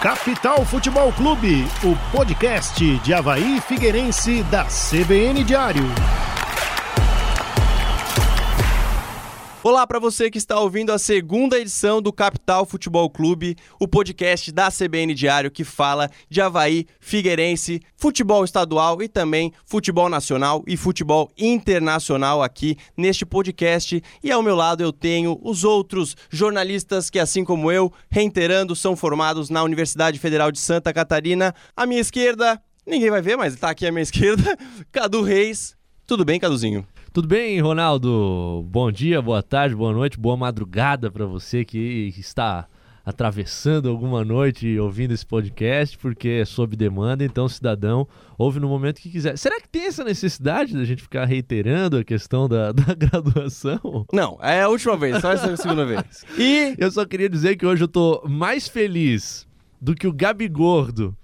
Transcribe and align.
Capital 0.00 0.64
Futebol 0.64 1.12
Clube, 1.12 1.68
o 1.84 1.94
podcast 2.10 2.82
de 3.00 3.12
Havaí 3.12 3.60
Figueirense 3.60 4.42
da 4.44 4.64
CBN 4.64 5.44
Diário. 5.44 5.84
Olá 9.62 9.86
para 9.86 9.98
você 9.98 10.30
que 10.30 10.38
está 10.38 10.58
ouvindo 10.58 10.90
a 10.90 10.98
segunda 10.98 11.58
edição 11.58 12.00
do 12.00 12.10
Capital 12.10 12.64
Futebol 12.64 13.10
Clube, 13.10 13.58
o 13.78 13.86
podcast 13.86 14.50
da 14.50 14.70
CBN 14.70 15.12
Diário 15.12 15.50
que 15.50 15.64
fala 15.64 16.08
de 16.30 16.40
Havaí, 16.40 16.86
Figueirense, 16.98 17.82
futebol 17.94 18.42
estadual 18.42 19.02
e 19.02 19.08
também 19.08 19.52
futebol 19.66 20.08
nacional 20.08 20.64
e 20.66 20.78
futebol 20.78 21.30
internacional 21.36 22.42
aqui 22.42 22.74
neste 22.96 23.26
podcast. 23.26 24.02
E 24.24 24.32
ao 24.32 24.42
meu 24.42 24.56
lado 24.56 24.82
eu 24.82 24.94
tenho 24.94 25.38
os 25.42 25.62
outros 25.62 26.16
jornalistas 26.30 27.10
que, 27.10 27.18
assim 27.18 27.44
como 27.44 27.70
eu, 27.70 27.92
reiterando, 28.08 28.74
são 28.74 28.96
formados 28.96 29.50
na 29.50 29.62
Universidade 29.62 30.18
Federal 30.18 30.50
de 30.50 30.58
Santa 30.58 30.90
Catarina. 30.90 31.54
À 31.76 31.84
minha 31.84 32.00
esquerda, 32.00 32.58
ninguém 32.86 33.10
vai 33.10 33.20
ver, 33.20 33.36
mas 33.36 33.52
está 33.52 33.68
aqui 33.68 33.86
à 33.86 33.92
minha 33.92 34.00
esquerda, 34.04 34.56
Cadu 34.90 35.20
Reis. 35.20 35.76
Tudo 36.06 36.24
bem, 36.24 36.40
Caduzinho? 36.40 36.86
Tudo 37.12 37.26
bem, 37.26 37.58
Ronaldo? 37.60 38.64
Bom 38.68 38.92
dia, 38.92 39.20
boa 39.20 39.42
tarde, 39.42 39.74
boa 39.74 39.92
noite, 39.92 40.16
boa 40.16 40.36
madrugada 40.36 41.10
para 41.10 41.26
você 41.26 41.64
que 41.64 42.14
está 42.16 42.68
atravessando 43.04 43.88
alguma 43.88 44.24
noite 44.24 44.78
ouvindo 44.78 45.12
esse 45.12 45.26
podcast, 45.26 45.98
porque 45.98 46.28
é 46.28 46.44
sob 46.44 46.76
demanda, 46.76 47.24
então 47.24 47.48
cidadão 47.48 48.06
ouve 48.38 48.60
no 48.60 48.68
momento 48.68 49.00
que 49.00 49.10
quiser. 49.10 49.36
Será 49.36 49.60
que 49.60 49.68
tem 49.68 49.86
essa 49.86 50.04
necessidade 50.04 50.72
da 50.72 50.84
gente 50.84 51.02
ficar 51.02 51.24
reiterando 51.24 51.96
a 51.96 52.04
questão 52.04 52.48
da, 52.48 52.70
da 52.70 52.94
graduação? 52.94 54.06
Não, 54.12 54.38
é 54.40 54.62
a 54.62 54.68
última 54.68 54.96
vez, 54.96 55.20
só 55.20 55.32
essa 55.32 55.56
segunda 55.56 55.84
vez. 55.84 56.24
E 56.38 56.76
eu 56.78 56.92
só 56.92 57.04
queria 57.04 57.28
dizer 57.28 57.56
que 57.56 57.66
hoje 57.66 57.82
eu 57.82 57.88
tô 57.88 58.22
mais 58.28 58.68
feliz 58.68 59.48
do 59.80 59.96
que 59.96 60.06
o 60.06 60.12
Gabi 60.12 60.46
Gordo 60.46 61.16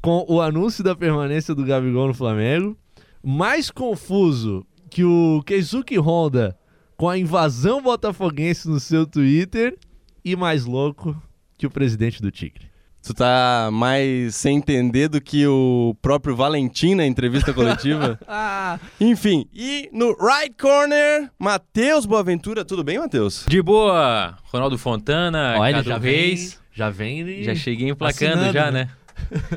com 0.00 0.24
o 0.26 0.40
anúncio 0.40 0.82
da 0.82 0.96
permanência 0.96 1.54
do 1.54 1.66
Gabigol 1.66 2.08
no 2.08 2.14
Flamengo, 2.14 2.74
mais 3.22 3.70
confuso 3.70 4.66
que 4.94 5.02
o 5.02 5.42
Keisuke 5.44 5.98
Honda 5.98 6.56
com 6.96 7.08
a 7.08 7.18
invasão 7.18 7.82
botafoguense 7.82 8.68
no 8.68 8.78
seu 8.78 9.04
Twitter 9.04 9.76
e 10.24 10.36
mais 10.36 10.64
louco 10.64 11.20
que 11.58 11.66
o 11.66 11.70
presidente 11.70 12.22
do 12.22 12.30
Tigre. 12.30 12.70
Tu 13.02 13.12
tá 13.12 13.70
mais 13.72 14.36
sem 14.36 14.58
entender 14.58 15.08
do 15.08 15.20
que 15.20 15.44
o 15.48 15.96
próprio 16.00 16.36
Valentim 16.36 16.94
na 16.94 17.04
entrevista 17.04 17.52
coletiva. 17.52 18.20
ah. 18.28 18.78
Enfim, 19.00 19.48
e 19.52 19.90
no 19.92 20.16
right 20.16 20.54
corner, 20.56 21.28
Matheus 21.40 22.06
Boaventura. 22.06 22.64
Tudo 22.64 22.84
bem, 22.84 23.00
Matheus? 23.00 23.44
De 23.48 23.60
boa, 23.60 24.38
Ronaldo 24.44 24.78
Fontana, 24.78 25.56
Olha, 25.58 25.78
Cadu 25.78 25.88
já 25.88 25.98
Reis. 25.98 26.52
Vem, 26.52 26.60
já 26.72 26.90
vem. 26.90 27.42
Já 27.42 27.54
cheguei 27.56 27.88
emplacando 27.88 28.34
assinando, 28.34 28.52
já, 28.52 28.70
né? 28.70 28.84
né? 28.84 28.90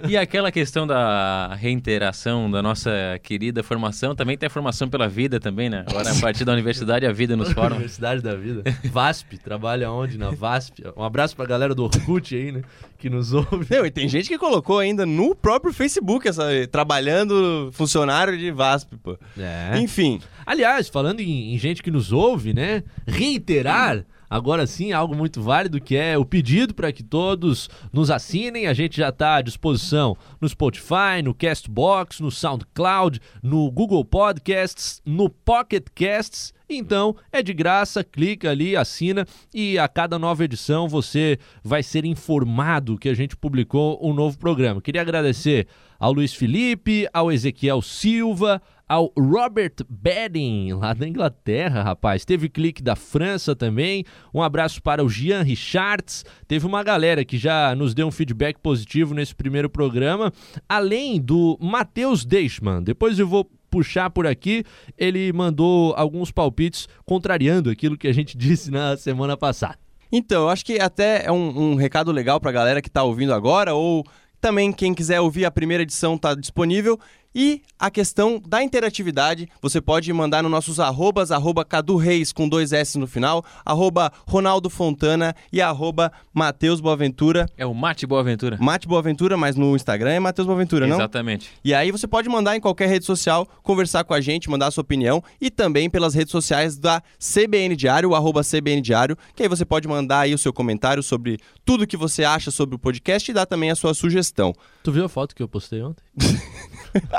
E 0.08 0.17
aquela 0.17 0.52
questão 0.52 0.88
da 0.88 1.55
reinteração 1.55 2.50
da 2.50 2.61
nossa 2.61 3.19
querida 3.22 3.63
formação, 3.63 4.16
também 4.16 4.38
tem 4.38 4.47
a 4.47 4.50
formação 4.50 4.88
pela 4.88 5.08
vida 5.08 5.39
também, 5.39 5.69
né? 5.69 5.86
Agora, 5.88 6.11
a 6.11 6.16
partir 6.19 6.45
da 6.45 6.53
universidade, 6.53 7.05
a 7.05 7.11
vida 7.11 7.36
nos 7.36 7.52
forma. 7.52 7.75
Universidade 7.75 8.22
da 8.22 8.35
Vida. 8.35 8.63
VASP, 8.85 9.38
trabalha 9.38 9.91
onde? 9.91 10.17
Na 10.17 10.31
VASP. 10.31 10.83
Um 10.95 11.03
abraço 11.03 11.35
pra 11.35 11.45
galera 11.45 11.73
do 11.75 11.83
Orkut 11.83 12.35
aí, 12.35 12.52
né? 12.52 12.61
Que 12.97 13.09
nos 13.09 13.33
ouve. 13.33 13.67
Não, 13.69 13.85
e 13.85 13.91
tem 13.91 14.08
gente 14.08 14.28
que 14.28 14.38
colocou 14.38 14.80
ainda 14.80 15.05
no 15.05 15.35
próprio 15.35 15.73
Facebook, 15.73 16.28
essa, 16.28 16.45
trabalhando 16.72 17.69
funcionário 17.73 18.38
de 18.38 18.52
VASP, 18.52 18.95
pô. 18.97 19.17
É. 19.38 19.78
Enfim. 19.80 20.22
Aliás, 20.45 20.88
falando 20.88 21.19
em, 21.19 21.53
em 21.53 21.58
gente 21.59 21.83
que 21.83 21.91
nos 21.91 22.11
ouve, 22.11 22.53
né? 22.53 22.83
Reiterar. 23.05 24.05
Agora 24.30 24.67
sim, 24.67 24.92
algo 24.92 25.16
muito 25.16 25.42
válido 25.42 25.80
que 25.80 25.95
é 25.95 26.17
o 26.17 26.25
pedido 26.25 26.73
para 26.73 26.92
que 26.92 27.03
todos 27.03 27.70
nos 27.94 28.11
assinem. 28.11 28.67
A 28.67 28.73
gente 28.73 28.97
já 28.97 29.09
está 29.09 29.36
à 29.36 29.42
disposição 29.42 30.17
no 30.42 30.50
Spotify, 30.50 31.22
no 31.23 31.34
Castbox, 31.34 32.19
no 32.19 32.30
SoundCloud, 32.30 33.22
no 33.42 33.72
Google 33.72 34.03
Podcasts, 34.03 35.02
no 35.06 35.29
Pocket 35.29 35.85
Casts. 35.96 36.56
Então 36.69 37.16
é 37.31 37.41
de 37.41 37.53
graça, 37.53 38.03
clica 38.03 38.51
ali, 38.51 38.75
assina 38.75 39.25
e 39.53 39.79
a 39.79 39.88
cada 39.88 40.19
nova 40.19 40.44
edição 40.44 40.88
você 40.88 41.38
vai 41.63 41.81
ser 41.81 42.03
informado 42.03 42.97
que 42.97 43.07
a 43.07 43.13
gente 43.13 43.38
publicou 43.38 44.00
um 44.01 44.13
novo 44.13 44.38
programa. 44.38 44.81
Queria 44.81 45.01
agradecer 45.01 45.67
ao 46.00 46.11
Luiz 46.11 46.33
Felipe, 46.33 47.07
ao 47.13 47.31
Ezequiel 47.31 47.81
Silva, 47.81 48.61
ao 48.88 49.11
Robert 49.17 49.75
Bedding, 49.89 50.73
lá 50.73 50.94
da 50.94 51.07
Inglaterra, 51.07 51.83
rapaz. 51.83 52.23
Teve 52.23 52.47
clique 52.47 52.81
da 52.81 52.95
França 52.95 53.55
também. 53.55 54.05
Um 54.34 54.41
abraço 54.41 54.81
para 54.81 55.03
o 55.03 55.09
Jean 55.09 55.41
Richards. 55.41 56.23
Teve 56.47 56.66
uma 56.66 56.84
galera 56.84 57.25
que 57.25 57.38
já 57.38 57.75
nos 57.75 57.94
deu 57.94 58.07
um 58.07 58.11
feedback 58.11 58.57
positivo 58.59 59.13
nesse 59.13 59.35
primeiro 59.35 59.69
programa, 59.69 60.31
além 60.69 61.19
do 61.19 61.57
Matheus 61.59 62.23
Deichmann. 62.23 62.81
Depois 62.81 63.19
eu 63.19 63.28
vou 63.28 63.49
puxar 63.69 64.09
por 64.09 64.25
aqui, 64.25 64.63
ele 64.97 65.31
mandou 65.33 65.94
alguns 65.95 66.31
palpites 66.31 66.88
contrariando 67.05 67.69
aquilo 67.69 67.97
que 67.97 68.07
a 68.07 68.13
gente 68.13 68.35
disse 68.38 68.72
na 68.72 68.97
semana 68.97 69.35
passada. 69.35 69.78
Então, 70.11 70.44
eu 70.44 70.50
acho 70.50 70.66
que 70.66 70.79
até 70.79 71.25
é 71.25 71.31
um, 71.31 71.72
um 71.72 71.75
recado 71.75 72.11
legal 72.11 72.39
para 72.39 72.50
a 72.50 72.53
galera 72.53 72.81
que 72.81 72.88
está 72.88 73.03
ouvindo 73.03 73.33
agora, 73.33 73.73
ou 73.73 74.05
também 74.39 74.72
quem 74.72 74.94
quiser 74.94 75.19
ouvir 75.19 75.45
a 75.45 75.51
primeira 75.51 75.83
edição 75.83 76.16
está 76.16 76.33
disponível. 76.33 77.00
E 77.34 77.62
a 77.78 77.92
questão 77.92 78.42
da 78.46 78.64
interatividade, 78.64 79.48
você 79.62 79.80
pode 79.80 80.12
mandar 80.12 80.42
nos 80.42 80.52
nossos 80.52 80.80
arrobas, 80.80 81.32
arroba 81.32 81.64
Cadu 81.64 81.96
Reis 81.96 82.32
com 82.32 82.50
dois 82.50 82.74
S 82.74 82.98
no 82.98 83.06
final, 83.06 83.46
arroba 83.64 84.12
Ronaldo 84.28 84.70
Fontana 84.70 85.36
e 85.54 85.62
arroba 85.62 86.12
Matheus 86.34 86.82
Boaventura. 86.82 87.46
É 87.58 87.66
o 87.66 87.74
Mate 87.74 88.08
Boaventura. 88.08 88.58
Mate 88.60 88.88
Boaventura, 88.88 89.38
mas 89.38 89.56
no 89.56 89.76
Instagram 89.76 90.12
é 90.12 90.20
Matheus 90.20 90.48
Boaventura, 90.48 90.88
não? 90.88 90.96
Exatamente. 90.96 91.52
E 91.64 91.74
aí 91.74 91.92
você 91.92 92.08
pode 92.08 92.28
mandar 92.28 92.56
em 92.56 92.60
qualquer 92.60 92.90
rede 92.90 93.06
social, 93.06 93.48
conversar 93.62 94.04
com 94.04 94.14
a 94.14 94.22
gente, 94.22 94.50
mandar 94.50 94.68
a 94.68 94.72
sua 94.72 94.82
opinião 94.82 95.24
e 95.40 95.52
também 95.52 95.90
pelas 95.90 96.16
redes 96.16 96.32
sociais 96.32 96.78
da 96.78 97.04
CBN 97.20 97.76
Diário, 97.76 98.16
arroba 98.16 98.42
CBN 98.42 98.82
Diário, 98.82 99.18
que 99.36 99.44
aí 99.44 99.50
você 99.50 99.66
pode 99.66 99.88
mandar 99.88 100.22
aí 100.22 100.34
o 100.34 100.38
seu 100.38 100.52
comentário 100.52 101.04
sobre 101.04 101.38
tudo 101.64 101.86
que 101.86 101.98
você 101.98 102.24
acha 102.24 102.50
sobre 102.50 102.76
o 102.76 102.80
podcast 102.80 103.30
e 103.30 103.34
dar 103.34 103.46
também 103.46 103.70
a 103.70 103.76
sua 103.76 103.94
sugestão. 103.94 104.54
Tu 104.84 104.92
viu 104.92 105.06
a 105.06 105.09
foto 105.09 105.36
que 105.36 105.44
eu 105.44 105.48
postei 105.48 105.84
ontem? 105.84 106.04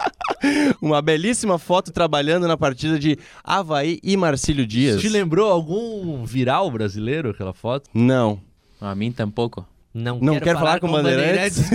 Uma 0.81 1.03
belíssima 1.03 1.59
foto 1.59 1.92
trabalhando 1.92 2.47
na 2.47 2.56
partida 2.56 2.98
de 2.98 3.19
Havaí 3.42 3.98
e 4.03 4.16
Marcílio 4.16 4.66
Dias. 4.66 5.00
Te 5.00 5.09
lembrou 5.09 5.50
algum 5.50 6.25
viral 6.25 6.70
brasileiro 6.70 7.31
aquela 7.31 7.53
foto? 7.53 7.88
Não. 7.92 8.41
A 8.81 8.94
mim 8.94 9.10
tampouco. 9.10 9.66
Não, 9.92 10.20
Não 10.20 10.38
quero 10.38 10.59
falar 10.59 10.78
com 10.78 10.91
Bandeirantes. 10.91 11.70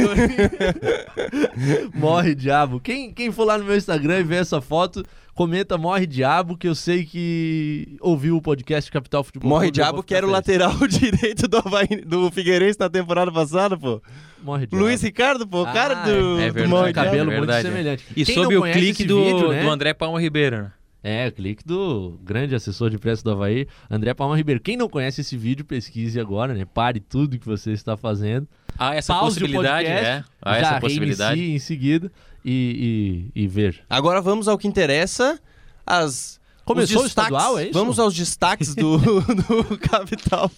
morre 1.93 2.35
diabo. 2.35 2.79
Quem, 2.79 3.11
quem 3.11 3.31
for 3.31 3.43
lá 3.43 3.57
no 3.57 3.65
meu 3.65 3.75
Instagram 3.75 4.19
e 4.19 4.23
ver 4.23 4.41
essa 4.41 4.61
foto, 4.61 5.03
comenta 5.33 5.77
morre 5.77 6.05
diabo, 6.05 6.57
que 6.57 6.67
eu 6.67 6.75
sei 6.75 7.05
que 7.05 7.97
ouviu 7.99 8.37
o 8.37 8.41
podcast 8.41 8.91
Capital 8.91 9.23
Futebol. 9.23 9.49
Morre 9.49 9.71
Diabo, 9.71 10.03
que 10.03 10.13
era 10.13 10.25
o 10.27 10.29
lateral 10.29 10.75
direito 10.87 11.47
do, 11.47 11.57
Havaí, 11.57 11.87
do 12.05 12.29
Figueirense 12.31 12.79
na 12.79 12.89
temporada 12.89 13.31
passada, 13.31 13.77
pô. 13.77 14.01
Morre 14.43 14.67
diabo. 14.67 14.83
Luiz 14.85 15.01
Ricardo, 15.01 15.47
pô, 15.47 15.63
o 15.63 15.65
Ah, 15.65 15.71
cara 15.73 15.95
do, 16.03 16.39
é 16.39 16.47
do 16.47 16.53
verdade, 16.53 16.67
Morre 16.67 16.89
um 16.89 16.93
Diabo. 16.93 17.07
cabelo 17.09 17.31
é 17.31 17.37
muito 17.37 17.47
verdade. 17.47 17.67
semelhante. 17.67 18.03
E 18.15 18.25
Quem 18.25 18.35
sob 18.35 18.57
o 18.57 18.61
clique 18.63 19.03
do, 19.05 19.23
vídeo, 19.23 19.49
né? 19.51 19.63
do 19.63 19.69
André 19.69 19.93
Palma 19.93 20.19
Ribeiro. 20.21 20.57
né? 20.63 20.71
É, 21.05 21.27
o 21.27 21.31
clique 21.33 21.65
do 21.65 22.17
grande 22.23 22.55
assessor 22.55 22.89
de 22.89 22.95
imprensa 22.95 23.21
do 23.23 23.31
Havaí, 23.31 23.67
André 23.91 24.13
Palma 24.13 24.37
Ribeiro. 24.37 24.61
Quem 24.61 24.77
não 24.77 24.87
conhece 24.87 25.19
esse 25.19 25.35
vídeo, 25.35 25.65
pesquise 25.65 26.17
agora, 26.17 26.53
né? 26.53 26.63
Pare 26.63 27.01
tudo 27.01 27.37
que 27.37 27.45
você 27.45 27.71
está 27.73 27.97
fazendo. 27.97 28.47
Há 28.77 28.95
essa 28.95 29.13
Pause 29.13 29.37
o 29.37 29.41
possibilidade, 29.41 29.85
podcast, 29.89 30.05
é. 30.45 30.49
Já 30.49 30.57
essa 30.57 30.79
possibilidade. 30.79 31.41
em 31.41 31.59
seguida 31.59 32.09
e, 32.43 33.31
e, 33.35 33.43
e 33.43 33.47
veja. 33.47 33.81
Agora 33.89 34.21
vamos 34.21 34.47
ao 34.47 34.57
que 34.57 34.67
interessa, 34.67 35.39
as... 35.85 36.41
Começou 36.65 36.99
os 36.99 37.03
o 37.03 37.07
estadual, 37.07 37.59
é 37.59 37.65
isso? 37.65 37.73
Vamos 37.73 37.99
aos 37.99 38.13
destaques 38.13 38.73
do, 38.73 38.97
do 38.97 39.77
Capital 39.79 40.49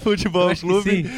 Futebol 0.00 0.54
Clube. 0.56 1.08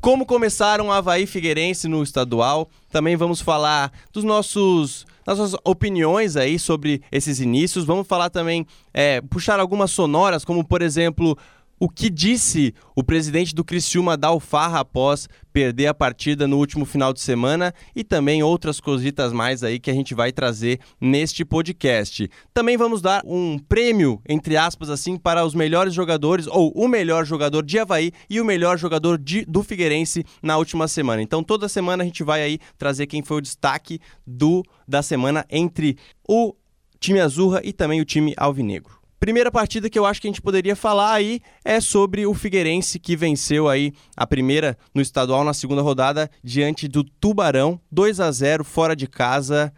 Como 0.00 0.26
começaram 0.26 0.90
a 0.90 0.96
Havaí 0.96 1.24
Figueirense 1.24 1.86
no 1.86 2.02
estadual. 2.02 2.68
Também 2.90 3.14
vamos 3.14 3.40
falar 3.40 3.92
dos 4.12 4.24
nossos 4.24 5.06
nossas 5.26 5.54
opiniões 5.64 6.36
aí 6.36 6.58
sobre 6.58 7.02
esses 7.10 7.40
inícios. 7.40 7.84
Vamos 7.84 8.06
falar 8.06 8.28
também, 8.28 8.66
é, 8.92 9.20
puxar 9.20 9.58
algumas 9.58 9.90
sonoras, 9.90 10.44
como 10.44 10.64
por 10.64 10.82
exemplo, 10.82 11.38
o 11.84 11.88
que 11.90 12.08
disse 12.08 12.74
o 12.96 13.04
presidente 13.04 13.54
do 13.54 13.62
Criciúma 13.62 14.16
da 14.16 14.28
Alfarra 14.28 14.80
após 14.80 15.28
perder 15.52 15.88
a 15.88 15.92
partida 15.92 16.48
no 16.48 16.56
último 16.56 16.86
final 16.86 17.12
de 17.12 17.20
semana 17.20 17.74
e 17.94 18.02
também 18.02 18.42
outras 18.42 18.80
cositas 18.80 19.34
mais 19.34 19.62
aí 19.62 19.78
que 19.78 19.90
a 19.90 19.92
gente 19.92 20.14
vai 20.14 20.32
trazer 20.32 20.80
neste 20.98 21.44
podcast. 21.44 22.26
Também 22.54 22.78
vamos 22.78 23.02
dar 23.02 23.20
um 23.26 23.58
prêmio, 23.58 24.18
entre 24.26 24.56
aspas 24.56 24.88
assim, 24.88 25.18
para 25.18 25.44
os 25.44 25.54
melhores 25.54 25.92
jogadores, 25.92 26.46
ou 26.46 26.72
o 26.74 26.88
melhor 26.88 27.26
jogador 27.26 27.62
de 27.62 27.78
Havaí 27.78 28.12
e 28.30 28.40
o 28.40 28.46
melhor 28.46 28.78
jogador 28.78 29.18
de, 29.18 29.44
do 29.44 29.62
Figueirense 29.62 30.24
na 30.42 30.56
última 30.56 30.88
semana. 30.88 31.20
Então 31.20 31.44
toda 31.44 31.68
semana 31.68 32.02
a 32.02 32.06
gente 32.06 32.24
vai 32.24 32.42
aí 32.42 32.58
trazer 32.78 33.06
quem 33.06 33.22
foi 33.22 33.36
o 33.36 33.42
destaque 33.42 34.00
do 34.26 34.62
da 34.88 35.02
semana 35.02 35.44
entre 35.50 35.98
o 36.26 36.54
time 36.98 37.20
Azurra 37.20 37.60
e 37.62 37.74
também 37.74 38.00
o 38.00 38.06
time 38.06 38.32
Alvinegro. 38.38 39.03
Primeira 39.18 39.50
partida 39.50 39.88
que 39.88 39.98
eu 39.98 40.04
acho 40.04 40.20
que 40.20 40.26
a 40.26 40.30
gente 40.30 40.42
poderia 40.42 40.76
falar 40.76 41.14
aí 41.14 41.40
é 41.64 41.80
sobre 41.80 42.26
o 42.26 42.34
Figueirense 42.34 42.98
que 42.98 43.16
venceu 43.16 43.68
aí 43.68 43.92
a 44.16 44.26
primeira 44.26 44.76
no 44.94 45.00
estadual 45.00 45.44
na 45.44 45.54
segunda 45.54 45.80
rodada 45.80 46.30
diante 46.42 46.86
do 46.86 47.02
Tubarão, 47.02 47.80
2 47.90 48.20
a 48.20 48.30
0 48.30 48.64
fora 48.64 48.94
de 48.94 49.06
casa. 49.06 49.72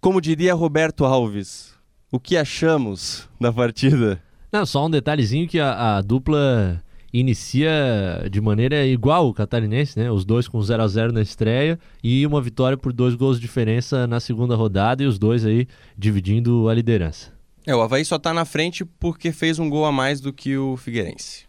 Como 0.00 0.20
diria 0.20 0.54
Roberto 0.54 1.04
Alves, 1.04 1.74
o 2.12 2.20
que 2.20 2.36
achamos 2.36 3.28
da 3.40 3.52
partida? 3.52 4.22
Não, 4.52 4.64
só 4.64 4.86
um 4.86 4.90
detalhezinho 4.90 5.48
que 5.48 5.58
a, 5.58 5.96
a 5.96 6.00
dupla 6.00 6.80
inicia 7.12 8.28
de 8.30 8.40
maneira 8.40 8.86
igual 8.86 9.28
o 9.28 9.34
catarinense, 9.34 9.98
né? 9.98 10.10
Os 10.10 10.24
dois 10.24 10.46
com 10.46 10.60
0 10.62 10.82
a 10.82 10.86
0 10.86 11.12
na 11.12 11.22
estreia 11.22 11.78
e 12.02 12.24
uma 12.26 12.40
vitória 12.40 12.76
por 12.76 12.92
dois 12.92 13.16
gols 13.16 13.36
de 13.36 13.42
diferença 13.42 14.06
na 14.06 14.20
segunda 14.20 14.54
rodada 14.54 15.02
e 15.02 15.06
os 15.06 15.18
dois 15.18 15.44
aí 15.44 15.66
dividindo 15.98 16.68
a 16.68 16.74
liderança. 16.74 17.33
É, 17.66 17.74
o 17.74 17.80
Havaí 17.80 18.04
só 18.04 18.18
tá 18.18 18.32
na 18.34 18.44
frente 18.44 18.84
porque 18.84 19.32
fez 19.32 19.58
um 19.58 19.68
gol 19.70 19.84
a 19.86 19.92
mais 19.92 20.20
do 20.20 20.32
que 20.32 20.56
o 20.56 20.76
Figueirense. 20.76 21.44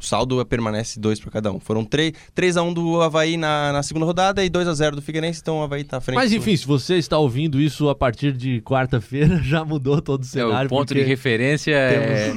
O 0.00 0.04
saldo 0.04 0.44
permanece 0.44 0.98
2 1.00 1.20
para 1.20 1.30
cada 1.30 1.52
um. 1.52 1.58
Foram 1.60 1.84
3, 1.84 2.12
3 2.34 2.56
a 2.56 2.62
1 2.62 2.74
do 2.74 3.00
Havaí 3.00 3.36
na, 3.36 3.72
na 3.72 3.82
segunda 3.82 4.04
rodada 4.04 4.44
e 4.44 4.50
2 4.50 4.68
a 4.68 4.74
0 4.74 4.96
do 4.96 5.02
Figueirense, 5.02 5.40
então 5.40 5.58
o 5.60 5.62
Havaí 5.62 5.84
tá 5.84 5.98
à 5.98 6.00
frente. 6.00 6.16
Mas 6.16 6.30
do- 6.30 6.36
enfim, 6.36 6.56
se 6.56 6.66
você 6.66 6.96
está 6.96 7.16
ouvindo 7.18 7.60
isso 7.60 7.88
a 7.88 7.94
partir 7.94 8.32
de 8.32 8.60
quarta-feira, 8.62 9.38
já 9.44 9.64
mudou 9.64 10.00
todo 10.02 10.22
o 10.22 10.26
É, 10.26 10.28
cenário. 10.28 10.66
o 10.66 10.70
ponto 10.70 10.92
de 10.94 11.02
referência 11.02 11.72
é... 11.74 12.34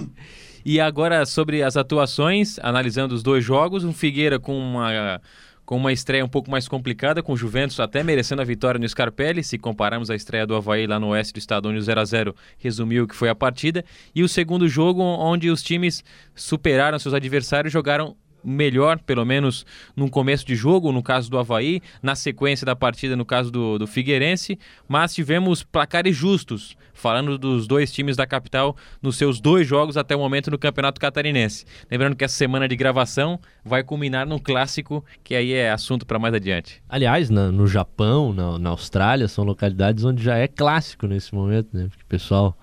E 0.65 0.79
agora, 0.81 1.25
sobre 1.25 1.63
as 1.63 1.77
atuações, 1.77 2.59
analisando 2.61 3.15
os 3.15 3.23
dois 3.23 3.43
jogos, 3.43 3.85
um 3.85 3.93
Figueira 3.93 4.37
com 4.37 4.57
uma, 4.57 5.21
com 5.67 5.75
uma 5.75 5.91
estreia 5.91 6.23
um 6.23 6.29
pouco 6.29 6.49
mais 6.49 6.65
complicada, 6.65 7.21
com 7.21 7.33
o 7.33 7.37
Juventus 7.37 7.77
até 7.81 8.01
merecendo 8.01 8.41
a 8.41 8.45
vitória 8.45 8.79
no 8.79 8.87
Scarpelli, 8.87 9.43
se 9.43 9.57
compararmos 9.57 10.09
a 10.09 10.15
estreia 10.15 10.47
do 10.47 10.55
Havaí 10.55 10.87
lá 10.87 10.97
no 10.97 11.09
oeste 11.09 11.33
do 11.33 11.39
estado, 11.39 11.67
onde 11.67 11.77
o 11.77 11.81
0x0 11.81 12.33
resumiu 12.57 13.03
o 13.03 13.07
que 13.07 13.13
foi 13.13 13.27
a 13.27 13.35
partida. 13.35 13.83
E 14.15 14.23
o 14.23 14.29
segundo 14.29 14.65
jogo, 14.69 15.01
onde 15.01 15.49
os 15.49 15.61
times 15.61 16.05
superaram 16.33 16.97
seus 16.97 17.13
adversários, 17.13 17.73
jogaram 17.73 18.15
melhor, 18.43 18.99
pelo 18.99 19.25
menos 19.25 19.65
no 19.95 20.09
começo 20.09 20.45
de 20.45 20.55
jogo, 20.55 20.91
no 20.91 21.03
caso 21.03 21.29
do 21.29 21.37
Havaí, 21.37 21.81
na 22.01 22.15
sequência 22.15 22.65
da 22.65 22.75
partida, 22.75 23.15
no 23.15 23.25
caso 23.25 23.51
do, 23.51 23.77
do 23.77 23.87
Figueirense, 23.87 24.57
mas 24.87 25.13
tivemos 25.13 25.63
placares 25.63 26.15
justos, 26.15 26.75
falando 26.93 27.37
dos 27.37 27.67
dois 27.67 27.91
times 27.91 28.15
da 28.15 28.25
capital 28.25 28.75
nos 29.01 29.17
seus 29.17 29.39
dois 29.39 29.67
jogos 29.67 29.97
até 29.97 30.15
o 30.15 30.19
momento 30.19 30.49
no 30.49 30.57
Campeonato 30.57 30.99
Catarinense. 30.99 31.65
Lembrando 31.91 32.15
que 32.15 32.23
essa 32.25 32.35
semana 32.35 32.67
de 32.67 32.75
gravação 32.75 33.39
vai 33.63 33.83
culminar 33.83 34.25
no 34.25 34.39
clássico, 34.39 35.03
que 35.23 35.35
aí 35.35 35.53
é 35.53 35.69
assunto 35.71 36.05
para 36.05 36.17
mais 36.17 36.33
adiante. 36.33 36.81
Aliás, 36.89 37.29
na- 37.29 37.51
no 37.51 37.67
Japão, 37.67 38.33
na, 38.33 38.57
na 38.57 38.69
Austrália, 38.69 39.27
são 39.27 39.43
localidades 39.43 40.03
onde 40.03 40.23
já 40.23 40.37
é 40.37 40.47
clássico 40.47 41.05
nesse 41.05 41.35
momento, 41.35 41.69
né? 41.73 41.87
Porque 41.89 42.03
o 42.03 42.07
pessoal 42.07 42.57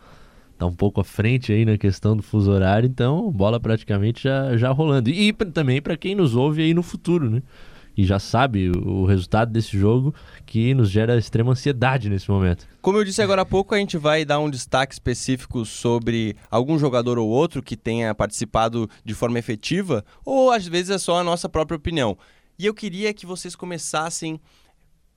tá 0.58 0.66
um 0.66 0.74
pouco 0.74 1.00
à 1.00 1.04
frente 1.04 1.52
aí 1.52 1.64
na 1.64 1.76
questão 1.78 2.16
do 2.16 2.22
fuso 2.22 2.50
horário, 2.50 2.86
então 2.86 3.30
bola 3.30 3.58
praticamente 3.58 4.24
já, 4.24 4.56
já 4.56 4.70
rolando. 4.70 5.10
E 5.10 5.32
pra- 5.32 5.50
também 5.50 5.80
para 5.82 5.96
quem 5.96 6.14
nos 6.14 6.34
ouve 6.36 6.62
aí 6.62 6.72
no 6.74 6.82
futuro, 6.82 7.28
né? 7.30 7.42
E 7.96 8.04
já 8.04 8.18
sabe 8.18 8.70
o, 8.70 9.02
o 9.02 9.06
resultado 9.06 9.52
desse 9.52 9.78
jogo 9.78 10.12
que 10.44 10.74
nos 10.74 10.90
gera 10.90 11.16
extrema 11.16 11.52
ansiedade 11.52 12.10
nesse 12.10 12.28
momento. 12.28 12.66
Como 12.82 12.98
eu 12.98 13.04
disse 13.04 13.22
agora 13.22 13.42
há 13.42 13.46
pouco, 13.46 13.72
a 13.72 13.78
gente 13.78 13.96
vai 13.96 14.24
dar 14.24 14.40
um 14.40 14.50
destaque 14.50 14.92
específico 14.92 15.64
sobre 15.64 16.34
algum 16.50 16.76
jogador 16.76 17.18
ou 17.18 17.28
outro 17.28 17.62
que 17.62 17.76
tenha 17.76 18.12
participado 18.12 18.90
de 19.04 19.14
forma 19.14 19.38
efetiva, 19.38 20.04
ou 20.24 20.50
às 20.50 20.66
vezes 20.66 20.90
é 20.90 20.98
só 20.98 21.20
a 21.20 21.24
nossa 21.24 21.48
própria 21.48 21.76
opinião. 21.76 22.18
E 22.58 22.66
eu 22.66 22.74
queria 22.74 23.14
que 23.14 23.26
vocês 23.26 23.54
começassem 23.54 24.40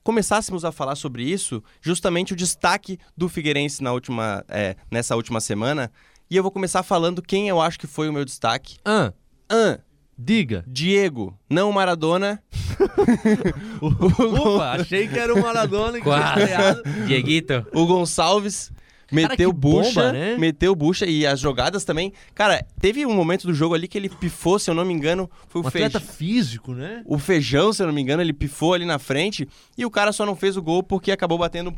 começássemos 0.02 0.64
a 0.64 0.72
falar 0.72 0.94
sobre 0.94 1.22
isso, 1.22 1.62
justamente 1.80 2.32
o 2.32 2.36
destaque 2.36 2.98
do 3.16 3.28
Figueirense 3.28 3.82
na 3.82 3.92
última, 3.92 4.44
é, 4.48 4.76
nessa 4.90 5.16
última 5.16 5.40
semana. 5.40 5.90
E 6.30 6.36
eu 6.36 6.42
vou 6.42 6.52
começar 6.52 6.82
falando 6.82 7.22
quem 7.22 7.48
eu 7.48 7.60
acho 7.60 7.78
que 7.78 7.86
foi 7.86 8.08
o 8.08 8.12
meu 8.12 8.24
destaque. 8.24 8.78
Ah, 8.84 9.12
An, 9.50 9.78
diga. 10.18 10.64
Diego, 10.66 11.38
não 11.48 11.72
Maradona. 11.72 12.42
Opa, 13.80 14.72
achei 14.72 15.08
que 15.08 15.18
era 15.18 15.34
o 15.34 15.40
Maradona 15.40 15.98
que 15.98 16.04
tinha 16.04 16.04
Quase. 16.04 17.06
Dieguito, 17.06 17.66
O 17.72 17.86
Gonçalves 17.86 18.70
meteu 19.10 19.52
bomba, 19.52 19.82
bucha, 19.84 20.12
né? 20.12 20.36
meteu 20.38 20.74
bucha 20.74 21.06
e 21.06 21.26
as 21.26 21.40
jogadas 21.40 21.84
também. 21.84 22.12
Cara, 22.34 22.64
teve 22.80 23.04
um 23.06 23.14
momento 23.14 23.46
do 23.46 23.54
jogo 23.54 23.74
ali 23.74 23.88
que 23.88 23.96
ele 23.98 24.08
pifou, 24.08 24.58
se 24.58 24.70
eu 24.70 24.74
não 24.74 24.84
me 24.84 24.92
engano, 24.92 25.30
foi 25.48 25.60
Um 25.60 25.64
o 25.64 25.68
atleta 25.68 25.98
feijão. 25.98 26.14
físico, 26.14 26.72
né? 26.74 27.02
O 27.06 27.18
feijão, 27.18 27.72
se 27.72 27.82
eu 27.82 27.86
não 27.86 27.94
me 27.94 28.00
engano, 28.02 28.22
ele 28.22 28.32
pifou 28.32 28.74
ali 28.74 28.84
na 28.84 28.98
frente 28.98 29.48
e 29.76 29.84
o 29.84 29.90
cara 29.90 30.12
só 30.12 30.24
não 30.26 30.36
fez 30.36 30.56
o 30.56 30.62
gol 30.62 30.82
porque 30.82 31.10
acabou 31.10 31.38
batendo 31.38 31.74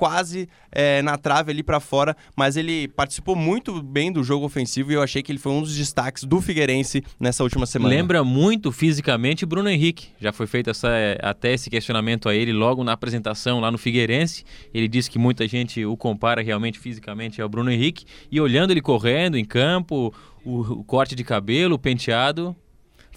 quase 0.00 0.48
é, 0.72 1.02
na 1.02 1.18
trave 1.18 1.52
ali 1.52 1.62
pra 1.62 1.78
fora, 1.78 2.16
mas 2.34 2.56
ele 2.56 2.88
participou 2.88 3.36
muito 3.36 3.82
bem 3.82 4.10
do 4.10 4.24
jogo 4.24 4.46
ofensivo 4.46 4.90
e 4.90 4.94
eu 4.94 5.02
achei 5.02 5.22
que 5.22 5.30
ele 5.30 5.38
foi 5.38 5.52
um 5.52 5.60
dos 5.60 5.76
destaques 5.76 6.24
do 6.24 6.40
Figueirense 6.40 7.04
nessa 7.20 7.42
última 7.42 7.66
semana. 7.66 7.94
lembra 7.94 8.24
muito 8.24 8.72
fisicamente 8.72 9.44
Bruno 9.44 9.68
Henrique. 9.68 10.08
Já 10.18 10.32
foi 10.32 10.46
feito 10.46 10.70
essa, 10.70 10.88
até 11.20 11.52
esse 11.52 11.68
questionamento 11.68 12.30
a 12.30 12.34
ele 12.34 12.50
logo 12.50 12.82
na 12.82 12.92
apresentação 12.92 13.60
lá 13.60 13.70
no 13.70 13.76
Figueirense. 13.76 14.42
Ele 14.72 14.88
disse 14.88 15.10
que 15.10 15.18
muita 15.18 15.46
gente 15.46 15.84
o 15.84 15.98
compara 15.98 16.40
realmente 16.40 16.78
fisicamente 16.78 17.42
ao 17.42 17.48
Bruno 17.50 17.70
Henrique. 17.70 18.06
E 18.32 18.40
olhando 18.40 18.70
ele 18.70 18.80
correndo 18.80 19.36
em 19.36 19.44
campo, 19.44 20.14
o, 20.42 20.60
o 20.60 20.84
corte 20.84 21.14
de 21.14 21.22
cabelo, 21.22 21.74
o 21.74 21.78
penteado. 21.78 22.56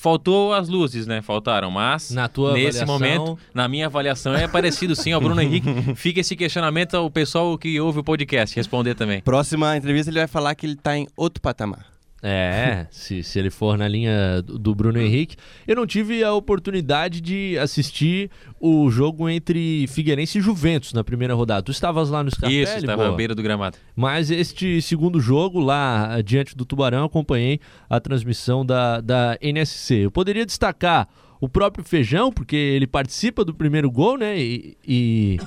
Faltou 0.04 0.54
as 0.54 0.68
luzes, 0.68 1.08
né? 1.08 1.22
Faltaram, 1.22 1.72
mas 1.72 2.12
Na 2.12 2.28
tua 2.28 2.52
nesse 2.52 2.82
avaliação- 2.84 2.88
momento, 3.26 3.40
na 3.54 3.70
minha 3.70 3.86
avaliação, 3.86 4.36
é 4.36 4.46
parecido 4.50 4.98
sim 4.98 5.14
ao 5.14 5.22
Bruno 5.22 5.40
Henrique. 5.42 5.66
Fica 5.96 6.20
esse 6.20 6.36
questionamento 6.36 6.96
ao 6.96 7.10
pessoal 7.10 7.58
que 7.58 7.80
ouve 7.80 8.00
o 8.00 8.04
podcast 8.04 8.54
responder 8.54 8.96
também. 8.96 9.22
Próxima 9.22 9.78
entrevista 9.78 10.12
ele 10.12 10.20
vai 10.20 10.28
falar 10.28 10.56
que 10.56 10.66
ele 10.66 10.76
tá 10.76 10.98
em 10.98 11.08
outro 11.16 11.42
patamar. 11.42 11.93
É, 12.26 12.88
se, 12.90 13.22
se 13.22 13.38
ele 13.38 13.50
for 13.50 13.78
na 13.78 13.86
linha 13.86 14.42
do 14.42 14.74
Bruno 14.74 14.98
Henrique. 14.98 15.36
Eu 15.68 15.76
não 15.76 15.86
tive 15.86 16.24
a 16.24 16.34
oportunidade 16.34 17.20
de 17.20 17.58
assistir 17.60 18.32
o 18.62 18.90
jogo 18.90 19.30
entre 19.30 19.86
Figueirense 19.88 20.38
e 20.38 20.42
Juventus 20.42 20.94
na 20.94 21.04
primeira 21.04 21.34
rodada. 21.34 21.62
Tu 21.62 21.72
estavas 21.72 22.10
lá 22.10 22.24
no 22.24 22.32
Scarpelli, 22.32 22.64
Isso, 22.64 22.78
estava 22.78 23.10
à 23.10 23.12
beira 23.12 23.36
do 23.36 23.44
gramado. 23.44 23.78
Mas 23.94 24.32
este 24.32 24.82
segundo 24.82 25.20
jogo 25.20 25.60
lá 25.60 26.22
diante 26.22 26.56
do 26.56 26.64
Tubarão, 26.64 27.04
acompanhei 27.04 27.60
a 27.90 28.00
transmissão 28.00 28.66
da, 28.66 29.02
da 29.02 29.38
NSC. 29.42 30.06
Eu 30.06 30.12
poderia 30.12 30.46
destacar 30.46 31.10
o 31.42 31.50
próprio 31.50 31.84
Feijão, 31.84 32.32
porque 32.32 32.56
ele 32.56 32.88
participa 32.88 33.44
do 33.44 33.54
primeiro 33.54 33.92
gol, 33.92 34.18
né? 34.18 34.40
E, 34.40 34.78
e, 34.88 35.38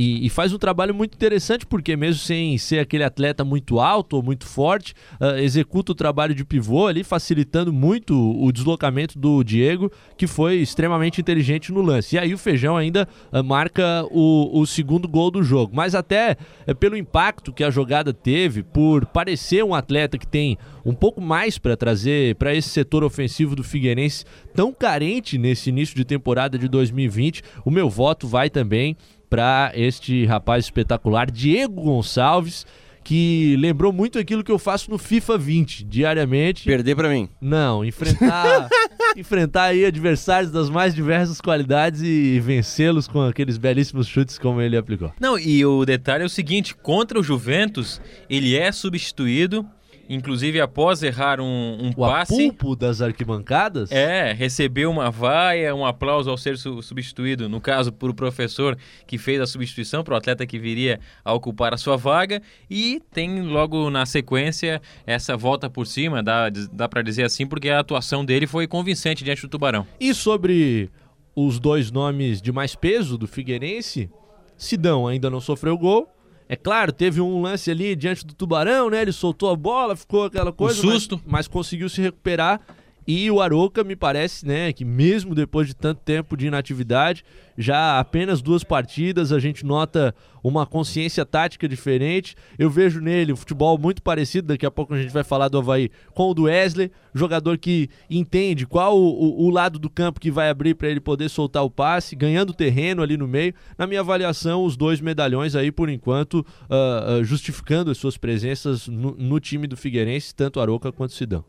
e- 0.00 0.24
e 0.26 0.30
faz 0.30 0.50
um 0.52 0.58
trabalho 0.58 0.94
muito 0.94 1.14
interessante, 1.14 1.66
porque 1.66 1.94
mesmo 1.94 2.22
sem 2.22 2.56
ser 2.56 2.78
aquele 2.78 3.04
atleta 3.04 3.44
muito 3.44 3.78
alto 3.78 4.16
ou 4.16 4.22
muito 4.22 4.46
forte, 4.46 4.94
ah, 5.20 5.38
executa 5.40 5.92
o 5.92 5.94
trabalho 5.94 6.34
de 6.34 6.42
pivô 6.42 6.86
ali, 6.86 7.04
facilitando 7.04 7.70
muito 7.70 8.14
o 8.16 8.50
deslocamento 8.50 9.18
do 9.18 9.44
Diego, 9.44 9.92
que 10.16 10.26
foi 10.26 10.56
extremamente 10.56 11.20
inteligente 11.20 11.70
no 11.70 11.82
lance. 11.82 12.16
E 12.16 12.18
aí 12.18 12.32
o 12.32 12.38
Feijão 12.38 12.78
ainda 12.78 13.06
ah, 13.30 13.42
marca 13.42 14.06
o, 14.10 14.58
o 14.60 14.66
segundo 14.66 15.06
gol 15.06 15.30
do 15.30 15.42
jogo. 15.42 15.72
Mas 15.74 15.94
até 15.94 16.36
eh, 16.66 16.72
pelo 16.72 16.96
impacto 16.96 17.52
que 17.52 17.62
a 17.62 17.70
jogada 17.70 18.12
teve, 18.12 18.62
por 18.62 19.04
parecer 19.04 19.62
um 19.62 19.74
atleta 19.74 20.16
que 20.16 20.26
tem 20.26 20.56
um 20.82 20.94
pouco 20.94 21.20
mais 21.20 21.58
para 21.58 21.76
trazer 21.76 22.36
para 22.36 22.54
esse 22.54 22.70
setor 22.70 23.04
ofensivo 23.04 23.54
do 23.54 23.62
Figueirense, 23.62 24.24
tão 24.54 24.72
carente 24.72 25.36
nesse 25.36 25.68
início 25.68 25.94
de 25.94 26.04
temporada 26.06 26.58
de 26.58 26.68
2020, 26.68 27.42
o 27.66 27.70
meu 27.70 27.90
voto 27.90 28.26
vai 28.26 28.48
também 28.48 28.96
para 29.30 29.70
este 29.74 30.26
rapaz 30.26 30.64
espetacular, 30.64 31.30
Diego 31.30 31.80
Gonçalves, 31.80 32.66
que 33.04 33.56
lembrou 33.56 33.92
muito 33.92 34.18
aquilo 34.18 34.42
que 34.42 34.52
eu 34.52 34.58
faço 34.58 34.90
no 34.90 34.98
FIFA 34.98 35.38
20 35.38 35.84
diariamente. 35.84 36.64
Perder 36.64 36.96
pra 36.96 37.08
mim. 37.08 37.28
Não, 37.40 37.84
enfrentar 37.84 38.68
enfrentar 39.16 39.64
aí 39.64 39.84
adversários 39.84 40.52
das 40.52 40.68
mais 40.68 40.94
diversas 40.94 41.40
qualidades 41.40 42.02
e 42.02 42.38
vencê-los 42.40 43.08
com 43.08 43.22
aqueles 43.22 43.56
belíssimos 43.56 44.06
chutes 44.06 44.38
como 44.38 44.60
ele 44.60 44.76
aplicou. 44.76 45.12
Não, 45.20 45.38
e 45.38 45.64
o 45.64 45.84
detalhe 45.84 46.22
é 46.22 46.26
o 46.26 46.30
seguinte: 46.30 46.74
contra 46.74 47.18
o 47.18 47.22
Juventus, 47.22 48.00
ele 48.28 48.56
é 48.56 48.70
substituído, 48.72 49.66
inclusive 50.12 50.60
após 50.60 51.02
errar 51.02 51.40
um, 51.40 51.44
um 51.80 51.90
O 51.90 51.94
passe. 52.06 52.34
apulpo 52.34 52.74
das 52.74 53.00
arquibancadas? 53.00 53.92
É, 53.92 54.32
recebeu 54.32 54.90
uma 54.90 55.10
vaia, 55.10 55.74
um 55.74 55.86
aplauso 55.86 56.28
ao 56.28 56.36
ser 56.36 56.58
su- 56.58 56.82
substituído, 56.82 57.48
no 57.48 57.60
caso, 57.60 57.92
por 57.92 58.10
o 58.10 58.14
professor 58.14 58.76
que 59.06 59.16
fez 59.16 59.40
a 59.40 59.46
substituição, 59.46 60.02
para 60.02 60.14
o 60.14 60.16
atleta 60.16 60.44
que 60.44 60.58
viria 60.58 60.98
a 61.24 61.32
ocupar 61.32 61.72
a 61.72 61.76
sua 61.76 61.96
vaga, 61.96 62.42
e 62.68 63.00
tem 63.12 63.40
logo 63.42 63.88
na 63.88 64.04
sequência 64.04 64.82
essa 65.06 65.36
volta 65.36 65.70
por 65.70 65.86
cima, 65.86 66.22
dá, 66.22 66.50
dá 66.72 66.88
para 66.88 67.02
dizer 67.02 67.22
assim, 67.24 67.46
porque 67.46 67.70
a 67.70 67.78
atuação 67.78 68.24
dele 68.24 68.46
foi 68.48 68.66
convincente 68.66 69.22
diante 69.22 69.42
do 69.42 69.48
Tubarão. 69.48 69.86
E 70.00 70.12
sobre 70.12 70.90
os 71.36 71.60
dois 71.60 71.92
nomes 71.92 72.42
de 72.42 72.50
mais 72.50 72.74
peso 72.74 73.16
do 73.16 73.28
Figueirense, 73.28 74.10
Sidão 74.56 75.06
ainda 75.06 75.30
não 75.30 75.40
sofreu 75.40 75.78
gol. 75.78 76.08
É 76.52 76.56
claro, 76.56 76.90
teve 76.90 77.20
um 77.20 77.40
lance 77.40 77.70
ali 77.70 77.94
diante 77.94 78.26
do 78.26 78.34
Tubarão, 78.34 78.90
né? 78.90 79.02
Ele 79.02 79.12
soltou 79.12 79.50
a 79.50 79.54
bola, 79.54 79.94
ficou 79.94 80.24
aquela 80.24 80.50
coisa, 80.52 80.82
mas- 80.84 80.94
susto. 80.94 81.20
Mas, 81.24 81.46
conseguiu 81.46 81.88
se 81.88 82.02
recuperar. 82.02 82.60
E 83.06 83.30
o 83.30 83.40
Aroca 83.40 83.82
me 83.82 83.96
parece, 83.96 84.46
né, 84.46 84.72
que 84.72 84.84
mesmo 84.84 85.34
depois 85.34 85.66
de 85.66 85.74
tanto 85.74 86.00
tempo 86.00 86.36
de 86.36 86.46
inatividade, 86.46 87.24
já 87.56 87.98
apenas 87.98 88.40
duas 88.40 88.64
partidas, 88.64 89.32
a 89.32 89.38
gente 89.38 89.64
nota 89.66 90.14
uma 90.42 90.64
consciência 90.64 91.26
tática 91.26 91.68
diferente. 91.68 92.34
Eu 92.58 92.70
vejo 92.70 93.00
nele 93.00 93.32
um 93.32 93.36
futebol 93.36 93.76
muito 93.78 94.02
parecido, 94.02 94.48
daqui 94.48 94.64
a 94.64 94.70
pouco 94.70 94.94
a 94.94 95.00
gente 95.00 95.12
vai 95.12 95.22
falar 95.22 95.48
do 95.48 95.58
Havaí, 95.58 95.90
com 96.14 96.30
o 96.30 96.34
do 96.34 96.44
Wesley, 96.44 96.90
jogador 97.14 97.58
que 97.58 97.90
entende 98.08 98.66
qual 98.66 98.98
o, 98.98 99.46
o, 99.46 99.50
lado 99.50 99.78
do 99.78 99.90
campo 99.90 100.20
que 100.20 100.30
vai 100.30 100.48
abrir 100.48 100.74
para 100.74 100.88
ele 100.88 101.00
poder 101.00 101.28
soltar 101.28 101.64
o 101.64 101.70
passe, 101.70 102.16
ganhando 102.16 102.54
terreno 102.54 103.02
ali 103.02 103.16
no 103.16 103.28
meio. 103.28 103.54
Na 103.76 103.86
minha 103.86 104.00
avaliação, 104.00 104.64
os 104.64 104.76
dois 104.76 105.00
medalhões 105.00 105.54
aí, 105.54 105.70
por 105.70 105.88
enquanto, 105.88 106.40
uh, 106.40 107.20
uh, 107.20 107.24
justificando 107.24 107.90
as 107.90 107.98
suas 107.98 108.16
presenças 108.16 108.88
no, 108.88 109.14
no 109.16 109.38
time 109.40 109.66
do 109.66 109.76
Figueirense, 109.76 110.34
tanto 110.34 110.60
Aroca 110.60 110.90
quanto 110.90 111.12
Sidão 111.12 111.44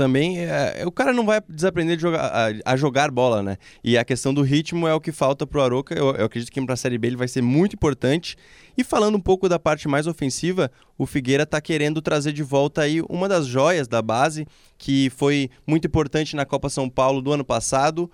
também 0.00 0.38
é, 0.38 0.82
o 0.86 0.90
cara 0.90 1.12
não 1.12 1.26
vai 1.26 1.42
desaprender 1.46 1.94
de 1.94 2.00
jogar, 2.00 2.24
a, 2.24 2.72
a, 2.72 2.74
jogar 2.74 3.10
bola, 3.10 3.42
né? 3.42 3.58
E 3.84 3.98
a 3.98 4.04
questão 4.04 4.32
do 4.32 4.40
ritmo 4.40 4.88
é 4.88 4.94
o 4.94 5.00
que 5.00 5.12
falta 5.12 5.46
pro 5.46 5.60
Aroca. 5.60 5.94
Eu, 5.94 6.14
eu 6.14 6.24
acredito 6.24 6.50
que 6.50 6.58
para 6.64 6.72
a 6.72 6.76
Série 6.76 6.96
B 6.96 7.08
ele 7.08 7.16
vai 7.16 7.28
ser 7.28 7.42
muito 7.42 7.74
importante. 7.74 8.34
E 8.78 8.82
falando 8.82 9.16
um 9.16 9.20
pouco 9.20 9.46
da 9.46 9.58
parte 9.58 9.86
mais 9.88 10.06
ofensiva, 10.06 10.70
o 10.96 11.04
Figueira 11.04 11.42
está 11.42 11.60
querendo 11.60 12.00
trazer 12.00 12.32
de 12.32 12.42
volta 12.42 12.80
aí 12.80 13.02
uma 13.10 13.28
das 13.28 13.46
joias 13.46 13.86
da 13.86 14.00
base, 14.00 14.46
que 14.78 15.10
foi 15.10 15.50
muito 15.66 15.86
importante 15.86 16.34
na 16.34 16.46
Copa 16.46 16.70
São 16.70 16.88
Paulo 16.88 17.20
do 17.20 17.30
ano 17.30 17.44
passado 17.44 18.10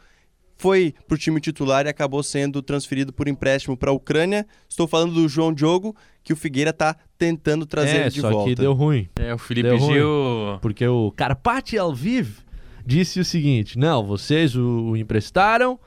foi 0.59 0.95
para 1.07 1.14
o 1.14 1.19
time 1.19 1.38
titular 1.38 1.85
e 1.85 1.90
acabou 1.90 2.23
sendo 2.23 2.62
transferido 2.62 3.12
por 3.12 3.28
empréstimo 3.28 3.76
para 3.76 3.90
a 3.90 3.95
Ucrânia. 3.95 4.47
Estou 4.69 4.88
falando 4.88 5.12
do 5.12 5.28
João 5.28 5.52
Diogo, 5.52 5.95
que 6.26 6.33
o 6.33 6.37
Figueira 6.37 6.71
está 6.71 6.97
tentando 7.16 7.64
trazer 7.64 7.99
é, 7.99 8.09
de 8.09 8.21
só 8.21 8.30
volta. 8.30 8.49
que 8.50 8.56
deu 8.56 8.73
ruim. 8.73 9.09
É, 9.14 9.33
o 9.33 9.38
Felipe 9.38 9.68
deu 9.68 9.78
Gil... 9.78 10.49
Ruim, 10.49 10.59
porque 10.61 10.85
o 10.85 11.12
Carpati 11.12 11.78
Alviv 11.78 12.38
disse 12.85 13.21
o 13.21 13.25
seguinte, 13.25 13.78
não, 13.78 14.04
vocês 14.04 14.56
o, 14.56 14.88
o 14.88 14.97
emprestaram, 14.97 15.78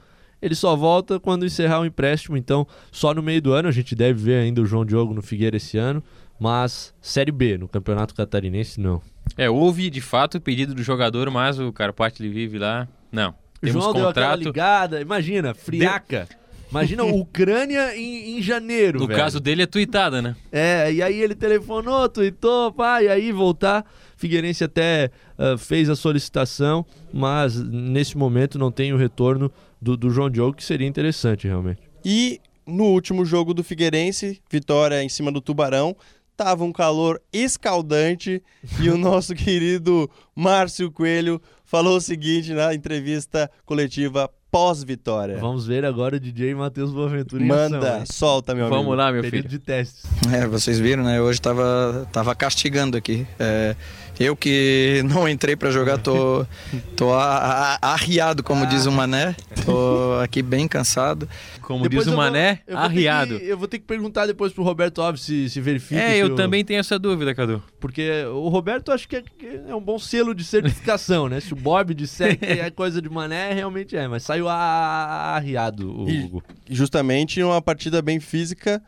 ele 0.42 0.56
só 0.56 0.78
volta 0.78 1.20
quando 1.20 1.46
encerrar 1.46 1.82
o 1.82 1.86
empréstimo, 1.86 2.38
então 2.38 2.66
só 2.90 3.14
no 3.14 3.22
meio 3.22 3.42
do 3.42 3.52
ano 3.52 3.68
a 3.68 3.72
gente 3.74 3.94
deve 3.94 4.24
ver 4.24 4.36
ainda 4.36 4.62
o 4.62 4.66
João 4.66 4.86
Diogo 4.86 5.14
no 5.14 5.22
Figueira 5.22 5.58
esse 5.58 5.78
ano, 5.78 6.02
mas 6.40 6.94
Série 7.02 7.34
B, 7.34 7.58
no 7.58 7.68
Campeonato 7.68 8.16
Catarinense, 8.16 8.80
não. 8.80 9.02
É, 9.36 9.50
houve 9.50 9.90
de 9.90 10.00
fato 10.00 10.38
o 10.38 10.42
pedido 10.42 10.74
do 10.74 10.82
jogador, 10.82 11.30
mas 11.30 11.60
o 11.60 11.74
Carpati 11.74 12.26
Lviv 12.26 12.58
lá, 12.58 12.88
não. 13.12 13.36
Temos 13.60 13.84
João 13.84 13.94
contrato. 13.94 14.16
deu 14.16 14.24
aquela 14.24 14.36
ligada, 14.38 15.02
imagina, 15.02 15.54
friaca. 15.54 16.30
De... 16.30 16.40
Imagina 16.70 17.04
Ucrânia 17.04 17.96
em, 17.96 18.38
em 18.38 18.42
janeiro. 18.42 19.00
No 19.00 19.08
velho. 19.08 19.20
caso 19.20 19.40
dele 19.40 19.64
é 19.64 19.66
tweetada, 19.66 20.22
né? 20.22 20.36
É, 20.52 20.92
e 20.92 21.02
aí 21.02 21.20
ele 21.20 21.36
telefonou, 21.36 22.08
tweetou, 22.08 22.72
pá, 22.72 23.02
e 23.02 23.08
aí 23.08 23.32
voltar. 23.32 23.86
Figueirense 24.16 24.64
até 24.64 25.10
uh, 25.38 25.58
fez 25.58 25.90
a 25.90 25.96
solicitação, 25.96 26.86
mas 27.12 27.56
nesse 27.56 28.18
momento 28.18 28.60
não 28.60 28.72
tem 28.72 28.94
o 28.94 28.98
retorno 28.98 29.52
do, 29.82 29.96
do 29.96 30.10
João 30.10 30.30
Diogo, 30.30 30.58
que 30.58 30.64
seria 30.64 30.88
interessante 30.88 31.48
realmente. 31.48 31.82
E 32.04 32.40
no 32.68 32.86
último 32.86 33.26
jogo 33.26 33.54
do 33.54 33.64
Figueirense, 33.64 34.42
vitória 34.50 35.02
em 35.02 35.10
cima 35.10 35.32
do 35.32 35.42
Tubarão, 35.42 35.96
tava 36.36 36.64
um 36.64 36.72
calor 36.72 37.22
escaldante 37.34 38.42
e 38.80 38.90
o 38.90 38.98
nosso 38.98 39.34
querido 39.36 40.10
Márcio 40.36 40.92
Coelho 40.92 41.42
falou 41.66 41.98
o 41.98 42.02
seguinte 42.02 42.54
na 42.54 42.74
entrevista 42.74 43.52
coletiva 43.66 44.30
pós-vitória. 44.52 45.38
Vamos 45.38 45.66
ver 45.66 45.86
agora 45.86 46.16
o 46.16 46.20
DJ 46.20 46.56
Matheus 46.56 46.92
Boaventura 46.92 47.44
Manda, 47.44 47.96
ação, 47.98 48.06
solta, 48.06 48.54
meu 48.56 48.66
Vamos 48.66 48.80
amigo. 48.86 48.96
lá, 48.96 49.12
meu 49.12 49.22
Período 49.22 49.48
filho. 49.48 49.50
de 49.50 49.60
testes. 49.60 50.04
É, 50.34 50.48
vocês 50.48 50.80
viram, 50.80 51.04
né? 51.04 51.22
Hoje 51.22 51.40
tava, 51.40 52.08
tava 52.12 52.34
castigando 52.36 52.98
aqui. 52.98 53.26
É, 53.40 53.76
eu 54.20 54.36
que 54.36 55.02
não 55.06 55.28
entrei 55.28 55.56
para 55.56 55.72
jogar, 55.72 55.98
tô, 55.98 56.46
tô 56.98 57.14
a, 57.14 57.78
a, 57.82 57.94
arriado, 57.94 58.44
como 58.44 58.66
diz 58.66 58.86
o 58.86 58.92
Mané. 58.92 59.36
Tô 59.66 60.20
aqui 60.22 60.42
bem 60.42 60.68
cansado. 60.68 61.28
Como 61.62 61.84
depois 61.84 62.06
diz 62.06 62.14
o 62.14 62.18
Mané, 62.18 62.62
vou, 62.68 62.78
arriado. 62.78 63.40
Que, 63.40 63.46
eu 63.46 63.58
vou 63.58 63.68
ter 63.68 63.80
que 63.80 63.86
perguntar 63.86 64.26
depois 64.26 64.52
pro 64.52 64.64
Roberto 64.64 65.02
Alves 65.02 65.22
se, 65.22 65.50
se 65.50 65.62
verifica. 65.62 66.02
É, 66.02 66.18
eu 66.18 66.28
o... 66.28 66.36
também 66.36 66.66
tenho 66.66 66.80
essa 66.80 67.00
dúvida, 67.00 67.34
Cadu. 67.34 67.64
Porque 67.80 68.26
o 68.26 68.50
Roberto 68.50 68.92
acho 68.92 69.08
que 69.08 69.16
é, 69.16 69.24
é 69.70 69.76
um 69.76 69.82
bom 69.82 69.98
selo 69.98 70.36
de 70.36 70.44
certificação, 70.44 71.30
né? 71.30 71.40
Se 71.40 71.54
o 71.54 71.56
Bob 71.56 71.94
disser 71.94 72.38
que 72.38 72.46
é 72.46 72.70
coisa 72.70 73.02
de 73.02 73.10
Mané, 73.10 73.54
realmente 73.54 73.96
é. 73.96 74.08
Mas 74.08 74.24
saiu 74.24 74.50
arriado 74.50 75.90
o 75.90 76.10
Hugo. 76.10 76.44
Justamente 76.70 77.42
uma 77.42 77.62
partida 77.62 78.02
bem 78.02 78.20
física. 78.20 78.82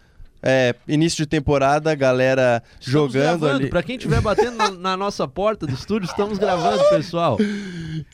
É, 0.43 0.75
início 0.87 1.17
de 1.17 1.27
temporada, 1.27 1.93
galera 1.93 2.63
estamos 2.79 3.11
jogando 3.13 3.39
gravando. 3.39 3.61
ali. 3.61 3.69
Pra 3.69 3.83
quem 3.83 3.95
estiver 3.95 4.21
batendo 4.21 4.57
na, 4.57 4.71
na, 4.71 4.97
nossa 4.97 5.27
porta 5.27 5.67
do 5.67 5.73
estúdio, 5.73 6.07
estamos 6.07 6.37
gravando, 6.37 6.83
pessoal. 6.89 7.37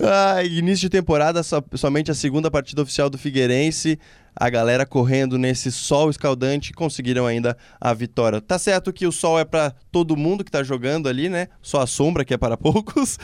Ah, 0.02 0.44
início 0.44 0.82
de 0.82 0.90
temporada, 0.90 1.42
so, 1.44 1.64
somente 1.76 2.12
a 2.12 2.14
segunda 2.14 2.52
partida 2.52 2.82
oficial 2.82 3.10
do 3.10 3.18
Figueirense 3.18 3.98
a 4.40 4.50
galera 4.50 4.86
correndo 4.86 5.38
nesse 5.38 5.72
sol 5.72 6.10
escaldante 6.10 6.72
conseguiram 6.72 7.26
ainda 7.26 7.58
a 7.82 7.94
vitória. 7.94 8.40
Tá 8.40 8.60
certo 8.60 8.94
que 8.94 9.08
o 9.08 9.12
sol 9.12 9.40
é 9.40 9.44
para 9.44 9.74
todo 9.92 10.16
mundo 10.16 10.44
que 10.44 10.52
tá 10.52 10.64
jogando 10.64 11.10
ali, 11.10 11.28
né? 11.28 11.48
Só 11.62 11.82
a 11.82 11.88
sombra 11.88 12.24
que 12.24 12.34
é 12.34 12.38
para 12.38 12.56
poucos. 12.58 13.18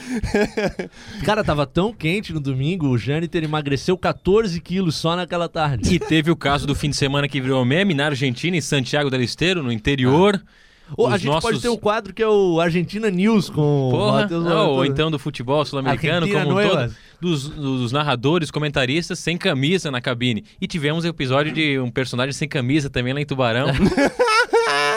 Cara, 1.23 1.43
tava 1.43 1.65
tão 1.65 1.93
quente 1.93 2.33
no 2.33 2.39
domingo, 2.39 2.87
o 2.87 2.97
Jâniter 2.97 3.43
emagreceu 3.43 3.97
14 3.97 4.59
quilos 4.59 4.95
só 4.95 5.15
naquela 5.15 5.47
tarde. 5.47 5.93
E 5.93 5.99
teve 5.99 6.31
o 6.31 6.35
caso 6.35 6.65
do 6.65 6.73
fim 6.73 6.89
de 6.89 6.95
semana 6.95 7.27
que 7.27 7.39
virou 7.39 7.63
meme 7.63 7.93
na 7.93 8.07
Argentina, 8.07 8.57
em 8.57 8.61
Santiago 8.61 9.09
del 9.09 9.21
Esteiro, 9.21 9.61
no 9.61 9.71
interior. 9.71 10.41
Ah. 10.43 10.63
Ou 10.97 11.07
a 11.07 11.17
gente 11.17 11.27
nossos... 11.27 11.49
pode 11.49 11.61
ter 11.61 11.69
um 11.69 11.77
quadro 11.77 12.13
que 12.13 12.21
é 12.21 12.27
o 12.27 12.59
Argentina 12.59 13.09
News 13.09 13.49
com 13.49 13.89
Porra, 13.91 14.03
o 14.03 14.11
Matheus 14.13 14.45
não, 14.45 14.71
Ou 14.71 14.85
então 14.85 15.09
do 15.09 15.17
futebol 15.17 15.63
sul-americano, 15.65 16.27
como 16.27 16.53
um 16.53 16.59
é 16.59 16.69
todo, 16.69 16.95
dos, 17.23 17.47
dos, 17.47 17.91
narradores, 17.93 18.51
comentaristas 18.51 19.17
sem 19.17 19.37
camisa 19.37 19.89
na 19.89 20.01
cabine. 20.01 20.43
E 20.59 20.67
tivemos 20.67 21.05
um 21.05 21.07
episódio 21.07 21.53
de 21.53 21.79
um 21.79 21.89
personagem 21.89 22.33
sem 22.33 22.49
camisa 22.49 22.89
também 22.89 23.13
lá 23.13 23.21
em 23.21 23.25
Tubarão. 23.25 23.67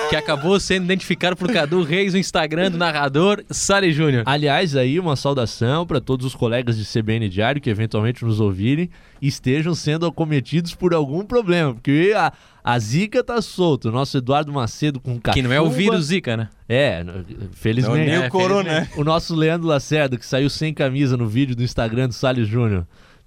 que 0.09 0.17
acabou 0.17 0.59
sendo 0.61 0.85
identificado 0.85 1.37
por 1.37 1.53
Cadu 1.53 1.83
Reis 1.83 2.13
no 2.13 2.19
Instagram 2.19 2.71
do 2.71 2.79
narrador 2.79 3.43
Sari 3.51 3.93
Júnior. 3.93 4.23
Aliás, 4.27 4.77
aí 4.77 5.01
uma 5.01 5.17
saudação 5.17 5.87
para 5.87 6.01
todos 6.01 6.25
os 6.25 6.35
colegas 6.35 6.77
de 6.77 6.85
CBN 6.85 7.29
Diário 7.29 7.61
que 7.61 7.69
eventualmente 7.69 8.25
nos 8.25 8.41
ouvirem 8.41 8.89
e 9.21 9.27
estejam 9.27 9.75
sendo 9.75 10.07
acometidos 10.07 10.75
por 10.75 10.95
algum 10.95 11.25
problema, 11.25 11.75
porque 11.75 12.13
a, 12.17 12.33
a 12.63 12.79
Zika 12.79 13.25
tá 13.25 13.43
solta. 13.43 13.89
O 13.89 13.93
nosso 13.93 14.19
Eduardo 14.19 14.53
Macedo 14.53 15.01
com 15.01 15.19
cachumba... 15.19 15.35
Que 15.35 15.43
não 15.43 15.53
é 15.53 15.61
o 15.61 15.71
vírus 15.71 16.07
Zika, 16.07 16.37
né? 16.37 16.49
É, 16.69 17.05
felizmente. 17.53 17.99
Não, 17.99 18.05
nem 18.05 18.25
é, 18.25 18.29
o 18.29 18.31
corona. 18.31 18.89
O 18.97 19.03
nosso 19.03 19.35
Leandro 19.35 19.67
Lacerda, 19.67 20.17
que 20.17 20.27
saiu 20.27 20.49
sem 20.49 20.73
camisa 20.73 21.17
no 21.17 21.27
vídeo 21.27 21.57
do 21.57 21.63
Instagram 21.63 22.09
do 22.09 22.15
Salles 22.15 22.47
Júnior 22.47 22.87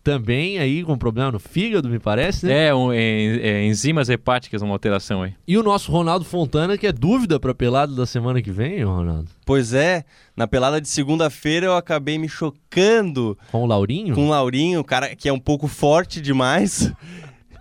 também 0.09 0.57
aí 0.57 0.83
com 0.83 0.97
problema 0.97 1.31
no 1.31 1.39
fígado, 1.39 1.87
me 1.87 1.99
parece, 1.99 2.47
né? 2.47 2.67
É, 2.67 2.73
um, 2.73 2.91
é, 2.91 2.97
é 2.97 3.65
enzimas 3.65 4.09
hepáticas, 4.09 4.63
uma 4.63 4.73
alteração 4.73 5.21
aí. 5.21 5.35
E 5.47 5.55
o 5.55 5.61
nosso 5.61 5.91
Ronaldo 5.91 6.25
Fontana, 6.25 6.79
que 6.79 6.87
é 6.87 6.91
dúvida 6.91 7.39
para 7.39 7.53
pelado 7.53 7.95
da 7.95 8.07
semana 8.07 8.41
que 8.41 8.49
vem, 8.49 8.83
Ronaldo? 8.83 9.29
Pois 9.45 9.71
é, 9.71 10.03
na 10.35 10.47
pelada 10.47 10.81
de 10.81 10.87
segunda-feira 10.87 11.67
eu 11.67 11.75
acabei 11.75 12.17
me 12.17 12.27
chocando. 12.27 13.37
Com 13.51 13.63
o 13.63 13.65
Laurinho? 13.67 14.15
Com 14.15 14.27
o 14.27 14.29
Laurinho, 14.29 14.83
cara 14.83 15.15
que 15.15 15.29
é 15.29 15.33
um 15.33 15.39
pouco 15.39 15.67
forte 15.67 16.19
demais. 16.19 16.91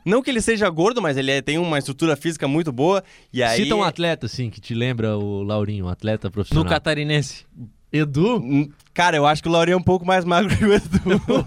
Não 0.07 0.23
que 0.23 0.31
ele 0.31 0.40
seja 0.40 0.71
gordo, 0.71 1.02
mas 1.02 1.19
ele 1.19 1.31
é, 1.31 1.43
tem 1.43 1.59
uma 1.59 1.78
estrutura 1.78 2.17
física 2.17 2.49
muito 2.49 2.73
boa. 2.73 3.05
E 3.31 3.43
aí... 3.43 3.64
Cita 3.64 3.75
um 3.75 3.83
atleta, 3.83 4.25
assim, 4.25 4.49
que 4.49 4.59
te 4.59 4.73
lembra 4.73 5.19
o 5.19 5.43
Laurinho, 5.43 5.85
um 5.85 5.88
atleta 5.90 6.31
profissional. 6.31 6.64
No 6.64 6.71
catarinense. 6.71 7.45
Edu? 7.92 8.71
Cara, 8.92 9.16
eu 9.16 9.26
acho 9.26 9.42
que 9.42 9.49
o 9.49 9.52
Laurinho 9.52 9.75
é 9.75 9.78
um 9.78 9.83
pouco 9.83 10.04
mais 10.04 10.25
magro 10.25 10.54
que 10.57 10.64
o 10.64 10.73
Edu. 10.73 11.47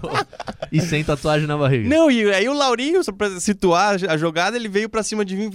e 0.70 0.80
sem 0.80 1.04
tatuagem 1.04 1.46
na 1.46 1.56
barriga. 1.56 1.88
Não, 1.88 2.10
e 2.10 2.32
aí 2.32 2.48
o 2.48 2.54
Laurinho, 2.54 3.02
só 3.04 3.12
pra 3.12 3.38
situar 3.38 3.96
a 4.08 4.16
jogada, 4.16 4.56
ele 4.56 4.68
veio 4.68 4.88
pra 4.88 5.02
cima 5.02 5.24
de 5.24 5.36
mim 5.36 5.50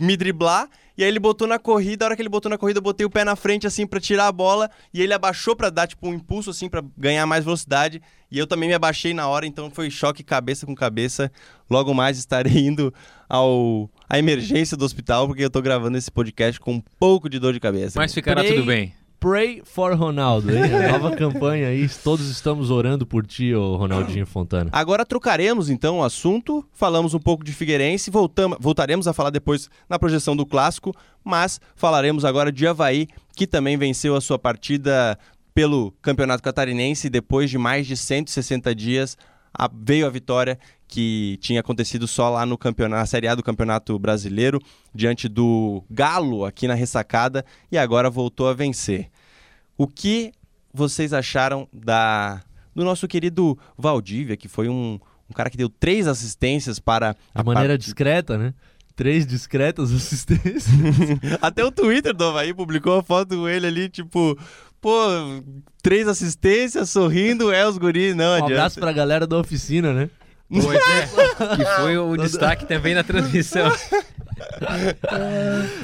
me 0.00 0.16
driblar. 0.16 0.68
E 0.96 1.02
aí 1.02 1.08
ele 1.08 1.18
botou 1.18 1.46
na 1.46 1.58
corrida, 1.58 2.04
a 2.04 2.06
hora 2.06 2.16
que 2.16 2.22
ele 2.22 2.28
botou 2.28 2.48
na 2.48 2.56
corrida, 2.56 2.78
eu 2.78 2.82
botei 2.82 3.04
o 3.04 3.10
pé 3.10 3.24
na 3.24 3.34
frente, 3.34 3.66
assim, 3.66 3.84
pra 3.84 3.98
tirar 4.00 4.28
a 4.28 4.32
bola. 4.32 4.70
E 4.92 5.02
ele 5.02 5.12
abaixou 5.12 5.56
pra 5.56 5.68
dar, 5.68 5.88
tipo, 5.88 6.08
um 6.08 6.14
impulso, 6.14 6.50
assim, 6.50 6.68
pra 6.68 6.82
ganhar 6.96 7.26
mais 7.26 7.44
velocidade. 7.44 8.00
E 8.30 8.38
eu 8.38 8.46
também 8.46 8.68
me 8.68 8.74
abaixei 8.74 9.12
na 9.12 9.28
hora, 9.28 9.44
então 9.44 9.70
foi 9.70 9.90
choque 9.90 10.22
cabeça 10.22 10.64
com 10.64 10.74
cabeça. 10.74 11.30
Logo 11.68 11.92
mais 11.92 12.16
estarei 12.16 12.58
indo 12.66 12.94
ao 13.28 13.90
à 14.08 14.18
emergência 14.18 14.76
do 14.76 14.84
hospital, 14.84 15.26
porque 15.26 15.44
eu 15.44 15.50
tô 15.50 15.60
gravando 15.60 15.98
esse 15.98 16.10
podcast 16.10 16.60
com 16.60 16.74
um 16.74 16.82
pouco 16.98 17.28
de 17.28 17.38
dor 17.38 17.52
de 17.52 17.60
cabeça. 17.60 17.98
Mas 17.98 18.14
ficará 18.14 18.42
Pray... 18.42 18.54
tudo 18.54 18.66
bem. 18.66 18.94
Pray 19.24 19.62
for 19.64 19.94
Ronaldo, 19.94 20.54
hein? 20.54 20.64
A 20.64 20.92
nova 20.92 21.16
campanha 21.16 21.68
aí, 21.68 21.88
todos 21.88 22.28
estamos 22.28 22.70
orando 22.70 23.06
por 23.06 23.26
ti, 23.26 23.54
ô 23.54 23.74
Ronaldinho 23.74 24.26
Fontana. 24.26 24.68
Agora 24.70 25.06
trocaremos 25.06 25.70
então 25.70 26.00
o 26.00 26.04
assunto, 26.04 26.62
falamos 26.74 27.14
um 27.14 27.18
pouco 27.18 27.42
de 27.42 27.50
Figueirense, 27.50 28.10
voltamos, 28.10 28.58
voltaremos 28.60 29.08
a 29.08 29.14
falar 29.14 29.30
depois 29.30 29.70
na 29.88 29.98
projeção 29.98 30.36
do 30.36 30.44
clássico, 30.44 30.94
mas 31.24 31.58
falaremos 31.74 32.22
agora 32.22 32.52
de 32.52 32.66
Havaí, 32.66 33.08
que 33.34 33.46
também 33.46 33.78
venceu 33.78 34.14
a 34.14 34.20
sua 34.20 34.38
partida 34.38 35.18
pelo 35.54 35.90
Campeonato 36.02 36.42
Catarinense 36.42 37.08
depois 37.08 37.48
de 37.48 37.56
mais 37.56 37.86
de 37.86 37.96
160 37.96 38.74
dias. 38.74 39.16
A, 39.54 39.70
veio 39.72 40.06
a 40.06 40.10
vitória 40.10 40.58
que 40.94 41.36
tinha 41.40 41.58
acontecido 41.60 42.06
só 42.06 42.30
lá 42.30 42.46
no 42.46 42.56
campeonato, 42.56 43.00
na 43.00 43.06
Série 43.06 43.26
A 43.26 43.34
do 43.34 43.42
Campeonato 43.42 43.98
Brasileiro, 43.98 44.60
diante 44.94 45.28
do 45.28 45.82
Galo 45.90 46.44
aqui 46.44 46.68
na 46.68 46.74
ressacada, 46.74 47.44
e 47.72 47.76
agora 47.76 48.08
voltou 48.08 48.48
a 48.48 48.54
vencer. 48.54 49.08
O 49.76 49.88
que 49.88 50.32
vocês 50.72 51.12
acharam 51.12 51.68
da, 51.72 52.42
do 52.74 52.84
nosso 52.84 53.08
querido 53.08 53.58
Valdívia, 53.76 54.36
que 54.36 54.46
foi 54.48 54.68
um, 54.68 55.00
um 55.28 55.32
cara 55.34 55.50
que 55.50 55.56
deu 55.56 55.68
três 55.68 56.06
assistências 56.06 56.78
para. 56.78 57.12
De 57.12 57.18
a 57.34 57.42
maneira 57.42 57.74
part- 57.74 57.80
discreta, 57.84 58.38
né? 58.38 58.54
Três 58.94 59.26
discretas 59.26 59.90
assistências. 59.92 60.66
Até 61.42 61.64
o 61.64 61.72
Twitter 61.72 62.14
do 62.14 62.24
Havaí 62.24 62.54
publicou 62.54 62.96
a 62.98 63.02
foto 63.02 63.34
com 63.36 63.48
ele 63.48 63.66
ali, 63.66 63.88
tipo, 63.88 64.38
pô, 64.80 64.92
três 65.82 66.06
assistências, 66.06 66.90
sorrindo, 66.90 67.50
é 67.52 67.66
os 67.68 67.76
guris, 67.78 68.14
não 68.14 68.26
Um 68.26 68.34
adianta. 68.34 68.52
abraço 68.52 68.78
pra 68.78 68.92
galera 68.92 69.26
da 69.26 69.36
oficina, 69.38 69.92
né? 69.92 70.08
Pois 70.62 70.88
é, 70.88 71.06
que 71.56 71.64
foi 71.80 71.98
o 71.98 72.16
destaque 72.16 72.66
também 72.66 72.94
na 72.94 73.02
transmissão. 73.02 73.70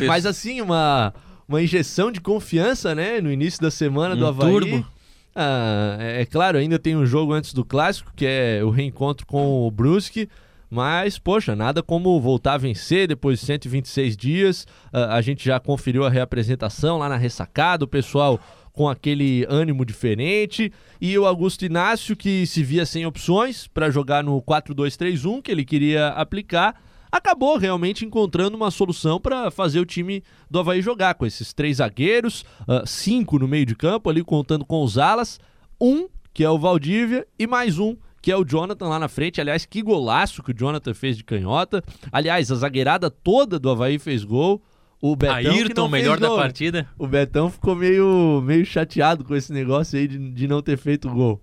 Mas 0.07 0.27
assim, 0.27 0.61
uma, 0.61 1.13
uma 1.49 1.63
injeção 1.63 2.11
de 2.11 2.21
confiança, 2.21 2.95
né? 2.95 3.21
No 3.21 3.31
início 3.31 3.61
da 3.61 3.71
semana 3.71 4.17
do 4.17 4.25
Um 4.25 4.29
Havaí. 4.29 4.51
turbo. 4.51 4.87
Ah, 5.35 5.97
é, 6.01 6.23
é 6.23 6.27
claro, 6.27 6.59
ainda 6.59 6.79
tem 6.79 6.97
um 6.97 7.07
jogo 7.07 7.33
antes 7.33 7.53
do 7.53 7.65
clássico, 7.65 8.13
que 8.15 8.27
é 8.27 8.61
o 8.65 8.71
reencontro 8.71 9.27
com 9.27 9.67
o 9.67 9.71
Brusque. 9.71 10.29
Mas, 10.73 11.19
poxa, 11.19 11.57
nada 11.57 11.83
como 11.83 12.21
voltar 12.21 12.53
a 12.55 12.59
vencer 12.59 13.09
depois 13.09 13.41
de 13.41 13.47
126 13.47 14.17
dias. 14.17 14.67
Ah, 14.93 15.17
a 15.17 15.21
gente 15.21 15.45
já 15.45 15.59
conferiu 15.59 16.05
a 16.05 16.11
reapresentação 16.11 16.99
lá 16.99 17.09
na 17.09 17.17
ressacada, 17.17 17.85
o 17.85 17.89
pessoal 17.89 18.39
com 18.81 18.89
aquele 18.89 19.45
ânimo 19.47 19.85
diferente. 19.85 20.73
E 20.99 21.19
o 21.19 21.27
Augusto 21.27 21.67
Inácio, 21.67 22.17
que 22.17 22.47
se 22.47 22.65
via 22.65 22.87
sem 22.87 23.05
opções 23.05 23.67
para 23.67 23.91
jogar 23.91 24.25
no 24.25 24.41
4-2-3-1, 24.41 25.43
que 25.43 25.51
ele 25.51 25.67
queria 25.67 26.09
aplicar, 26.09 26.81
acabou 27.13 27.59
realmente 27.59 28.07
encontrando 28.07 28.57
uma 28.57 28.71
solução 28.71 29.21
para 29.21 29.51
fazer 29.51 29.81
o 29.81 29.85
time 29.85 30.25
do 30.51 30.59
Havaí 30.59 30.81
jogar, 30.81 31.13
com 31.13 31.27
esses 31.27 31.53
três 31.53 31.77
zagueiros, 31.77 32.43
ah, 32.67 32.85
cinco 32.87 33.39
no 33.39 33.47
meio 33.47 33.67
de 33.67 33.77
campo, 33.77 34.09
ali 34.09 34.25
contando 34.25 34.65
com 34.65 34.83
os 34.83 34.97
alas, 34.97 35.39
um, 35.79 36.09
que 36.33 36.43
é 36.43 36.49
o 36.49 36.59
Valdívia, 36.59 37.27
e 37.39 37.47
mais 37.47 37.79
um, 37.79 37.95
que 38.23 38.33
é 38.33 38.37
o 38.37 38.47
Jonathan 38.47 38.89
lá 38.89 38.99
na 38.99 39.09
frente. 39.09 39.43
Aliás, 39.43 39.67
que 39.67 39.83
golaço 39.83 40.43
que 40.43 40.53
o 40.53 40.57
Jonathan 40.57 40.95
fez 40.95 41.19
de 41.19 41.25
canhota. 41.25 41.85
Aliás, 42.11 42.51
a 42.51 42.55
zagueirada 42.55 43.11
toda 43.11 43.59
do 43.59 43.69
Havaí 43.69 43.99
fez 43.99 44.25
gol. 44.25 44.63
O 45.01 45.17
Betão, 45.17 45.41
que 45.41 45.49
Ayrton, 45.49 45.87
o 45.87 45.89
melhor 45.89 46.21
da 46.21 46.29
partida. 46.29 46.87
O 46.99 47.07
Betão 47.07 47.51
ficou 47.51 47.75
meio, 47.75 48.43
meio 48.45 48.65
chateado 48.67 49.25
com 49.25 49.35
esse 49.35 49.53
negócio 49.53 49.99
aí 49.99 50.07
de, 50.07 50.19
de 50.31 50.47
não 50.47 50.61
ter 50.61 50.77
feito 50.77 51.09
gol. 51.09 51.41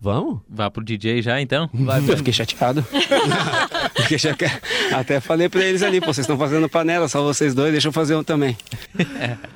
Vamos? 0.00 0.40
Vá 0.48 0.70
pro 0.70 0.84
DJ 0.84 1.22
já 1.22 1.40
então. 1.40 1.70
Vai, 1.72 2.00
Eu 2.00 2.16
fiquei 2.16 2.32
chateado. 2.32 2.84
Fiquei 3.96 4.18
chateado. 4.18 4.60
Até 4.92 5.20
falei 5.20 5.48
pra 5.48 5.64
eles 5.64 5.82
ali, 5.82 6.00
pô, 6.00 6.12
vocês 6.12 6.18
estão 6.24 6.36
fazendo 6.36 6.68
panela, 6.68 7.08
só 7.08 7.22
vocês 7.22 7.54
dois, 7.54 7.72
deixa 7.72 7.88
eu 7.88 7.92
fazer 7.92 8.14
um 8.14 8.22
também. 8.22 8.56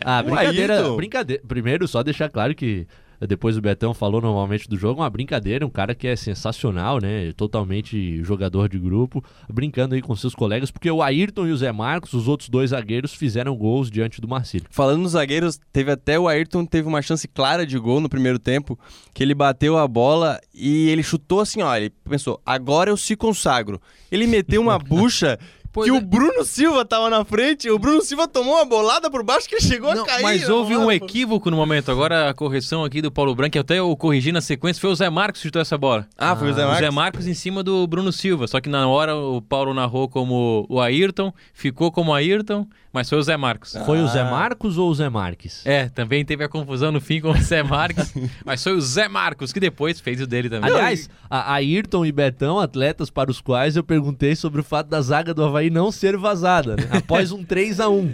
Ah, 0.01 0.23
brincadeira, 0.23 0.91
brincadeira. 0.93 1.43
Primeiro, 1.47 1.87
só 1.87 2.03
deixar 2.03 2.31
claro 2.31 2.55
que 2.55 2.87
depois 3.27 3.57
o 3.57 3.61
Betão 3.61 3.93
falou 3.93 4.21
normalmente 4.21 4.69
do 4.69 4.77
jogo, 4.77 5.01
uma 5.01 5.11
brincadeira, 5.11 5.67
um 5.67 5.71
cara 5.71 5.95
que 5.95 6.07
é 6.07 6.17
sensacional, 6.17 7.01
né? 7.01 7.33
Totalmente 7.33 8.23
jogador 8.25 8.69
de 8.69 8.79
grupo, 8.79 9.23
brincando 9.49 9.95
aí 9.95 10.01
com 10.01 10.17
seus 10.17 10.35
colegas, 10.35 10.71
porque 10.71 10.91
o 10.91 11.03
Ayrton 11.03 11.47
e 11.47 11.53
o 11.53 11.57
Zé 11.57 11.71
Marcos, 11.73 12.15
os 12.15 12.29
outros 12.29 12.49
dois 12.49 12.71
zagueiros, 12.71 13.15
fizeram 13.15 13.55
gols 13.57 13.91
diante 13.91 14.21
do 14.21 14.29
Marcílio. 14.29 14.67
Falando 14.71 15.03
nos 15.03 15.13
zagueiros, 15.13 15.61
teve 15.73 15.91
até 15.91 16.19
o 16.19 16.29
Ayrton 16.29 16.65
teve 16.65 16.89
uma 16.89 17.03
chance 17.03 17.29
clara 17.29 17.67
de 17.67 17.79
gol 17.79 18.01
no 18.01 18.09
primeiro 18.09 18.39
tempo, 18.39 18.79
que 19.13 19.23
ele 19.23 19.35
bateu 19.35 19.77
a 19.77 19.87
bola 19.87 20.41
e 20.55 20.89
ele 20.89 21.03
chutou 21.03 21.41
assim, 21.41 21.63
ó, 21.63 21.77
ele 21.77 21.91
pensou, 22.09 22.41
agora 22.45 22.91
eu 22.91 22.97
se 22.97 23.17
consagro. 23.17 23.81
Ele 24.11 24.27
meteu 24.27 24.61
uma 24.63 24.79
bucha 24.81 25.39
Pois 25.73 25.89
que 25.89 25.95
é. 25.95 25.99
o 25.99 26.01
Bruno 26.01 26.45
Silva 26.45 26.85
tava 26.85 27.09
na 27.09 27.25
frente, 27.25 27.71
o 27.71 27.79
Bruno 27.79 28.03
Silva 28.03 28.27
tomou 28.27 28.55
uma 28.57 28.65
bolada 28.65 29.09
por 29.11 29.23
baixo 29.23 29.49
que 29.49 29.55
ele 29.55 29.63
chegou 29.63 29.95
Não, 29.95 30.03
a 30.03 30.07
cair. 30.07 30.23
mas 30.23 30.49
houve 30.49 30.77
um 30.77 30.91
equívoco 30.91 31.51
no 31.51 31.57
momento. 31.57 31.91
Agora 31.91 32.29
a 32.29 32.35
correção 32.35 32.83
aqui 32.85 33.01
do 33.01 33.11
Paulo 33.11 33.35
Branco, 33.35 33.59
até 33.59 33.79
eu 33.79 33.97
corrigi 33.97 34.33
na 34.33 34.41
sequência, 34.41 34.81
foi 34.81 34.91
o 34.91 34.95
Zé 34.95 35.09
Marcos 35.09 35.41
que 35.41 35.47
chutou 35.49 35.63
essa 35.63 35.79
bola. 35.79 36.09
Ah, 36.19 36.35
foi 36.35 36.51
o 36.51 36.55
Zé 36.55 36.65
O 36.65 36.69
Marcos? 36.69 36.85
Zé 36.85 36.91
Marcos 36.91 37.27
em 37.29 37.35
cima 37.35 37.63
do 37.63 37.87
Bruno 37.87 38.13
Silva. 38.13 38.49
Só 38.49 38.61
que 38.61 38.69
na 38.69 38.89
hora 38.89 39.15
o 39.17 39.41
Paulo 39.41 39.73
narrou 39.73 40.09
como 40.09 40.67
o 40.69 40.81
Ayrton, 40.81 41.33
ficou 41.53 41.93
como 41.93 42.13
Ayrton, 42.13 42.67
mas 42.93 43.09
foi 43.09 43.19
o 43.19 43.23
Zé 43.23 43.37
Marcos. 43.37 43.77
Foi 43.87 44.01
o 44.01 44.07
Zé 44.09 44.21
Ah. 44.21 44.31
Marcos 44.31 44.77
ou 44.79 44.91
o 44.91 44.95
Zé 44.95 45.09
Marques? 45.09 45.65
É, 45.65 45.89
também 45.89 46.25
teve 46.25 46.43
a 46.45 46.49
confusão 46.49 46.91
no 46.91 47.01
fim 47.01 47.21
com 47.21 47.31
o 47.31 47.37
Zé 47.37 47.63
Marcos, 47.63 48.13
mas 48.45 48.63
foi 48.63 48.73
o 48.73 48.81
Zé 48.81 49.09
Marcos 49.09 49.53
que 49.53 49.61
depois 49.61 50.01
fez 50.01 50.21
o 50.21 50.27
dele 50.27 50.49
também. 50.51 50.71
Aliás, 50.71 51.09
a 51.29 51.55
Ayrton 51.55 52.05
e 52.05 52.13
Betão, 52.13 52.59
atletas 52.59 53.11
para 53.11 53.31
os 53.31 53.41
quais 53.41 53.77
eu 53.77 53.85
perguntei 53.85 54.35
sobre 54.35 54.61
o 54.61 54.65
fato 54.65 54.89
da 54.89 55.01
zaga 55.01 55.33
do 55.33 55.45
Havaí 55.45 55.71
não 55.71 55.93
ser 55.93 56.17
vazada, 56.17 56.77
né? 56.77 56.89
após 56.91 57.31
um 57.33 57.45
3 57.45 57.81
a 57.81 57.89
1 57.89 58.13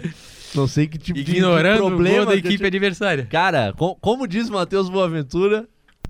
Não 0.55 0.67
sei 0.67 0.87
que 0.87 0.97
tipo 0.97 1.17
de- 1.17 1.23
de, 1.25 1.31
ignorando 1.33 1.83
o 1.85 1.87
problema 1.87 2.17
gol 2.17 2.25
da 2.27 2.35
equipe 2.35 2.57
tinha- 2.57 2.67
adversária. 2.67 3.25
Cara, 3.29 3.73
co- 3.77 3.95
como 3.95 4.27
diz 4.27 4.49
Matheus 4.49 4.89
Boaventura, 4.89 5.67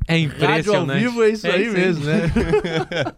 É 0.08 0.18
rádio 0.22 0.46
ao 0.46 0.50
impressionante. 0.52 1.00
vivo 1.00 1.24
é 1.24 1.30
isso 1.30 1.48
aí 1.48 1.70
mesmo, 1.70 2.06
né? 2.06 2.22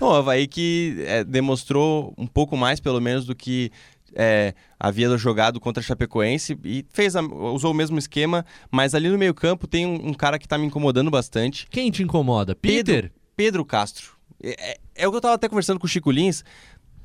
O 0.00 0.10
Havaí 0.10 0.48
que 0.48 0.96
é, 1.06 1.22
demonstrou 1.22 2.12
um 2.18 2.26
pouco 2.26 2.56
mais, 2.56 2.80
pelo 2.80 3.00
menos, 3.00 3.24
do 3.24 3.34
que 3.34 3.70
é, 4.16 4.54
havia 4.78 5.16
jogado 5.16 5.58
contra 5.60 5.82
a 5.82 5.84
Chapecoense 5.86 6.58
e 6.64 6.84
fez 6.90 7.16
a- 7.16 7.20
usou 7.22 7.70
o 7.72 7.74
mesmo 7.74 7.98
esquema, 7.98 8.44
mas 8.70 8.94
ali 8.94 9.08
no 9.08 9.18
meio 9.18 9.34
campo 9.34 9.66
tem 9.66 9.86
um, 9.86 10.08
um 10.08 10.14
cara 10.14 10.38
que 10.38 10.46
tá 10.48 10.56
me 10.58 10.66
incomodando 10.66 11.10
bastante, 11.10 11.66
Quem 11.70 11.90
te 11.90 12.02
incomoda? 12.02 12.54
Peter? 12.54 13.12
Pedro 13.36 13.64
Castro. 13.64 14.12
É, 14.42 14.72
é- 14.72 14.78
é 14.96 15.08
o 15.08 15.10
que 15.10 15.16
eu 15.16 15.20
tava 15.20 15.34
até 15.34 15.48
conversando 15.48 15.78
com 15.80 15.86
o 15.86 15.88
Chico 15.88 16.10
Lins, 16.10 16.44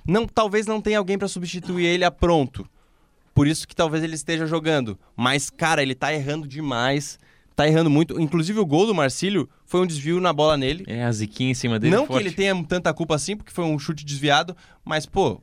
não, 0.08 0.26
talvez 0.28 0.66
não 0.68 0.80
tenha 0.82 0.98
alguém 0.98 1.18
para 1.18 1.28
substituir 1.28 1.86
ele 1.86 2.04
a 2.04 2.12
pronto, 2.12 2.68
por 3.34 3.48
isso 3.48 3.68
que 3.68 3.76
talvez 3.76 4.04
ele 4.04 4.16
esteja 4.16 4.46
jogando, 4.46 4.98
mas 5.16 5.50
cara, 5.50 5.82
ele 5.82 5.96
tá 5.96 6.14
errando 6.14 6.48
demais, 6.48 7.18
tá 7.56 7.68
errando 7.68 7.90
muito, 7.90 8.20
inclusive 8.20 8.60
o 8.60 8.66
gol 8.66 8.86
do 8.86 8.94
Marcílio 8.96 9.50
foi 9.66 9.82
um 9.82 9.86
desvio 9.88 10.20
na 10.20 10.32
bola 10.34 10.58
nele, 10.58 10.84
É, 10.88 11.04
a 11.04 11.12
ziquinha 11.12 11.52
em 11.52 11.54
cima 11.54 11.80
dele 11.80 11.96
não 11.96 12.06
forte. 12.06 12.22
que 12.24 12.28
ele 12.30 12.36
tenha 12.36 12.64
tanta 12.66 12.94
culpa 12.94 13.16
assim, 13.16 13.36
porque 13.38 13.52
foi 13.52 13.66
um 13.66 13.78
chute 13.80 14.04
desviado, 14.06 14.56
mas, 14.84 15.06
pô, 15.06 15.42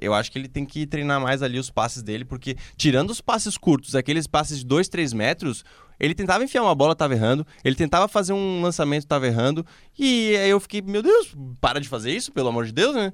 eu 0.00 0.14
acho 0.14 0.30
que 0.30 0.38
ele 0.38 0.48
tem 0.48 0.64
que 0.64 0.86
treinar 0.86 1.20
mais 1.20 1.42
ali 1.42 1.58
os 1.58 1.70
passes 1.70 2.02
dele, 2.02 2.24
porque 2.24 2.56
tirando 2.76 3.10
os 3.10 3.20
passes 3.20 3.56
curtos, 3.56 3.94
aqueles 3.94 4.26
passes 4.26 4.58
de 4.58 4.66
2, 4.66 4.88
3 4.88 5.12
metros, 5.12 5.64
ele 5.98 6.14
tentava 6.14 6.44
enfiar 6.44 6.62
uma 6.62 6.74
bola, 6.74 6.94
tava 6.94 7.14
errando, 7.14 7.46
ele 7.64 7.74
tentava 7.74 8.08
fazer 8.08 8.32
um 8.32 8.62
lançamento, 8.62 9.06
tava 9.06 9.26
errando, 9.26 9.66
e 9.98 10.36
aí 10.36 10.50
eu 10.50 10.60
fiquei, 10.60 10.80
meu 10.80 11.02
Deus, 11.02 11.34
para 11.60 11.80
de 11.80 11.88
fazer 11.88 12.12
isso, 12.12 12.32
pelo 12.32 12.48
amor 12.48 12.66
de 12.66 12.72
Deus, 12.72 12.94
né? 12.94 13.12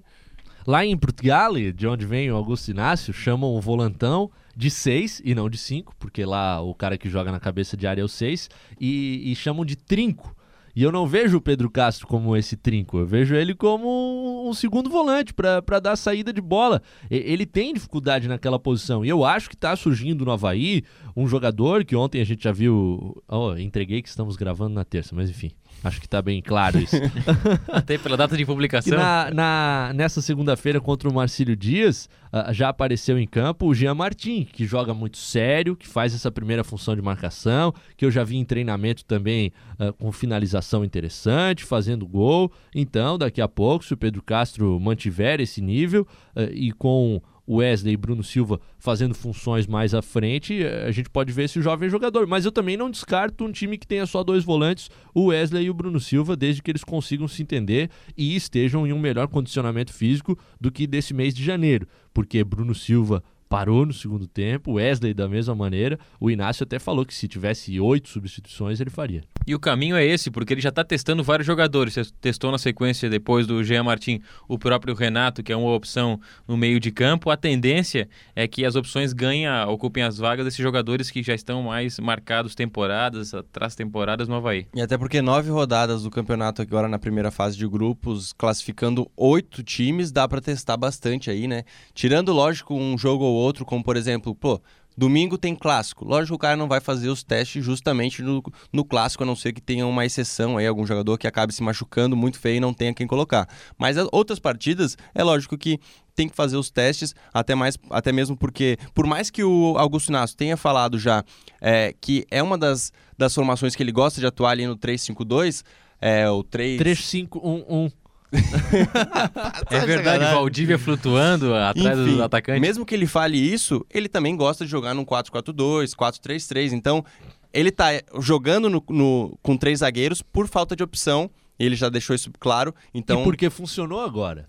Lá 0.66 0.84
em 0.84 0.96
Portugal, 0.96 1.52
de 1.54 1.86
onde 1.86 2.06
vem 2.06 2.30
o 2.30 2.36
Augusto 2.36 2.70
Inácio, 2.70 3.12
chamam 3.12 3.54
o 3.54 3.60
volantão 3.60 4.30
de 4.56 4.70
6 4.70 5.20
e 5.24 5.34
não 5.34 5.50
de 5.50 5.58
5, 5.58 5.94
porque 5.98 6.24
lá 6.24 6.60
o 6.62 6.74
cara 6.74 6.96
que 6.96 7.08
joga 7.08 7.30
na 7.30 7.38
cabeça 7.38 7.76
de 7.76 7.86
área 7.86 8.00
é 8.00 8.04
o 8.04 8.08
6, 8.08 8.48
e, 8.80 9.30
e 9.30 9.36
chamam 9.36 9.64
de 9.64 9.76
trinco. 9.76 10.34
E 10.74 10.82
eu 10.82 10.90
não 10.90 11.06
vejo 11.06 11.36
o 11.36 11.40
Pedro 11.40 11.70
Castro 11.70 12.06
como 12.06 12.36
esse 12.36 12.56
trinco, 12.56 12.98
eu 12.98 13.06
vejo 13.06 13.34
ele 13.34 13.54
como 13.54 14.48
um 14.48 14.52
segundo 14.52 14.90
volante 14.90 15.32
para 15.32 15.80
dar 15.80 15.96
saída 15.96 16.32
de 16.32 16.40
bola. 16.40 16.82
Ele 17.10 17.46
tem 17.46 17.72
dificuldade 17.72 18.26
naquela 18.28 18.58
posição. 18.58 19.04
E 19.04 19.08
eu 19.08 19.24
acho 19.24 19.48
que 19.48 19.56
tá 19.56 19.74
surgindo 19.76 20.24
no 20.24 20.32
Havaí 20.32 20.82
um 21.16 21.26
jogador 21.28 21.84
que 21.84 21.94
ontem 21.94 22.20
a 22.20 22.24
gente 22.24 22.44
já 22.44 22.52
viu. 22.52 23.22
Oh, 23.28 23.56
entreguei 23.56 24.02
que 24.02 24.08
estamos 24.08 24.36
gravando 24.36 24.74
na 24.74 24.84
terça, 24.84 25.14
mas 25.14 25.30
enfim, 25.30 25.52
acho 25.82 26.00
que 26.00 26.08
tá 26.08 26.22
bem 26.22 26.40
claro 26.40 26.78
isso. 26.78 26.96
Até 27.68 27.98
pela 27.98 28.16
data 28.16 28.36
de 28.36 28.44
publicação. 28.46 28.96
na, 28.98 29.30
na- 29.32 29.92
nessa 29.94 30.20
segunda-feira 30.22 30.80
contra 30.80 31.08
o 31.08 31.12
Marcílio 31.14 31.56
Dias, 31.56 32.08
ah, 32.32 32.52
já 32.52 32.68
apareceu 32.68 33.18
em 33.18 33.26
campo 33.26 33.66
o 33.66 33.74
Jean 33.74 33.94
Martin, 33.94 34.44
que 34.44 34.64
joga 34.66 34.94
muito 34.94 35.18
sério, 35.18 35.76
que 35.76 35.86
faz 35.86 36.14
essa 36.14 36.30
primeira 36.30 36.64
função 36.64 36.94
de 36.96 37.02
marcação, 37.02 37.72
que 37.96 38.04
eu 38.04 38.10
já 38.10 38.24
vi 38.24 38.36
em 38.36 38.44
treinamento 38.44 39.04
também 39.04 39.52
ah, 39.78 39.92
com 39.92 40.10
finalização 40.12 40.84
interessante, 40.84 41.64
fazendo 41.64 42.06
gol. 42.06 42.50
Então, 42.74 43.18
daqui 43.18 43.40
a 43.40 43.48
pouco, 43.48 43.84
se 43.84 43.92
o 43.92 43.96
Pedro 43.96 44.22
Castro 44.22 44.78
mantiver 44.80 45.40
esse 45.40 45.60
nível 45.60 46.06
ah, 46.34 46.42
e 46.52 46.72
com 46.72 47.20
Wesley 47.48 47.94
e 47.94 47.96
Bruno 47.96 48.22
Silva 48.22 48.60
fazendo 48.78 49.14
funções 49.14 49.66
mais 49.66 49.94
à 49.94 50.02
frente, 50.02 50.62
eh, 50.62 50.86
a 50.86 50.90
gente 50.90 51.10
pode 51.10 51.32
ver 51.32 51.44
esse 51.44 51.60
jovem 51.60 51.88
jogador. 51.88 52.26
Mas 52.26 52.44
eu 52.44 52.52
também 52.52 52.76
não 52.76 52.90
descarto 52.90 53.44
um 53.44 53.52
time 53.52 53.78
que 53.78 53.86
tenha 53.86 54.06
só 54.06 54.24
dois 54.24 54.44
volantes, 54.44 54.90
o 55.14 55.26
Wesley 55.26 55.66
e 55.66 55.70
o 55.70 55.74
Bruno 55.74 56.00
Silva, 56.00 56.36
desde 56.36 56.62
que 56.62 56.70
eles 56.70 56.84
consigam 56.84 57.28
se 57.28 57.42
entender 57.42 57.90
e 58.16 58.34
estejam 58.34 58.86
em 58.86 58.92
um 58.92 58.98
melhor 58.98 59.28
condicionamento 59.28 59.92
físico 59.92 60.38
do 60.60 60.70
que 60.70 60.86
desse 60.86 61.12
mês 61.12 61.34
de 61.34 61.44
janeiro. 61.44 61.86
Porque 62.12 62.42
Bruno 62.44 62.74
Silva 62.74 63.22
parou 63.54 63.86
no 63.86 63.92
segundo 63.92 64.26
tempo, 64.26 64.72
Wesley 64.72 65.14
da 65.14 65.28
mesma 65.28 65.54
maneira. 65.54 65.96
O 66.18 66.28
Inácio 66.28 66.64
até 66.64 66.80
falou 66.80 67.06
que 67.06 67.14
se 67.14 67.28
tivesse 67.28 67.78
oito 67.78 68.08
substituições 68.08 68.80
ele 68.80 68.90
faria. 68.90 69.22
E 69.46 69.54
o 69.54 69.60
caminho 69.60 69.94
é 69.94 70.04
esse, 70.04 70.28
porque 70.28 70.54
ele 70.54 70.60
já 70.60 70.70
está 70.70 70.82
testando 70.82 71.22
vários 71.22 71.46
jogadores. 71.46 71.94
Você 71.94 72.04
Testou 72.20 72.50
na 72.50 72.58
sequência 72.58 73.08
depois 73.08 73.46
do 73.46 73.62
Jean 73.62 73.84
Martin 73.84 74.20
o 74.48 74.58
próprio 74.58 74.94
Renato, 74.94 75.40
que 75.40 75.52
é 75.52 75.56
uma 75.56 75.70
opção 75.72 76.18
no 76.48 76.56
meio 76.56 76.80
de 76.80 76.90
campo. 76.90 77.30
A 77.30 77.36
tendência 77.36 78.08
é 78.34 78.48
que 78.48 78.64
as 78.64 78.74
opções 78.74 79.12
ganhem, 79.12 79.46
ocupem 79.68 80.02
as 80.02 80.18
vagas 80.18 80.46
desses 80.46 80.60
jogadores 80.60 81.08
que 81.08 81.22
já 81.22 81.34
estão 81.34 81.62
mais 81.62 82.00
marcados 82.00 82.56
temporadas, 82.56 83.34
atrás 83.34 83.76
temporadas 83.76 84.26
no 84.26 84.34
Havaí. 84.34 84.66
E 84.74 84.80
até 84.80 84.98
porque 84.98 85.22
nove 85.22 85.50
rodadas 85.50 86.02
do 86.02 86.10
campeonato 86.10 86.60
agora 86.60 86.88
na 86.88 86.98
primeira 86.98 87.30
fase 87.30 87.56
de 87.56 87.68
grupos, 87.68 88.32
classificando 88.32 89.08
oito 89.16 89.62
times, 89.62 90.10
dá 90.10 90.26
pra 90.26 90.40
testar 90.40 90.76
bastante 90.76 91.30
aí, 91.30 91.46
né? 91.46 91.62
Tirando, 91.92 92.32
lógico, 92.32 92.74
um 92.74 92.96
jogo 92.96 93.22
ou 93.22 93.34
outro, 93.34 93.43
como 93.64 93.82
por 93.82 93.96
exemplo, 93.96 94.34
pô, 94.34 94.60
Domingo 94.96 95.36
tem 95.36 95.54
clássico. 95.56 96.04
Lógico 96.04 96.28
que 96.28 96.34
o 96.34 96.38
cara 96.38 96.56
não 96.56 96.68
vai 96.68 96.80
fazer 96.80 97.08
os 97.08 97.24
testes 97.24 97.64
justamente 97.64 98.22
no, 98.22 98.42
no 98.72 98.84
clássico, 98.84 99.24
a 99.24 99.26
não 99.26 99.34
ser 99.34 99.52
que 99.52 99.60
tenha 99.60 99.86
uma 99.86 100.06
exceção 100.06 100.56
aí, 100.56 100.66
algum 100.66 100.86
jogador 100.86 101.18
que 101.18 101.26
acabe 101.26 101.52
se 101.52 101.62
machucando 101.62 102.16
muito 102.16 102.38
feio 102.38 102.56
e 102.56 102.60
não 102.60 102.72
tenha 102.72 102.94
quem 102.94 103.06
colocar. 103.06 103.48
Mas 103.76 103.98
as 103.98 104.06
outras 104.12 104.38
partidas, 104.38 104.96
é 105.14 105.24
lógico 105.24 105.58
que 105.58 105.80
tem 106.14 106.28
que 106.28 106.36
fazer 106.36 106.56
os 106.56 106.70
testes, 106.70 107.12
até, 107.32 107.56
mais, 107.56 107.76
até 107.90 108.12
mesmo 108.12 108.36
porque, 108.36 108.78
por 108.94 109.04
mais 109.04 109.30
que 109.30 109.42
o 109.42 109.76
Augusto 109.76 110.10
Inácio 110.10 110.36
tenha 110.36 110.56
falado 110.56 110.96
já 110.96 111.24
é, 111.60 111.92
que 112.00 112.24
é 112.30 112.40
uma 112.40 112.56
das, 112.56 112.92
das 113.18 113.34
formações 113.34 113.74
que 113.74 113.82
ele 113.82 113.92
gosta 113.92 114.20
de 114.20 114.26
atuar 114.26 114.50
ali 114.50 114.66
no 114.66 114.76
3-5-2, 114.76 115.64
é 116.00 116.30
o 116.30 116.44
3... 116.44 116.78
3511. 116.78 118.03
É 119.70 119.80
verdade, 119.86 120.04
sacanagem. 120.04 120.34
Valdívia 120.34 120.78
flutuando 120.78 121.54
atrás 121.54 121.98
Enfim, 121.98 122.16
do 122.16 122.22
atacante. 122.22 122.60
Mesmo 122.60 122.84
que 122.84 122.94
ele 122.94 123.06
fale 123.06 123.36
isso, 123.38 123.84
ele 123.92 124.08
também 124.08 124.36
gosta 124.36 124.64
de 124.64 124.70
jogar 124.70 124.94
num 124.94 125.04
4-4-2, 125.04 125.94
4-3-3. 125.94 126.72
Então, 126.72 127.04
ele 127.52 127.70
tá 127.70 127.86
jogando 128.20 128.68
no- 128.68 128.84
no- 128.88 129.38
com 129.42 129.56
três 129.56 129.80
zagueiros 129.80 130.22
por 130.22 130.48
falta 130.48 130.74
de 130.74 130.82
opção. 130.82 131.30
Ele 131.58 131.76
já 131.76 131.88
deixou 131.88 132.14
isso 132.16 132.30
claro. 132.40 132.74
Então, 132.92 133.20
E 133.20 133.24
porque 133.24 133.48
funcionou 133.50 134.00
agora. 134.00 134.46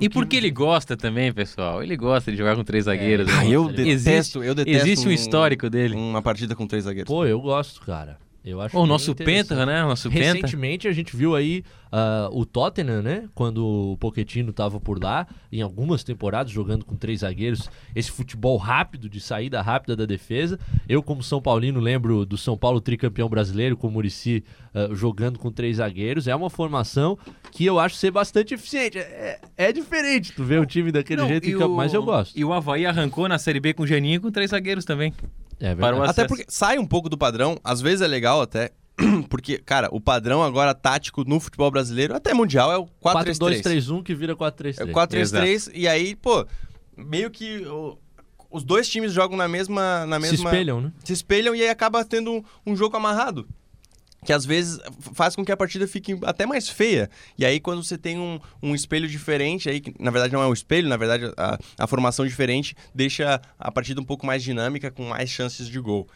E 0.00 0.08
porque 0.08 0.36
ele 0.36 0.50
gosta 0.50 0.96
também, 0.96 1.32
pessoal. 1.32 1.82
Ele 1.82 1.96
gosta 1.96 2.30
de 2.32 2.36
jogar 2.36 2.56
com 2.56 2.64
três 2.64 2.84
zagueiros. 2.86 3.26
né? 3.26 3.32
Ah, 3.38 3.46
eu 3.46 3.70
Existe- 3.70 4.04
detesto, 4.04 4.42
eu 4.44 4.54
detesto 4.54 4.86
Existe 4.88 5.08
um 5.08 5.12
histórico 5.12 5.70
dele. 5.70 5.94
uma 5.94 6.20
partida 6.20 6.54
com 6.56 6.66
três 6.66 6.84
zagueiros. 6.84 7.08
Pô, 7.08 7.24
eu 7.24 7.40
gosto, 7.40 7.80
cara. 7.82 8.18
Eu 8.44 8.60
acho 8.60 8.76
O 8.76 8.80
bem 8.80 8.88
nosso. 8.88 9.14
Penta, 9.14 9.64
né? 9.64 9.84
O 9.84 9.88
nosso 9.88 10.10
Penta. 10.10 10.24
Recentemente 10.34 10.88
a 10.88 10.92
gente 10.92 11.14
viu 11.16 11.36
aí 11.36 11.62
ah, 11.92 12.28
o 12.32 12.44
Tottenham, 12.44 13.00
né? 13.00 13.28
Quando 13.36 13.64
o 13.92 13.96
Pochettino 13.98 14.52
tava 14.52 14.80
por 14.80 15.00
lá, 15.02 15.28
em 15.52 15.62
algumas 15.62 16.02
temporadas 16.02 16.50
jogando 16.50 16.84
com 16.84 16.96
três 16.96 17.20
zagueiros, 17.20 17.70
esse 17.94 18.10
futebol 18.10 18.56
rápido, 18.56 19.08
de 19.08 19.20
saída 19.20 19.62
rápida 19.62 19.94
da 19.94 20.06
defesa. 20.06 20.58
Eu, 20.88 21.02
como 21.04 21.22
São 21.22 21.40
Paulino, 21.40 21.78
lembro 21.78 22.26
do 22.26 22.36
São 22.36 22.56
Paulo 22.58 22.80
tricampeão 22.80 23.28
brasileiro 23.28 23.76
com 23.76 23.86
o 23.86 23.90
Murici 23.92 24.42
jogando 24.92 25.38
com 25.38 25.52
três 25.52 25.76
zagueiros. 25.76 26.26
É 26.26 26.34
uma 26.34 26.50
formação 26.50 27.16
que 27.52 27.64
eu 27.64 27.78
acho 27.78 27.94
ser 27.94 28.10
bastante 28.10 28.54
eficiente. 28.54 28.98
É, 28.98 29.40
é 29.56 29.72
diferente 29.72 30.32
tu 30.32 30.42
ver 30.42 30.60
o 30.60 30.66
time 30.66 30.90
daquele 30.90 31.20
Não, 31.20 31.28
jeito, 31.28 31.48
em 31.48 31.52
campo, 31.52 31.74
o- 31.74 31.76
mas 31.76 31.94
eu 31.94 32.02
gosto. 32.02 32.36
E 32.36 32.44
o 32.44 32.52
Havaí 32.52 32.86
arrancou 32.86 33.28
na 33.28 33.38
Série 33.38 33.60
B 33.60 33.72
com 33.72 33.84
o 33.84 33.86
Janinho 33.86 34.16
e 34.16 34.20
com 34.20 34.30
três 34.32 34.50
zagueiros 34.50 34.84
também. 34.84 35.12
É 35.62 35.74
verdade. 35.74 36.02
Até 36.02 36.10
acesso. 36.10 36.28
porque 36.28 36.44
sai 36.48 36.78
um 36.78 36.86
pouco 36.86 37.08
do 37.08 37.16
padrão, 37.16 37.56
às 37.62 37.80
vezes 37.80 38.00
é 38.00 38.06
legal 38.06 38.40
até, 38.42 38.70
porque, 39.30 39.58
cara, 39.58 39.88
o 39.92 40.00
padrão 40.00 40.42
agora 40.42 40.74
tático 40.74 41.22
no 41.24 41.38
futebol 41.38 41.70
brasileiro, 41.70 42.14
até 42.14 42.34
mundial, 42.34 42.72
é 42.72 42.76
o 42.76 42.86
4-3-3. 43.02 43.62
4-2-3-1 43.62 44.02
que 44.02 44.14
vira 44.14 44.32
É 44.32 44.36
4-3-3. 44.36 44.82
o 44.82 44.92
4-3-3, 44.92 45.70
e 45.72 45.86
aí, 45.88 46.16
pô, 46.16 46.44
meio 46.96 47.30
que 47.30 47.58
o- 47.66 47.96
os 48.50 48.64
dois 48.64 48.88
times 48.88 49.12
jogam 49.12 49.36
na 49.36 49.48
mesma... 49.48 50.04
Na 50.06 50.16
Se 50.20 50.22
mesma 50.32 50.50
espelham, 50.50 50.80
né? 50.80 50.92
se 51.04 51.12
espelham 51.12 51.54
e 51.54 51.62
aí 51.62 51.68
acaba 51.70 52.04
tendo 52.04 52.32
um, 52.32 52.42
um 52.66 52.76
jogo 52.76 52.96
amarrado. 52.96 53.46
Que 54.24 54.32
às 54.32 54.44
vezes 54.46 54.78
faz 55.14 55.34
com 55.34 55.44
que 55.44 55.50
a 55.50 55.56
partida 55.56 55.86
fique 55.88 56.16
até 56.22 56.46
mais 56.46 56.68
feia. 56.68 57.10
E 57.36 57.44
aí, 57.44 57.58
quando 57.58 57.82
você 57.82 57.98
tem 57.98 58.18
um, 58.20 58.38
um 58.62 58.72
espelho 58.74 59.08
diferente, 59.08 59.68
aí, 59.68 59.80
que 59.80 59.92
na 59.98 60.10
verdade 60.12 60.32
não 60.32 60.40
é 60.42 60.46
um 60.46 60.52
espelho, 60.52 60.88
na 60.88 60.96
verdade 60.96 61.32
a, 61.36 61.58
a 61.78 61.86
formação 61.88 62.24
diferente 62.24 62.76
deixa 62.94 63.40
a 63.58 63.70
partida 63.72 64.00
um 64.00 64.04
pouco 64.04 64.24
mais 64.24 64.42
dinâmica, 64.42 64.90
com 64.92 65.08
mais 65.08 65.28
chances 65.28 65.66
de 65.68 65.80
gol. 65.80 66.06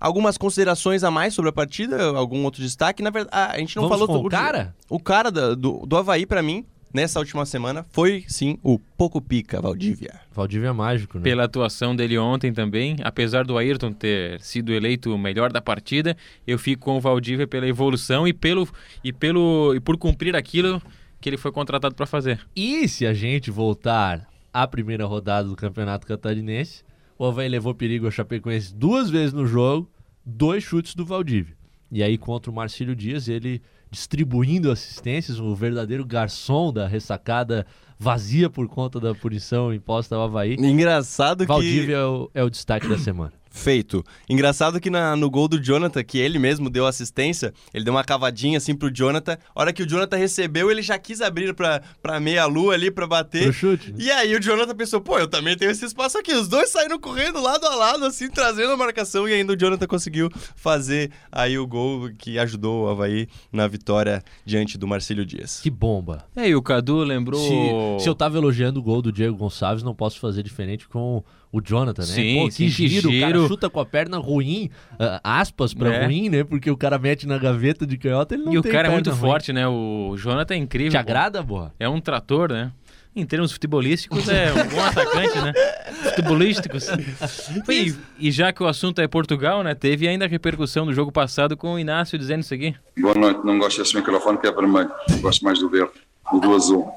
Algumas 0.00 0.36
considerações 0.36 1.04
a 1.04 1.12
mais 1.12 1.32
sobre 1.32 1.50
a 1.50 1.52
partida? 1.52 2.06
Algum 2.06 2.42
outro 2.42 2.60
destaque? 2.60 3.04
Na 3.04 3.10
verdade, 3.10 3.30
a 3.54 3.56
gente 3.58 3.76
não 3.76 3.84
Vamos 3.84 3.98
falou 4.00 4.08
com 4.08 4.20
o 4.26 4.28
do- 4.28 4.30
cara? 4.30 4.74
O 4.90 4.98
cara 4.98 5.30
do, 5.30 5.86
do 5.86 5.96
Havaí, 5.96 6.26
pra 6.26 6.42
mim, 6.42 6.66
nessa 6.92 7.18
última 7.18 7.46
semana, 7.46 7.84
foi 7.90 8.24
sim 8.28 8.58
o 8.62 8.78
Poco 8.78 9.20
Pica 9.20 9.60
Valdívia. 9.60 10.20
Valdívia 10.32 10.68
é 10.68 10.72
mágico, 10.72 11.18
né? 11.18 11.24
Pela 11.24 11.44
atuação 11.44 11.94
dele 11.94 12.18
ontem 12.18 12.52
também, 12.52 12.96
apesar 13.02 13.44
do 13.44 13.56
Ayrton 13.56 13.92
ter 13.92 14.40
sido 14.40 14.72
eleito 14.72 15.14
o 15.14 15.18
melhor 15.18 15.52
da 15.52 15.60
partida, 15.60 16.16
eu 16.46 16.58
fico 16.58 16.84
com 16.84 16.96
o 16.96 17.00
Valdívia 17.00 17.46
pela 17.46 17.66
evolução 17.66 18.26
e 18.26 18.32
pelo 18.32 18.68
e 19.02 19.12
pelo 19.12 19.74
e 19.74 19.80
por 19.80 19.96
cumprir 19.96 20.36
aquilo 20.36 20.82
que 21.20 21.28
ele 21.28 21.36
foi 21.36 21.52
contratado 21.52 21.94
para 21.94 22.06
fazer. 22.06 22.40
E 22.54 22.88
se 22.88 23.06
a 23.06 23.14
gente 23.14 23.50
voltar 23.50 24.28
à 24.52 24.66
primeira 24.66 25.06
rodada 25.06 25.48
do 25.48 25.56
Campeonato 25.56 26.06
Catarinense, 26.06 26.84
o 27.18 27.24
Havaí 27.24 27.48
levou 27.48 27.74
perigo 27.74 28.06
ao 28.06 28.12
Chapecoense 28.12 28.74
duas 28.74 29.08
vezes 29.08 29.32
no 29.32 29.46
jogo, 29.46 29.88
dois 30.26 30.64
chutes 30.64 30.94
do 30.94 31.06
Valdívia. 31.06 31.56
E 31.90 32.02
aí 32.02 32.18
contra 32.18 32.50
o 32.50 32.54
Marcílio 32.54 32.96
Dias, 32.96 33.28
ele 33.28 33.62
distribuindo 33.92 34.70
assistências, 34.70 35.38
o 35.38 35.54
verdadeiro 35.54 36.04
garçom 36.04 36.72
da 36.72 36.88
ressacada 36.88 37.66
vazia 37.98 38.48
por 38.48 38.66
conta 38.66 38.98
da 38.98 39.14
punição 39.14 39.72
imposta 39.72 40.16
ao 40.16 40.22
Havaí. 40.22 40.56
Engraçado 40.58 41.40
que... 41.40 41.46
Valdívia 41.46 41.98
é 42.34 42.40
é 42.40 42.42
o 42.42 42.50
destaque 42.50 42.88
da 42.88 42.98
semana. 42.98 43.32
Feito. 43.52 44.02
Engraçado 44.28 44.80
que 44.80 44.88
na- 44.90 45.14
no 45.14 45.30
gol 45.30 45.46
do 45.46 45.62
Jonathan, 45.62 46.02
que 46.02 46.18
ele 46.18 46.38
mesmo 46.38 46.70
deu 46.70 46.86
assistência, 46.86 47.52
ele 47.74 47.84
deu 47.84 47.92
uma 47.92 48.02
cavadinha 48.02 48.56
assim 48.58 48.74
pro 48.74 48.90
Jonathan. 48.92 49.36
A 49.54 49.60
hora 49.60 49.72
que 49.72 49.82
o 49.82 49.86
Jonathan 49.88 50.16
recebeu, 50.16 50.70
ele 50.70 50.80
já 50.82 50.98
quis 50.98 51.20
abrir 51.20 51.54
pra, 51.54 51.82
pra 52.02 52.18
meia-lua 52.18 52.74
ali 52.74 52.90
pra 52.90 53.06
bater. 53.06 53.44
Pro 53.44 53.52
chute. 53.52 53.92
né? 53.92 53.98
E 54.00 54.10
aí 54.10 54.34
o 54.34 54.40
Jonathan 54.42 54.74
pensou, 54.74 55.00
pô, 55.00 55.18
eu 55.18 55.28
também 55.28 55.56
tenho 55.56 55.70
esse 55.70 55.84
espaço 55.84 56.16
aqui. 56.18 56.32
Os 56.32 56.48
dois 56.48 56.70
saíram 56.70 56.98
correndo 56.98 57.42
lado 57.42 57.66
a 57.66 57.74
lado, 57.74 58.04
assim, 58.06 58.28
trazendo 58.30 58.72
a 58.72 58.76
marcação. 58.76 59.28
E 59.28 59.34
ainda 59.34 59.52
o 59.52 59.56
Jonathan 59.56 59.86
conseguiu 59.86 60.30
fazer 60.56 61.10
aí 61.30 61.58
o 61.58 61.66
gol 61.66 62.10
que 62.18 62.38
ajudou 62.38 62.84
o 62.84 62.88
Havaí 62.88 63.28
na 63.52 63.68
vitória 63.68 64.22
diante 64.44 64.78
do 64.78 64.86
Marcílio 64.86 65.26
Dias. 65.26 65.60
Que 65.60 65.70
bomba. 65.70 66.24
É, 66.34 66.48
e 66.48 66.54
o 66.56 66.62
Cadu 66.62 66.98
lembrou 67.04 67.40
Se, 67.98 68.04
se 68.04 68.08
eu 68.08 68.14
tava 68.14 68.38
elogiando 68.38 68.80
o 68.80 68.82
gol 68.82 69.02
do 69.02 69.12
Diego 69.12 69.36
Gonçalves, 69.36 69.82
não 69.82 69.94
posso 69.94 70.18
fazer 70.18 70.42
diferente 70.42 70.88
com 70.88 71.22
o 71.52 71.60
Jonathan, 71.60 72.00
né? 72.02 72.08
Sim, 72.08 72.40
Pô, 72.44 72.50
sim, 72.50 72.66
que 72.66 72.72
que 72.74 72.88
giro, 72.88 73.10
o 73.10 73.20
cara 73.20 73.26
giro. 73.36 73.46
chuta 73.46 73.68
com 73.68 73.78
a 73.78 73.84
perna 73.86 74.16
ruim, 74.18 74.70
ah, 74.98 75.20
aspas 75.22 75.74
pra 75.74 75.92
É. 75.94 76.04
ruim, 76.06 76.28
né? 76.30 76.42
Porque 76.44 76.70
o 76.70 76.76
cara 76.76 76.98
mete 76.98 77.26
na 77.26 77.36
gaveta 77.36 77.86
de 77.86 77.98
canhota, 77.98 78.34
ele 78.34 78.44
não 78.44 78.52
E 78.54 78.58
o 78.58 78.62
tem 78.62 78.72
cara 78.72 78.88
é 78.88 78.90
muito 78.90 79.10
ruim. 79.10 79.20
forte, 79.20 79.52
né? 79.52 79.68
O 79.68 80.14
Jonathan 80.16 80.54
é 80.54 80.56
incrível. 80.56 80.90
Te 80.92 80.96
agrada, 80.96 81.42
boa? 81.42 81.72
É 81.78 81.86
um 81.88 82.00
trator, 82.00 82.50
né? 82.50 82.72
Em 83.14 83.26
termos 83.26 83.52
futebolísticos, 83.52 84.26
é 84.30 84.50
um 84.50 84.68
bom 84.74 84.82
atacante, 84.82 85.38
né? 85.42 85.52
Futebolísticos. 86.04 86.88
E, 87.68 87.94
e 88.18 88.30
já 88.30 88.50
que 88.54 88.62
o 88.62 88.66
assunto 88.66 89.02
é 89.02 89.06
Portugal, 89.06 89.62
né? 89.62 89.74
Teve 89.74 90.08
ainda 90.08 90.24
a 90.24 90.28
repercussão 90.28 90.86
do 90.86 90.94
jogo 90.94 91.12
passado 91.12 91.54
com 91.54 91.74
o 91.74 91.78
Inácio 91.78 92.18
dizendo 92.18 92.40
isso 92.40 92.54
aqui. 92.54 92.74
Boa 92.98 93.14
noite, 93.14 93.40
não 93.44 93.58
gosto 93.58 93.82
desse 93.82 93.94
microfone 93.94 94.38
que 94.38 94.46
é 94.46 94.52
vermelho, 94.52 94.90
gosto 95.20 95.44
mais 95.44 95.58
do 95.58 95.68
verde 95.68 95.92
e 96.32 96.40
do 96.40 96.54
azul. 96.54 96.90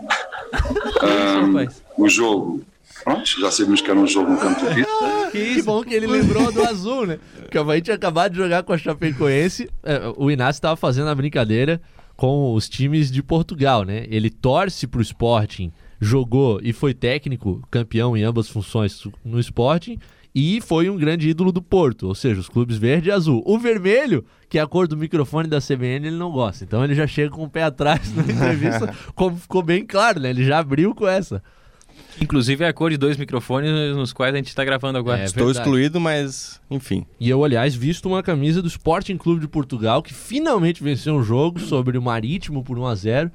Rapaz? 1.01 1.83
o 1.97 2.07
jogo, 2.07 2.61
pronto, 3.03 3.39
já 3.39 3.51
sabemos 3.51 3.81
que 3.81 3.89
era 3.89 3.99
um 3.99 4.07
jogo 4.07 4.31
no 4.31 4.37
campo 4.37 4.61
de. 4.73 4.85
Que 5.31 5.61
bom 5.61 5.83
que 5.83 5.93
ele 5.93 6.07
lembrou 6.07 6.51
do 6.51 6.63
azul, 6.63 7.05
né? 7.05 7.19
Porque 7.39 7.57
o 7.57 7.61
Havaí 7.61 7.81
tinha 7.81 7.95
acabado 7.95 8.31
de 8.31 8.37
jogar 8.37 8.63
com 8.63 8.73
a 8.73 8.77
Chapecoense. 8.77 9.69
é, 9.83 10.13
o 10.15 10.31
Inácio 10.31 10.61
tava 10.61 10.75
fazendo 10.75 11.09
a 11.09 11.15
brincadeira 11.15 11.81
com 12.15 12.53
os 12.53 12.69
times 12.69 13.11
de 13.11 13.21
Portugal, 13.21 13.83
né? 13.83 14.05
Ele 14.09 14.29
torce 14.29 14.87
pro 14.87 15.01
Sporting, 15.01 15.71
jogou 15.99 16.59
e 16.63 16.71
foi 16.71 16.93
técnico, 16.93 17.61
campeão 17.69 18.15
em 18.15 18.23
ambas 18.23 18.47
funções 18.47 19.03
no 19.23 19.39
Sporting. 19.39 19.99
E 20.37 20.59
foi 20.59 20.89
um 20.89 20.97
grande 20.97 21.29
ídolo 21.29 21.49
do 21.49 21.61
Porto, 21.61 22.07
ou 22.07 22.13
seja, 22.13 22.41
os 22.41 22.49
clubes 22.49 22.77
verde 22.77 23.07
e 23.07 23.11
azul. 23.11 23.41
O 23.45 23.57
vermelho, 23.57 24.25
que 24.49 24.59
é 24.59 24.61
a 24.61 24.67
cor 24.67 24.85
do 24.85 24.97
microfone 24.97 25.47
da 25.47 25.61
CBN, 25.61 26.07
ele 26.07 26.17
não 26.17 26.29
gosta. 26.29 26.65
Então 26.65 26.83
ele 26.83 26.93
já 26.93 27.07
chega 27.07 27.29
com 27.29 27.43
o 27.45 27.49
pé 27.49 27.63
atrás 27.63 28.13
na 28.13 28.21
entrevista, 28.21 28.93
como 29.15 29.37
ficou 29.37 29.63
bem 29.63 29.85
claro, 29.85 30.19
né? 30.19 30.29
Ele 30.31 30.43
já 30.43 30.59
abriu 30.59 30.93
com 30.93 31.07
essa. 31.07 31.41
Inclusive 32.21 32.63
é 32.63 32.67
a 32.67 32.73
cor 32.73 32.89
de 32.91 32.97
dois 32.97 33.17
microfones 33.17 33.69
nos 33.95 34.13
quais 34.13 34.33
a 34.33 34.37
gente 34.37 34.47
está 34.47 34.63
gravando 34.63 34.97
agora. 34.97 35.21
É 35.21 35.25
Estou 35.25 35.45
verdade. 35.47 35.65
excluído, 35.67 35.99
mas 35.99 36.61
enfim. 36.71 37.05
E 37.19 37.29
eu, 37.29 37.43
aliás, 37.43 37.75
visto 37.75 38.07
uma 38.07 38.23
camisa 38.23 38.61
do 38.61 38.67
Sporting 38.67 39.17
Clube 39.17 39.41
de 39.41 39.47
Portugal, 39.47 40.01
que 40.01 40.13
finalmente 40.13 40.81
venceu 40.83 41.15
um 41.15 41.23
jogo 41.23 41.59
sobre 41.59 41.97
o 41.97 42.01
Marítimo 42.01 42.63
por 42.63 42.77
1 42.79 42.85
a 42.87 42.95
0 42.95 43.31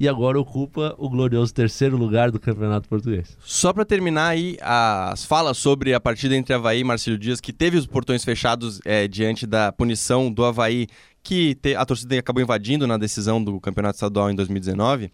e 0.00 0.08
agora 0.08 0.40
ocupa 0.40 0.92
o 0.98 1.08
glorioso 1.08 1.54
terceiro 1.54 1.96
lugar 1.96 2.32
do 2.32 2.40
Campeonato 2.40 2.88
Português. 2.88 3.38
Só 3.44 3.72
pra 3.72 3.84
terminar 3.84 4.26
aí 4.28 4.56
as 4.60 5.24
falas 5.24 5.56
sobre 5.56 5.94
a 5.94 6.00
partida 6.00 6.34
entre 6.34 6.52
Havaí 6.52 6.80
e 6.80 6.84
Marcílio 6.84 7.16
Dias, 7.16 7.40
que 7.40 7.52
teve 7.52 7.76
os 7.76 7.86
portões 7.86 8.24
fechados 8.24 8.80
é, 8.84 9.06
diante 9.06 9.46
da 9.46 9.70
punição 9.70 10.32
do 10.32 10.44
Havaí, 10.44 10.88
que 11.22 11.54
te- 11.54 11.76
a 11.76 11.84
torcida 11.84 12.18
acabou 12.18 12.42
invadindo 12.42 12.88
na 12.88 12.98
decisão 12.98 13.42
do 13.42 13.60
Campeonato 13.60 13.94
Estadual 13.94 14.28
em 14.30 14.34
2019. 14.34 15.12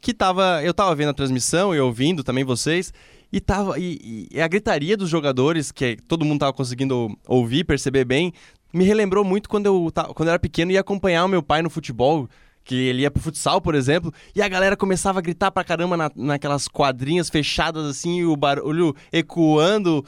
Que 0.00 0.14
tava. 0.14 0.62
Eu 0.62 0.74
tava 0.74 0.94
vendo 0.94 1.10
a 1.10 1.14
transmissão 1.14 1.74
e 1.74 1.80
ouvindo 1.80 2.22
também 2.22 2.44
vocês. 2.44 2.92
E, 3.32 3.40
tava, 3.40 3.78
e, 3.78 4.28
e 4.30 4.40
a 4.40 4.46
gritaria 4.46 4.96
dos 4.96 5.10
jogadores, 5.10 5.72
que 5.72 5.96
todo 6.06 6.24
mundo 6.24 6.40
tava 6.40 6.52
conseguindo 6.52 7.18
ouvir, 7.26 7.64
perceber 7.64 8.04
bem, 8.04 8.32
me 8.72 8.84
relembrou 8.84 9.24
muito 9.24 9.48
quando 9.48 9.66
eu, 9.66 9.92
quando 10.14 10.28
eu 10.28 10.32
era 10.32 10.38
pequeno 10.38 10.70
e 10.70 10.74
ia 10.74 10.80
acompanhar 10.80 11.24
o 11.24 11.28
meu 11.28 11.42
pai 11.42 11.60
no 11.60 11.70
futebol 11.70 12.28
que 12.66 12.74
ele 12.74 13.02
ia 13.02 13.10
pro 13.10 13.22
futsal, 13.22 13.60
por 13.60 13.76
exemplo, 13.76 14.12
e 14.34 14.42
a 14.42 14.48
galera 14.48 14.76
começava 14.76 15.20
a 15.20 15.22
gritar 15.22 15.52
pra 15.52 15.62
caramba 15.62 15.96
na, 15.96 16.10
naquelas 16.16 16.66
quadrinhas 16.66 17.30
fechadas 17.30 17.86
assim, 17.86 18.18
e 18.18 18.24
o 18.26 18.36
barulho 18.36 18.94
ecoando 19.12 20.04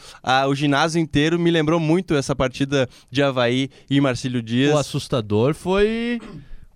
o 0.49 0.55
ginásio 0.57 1.01
inteiro, 1.01 1.39
me 1.39 1.53
lembrou 1.53 1.79
muito 1.79 2.17
essa 2.17 2.35
partida 2.35 2.89
de 3.11 3.23
Havaí 3.23 3.71
e 3.89 4.01
Marcílio 4.01 4.43
Dias. 4.43 4.75
O 4.75 4.79
assustador 4.79 5.55
foi 5.55 6.21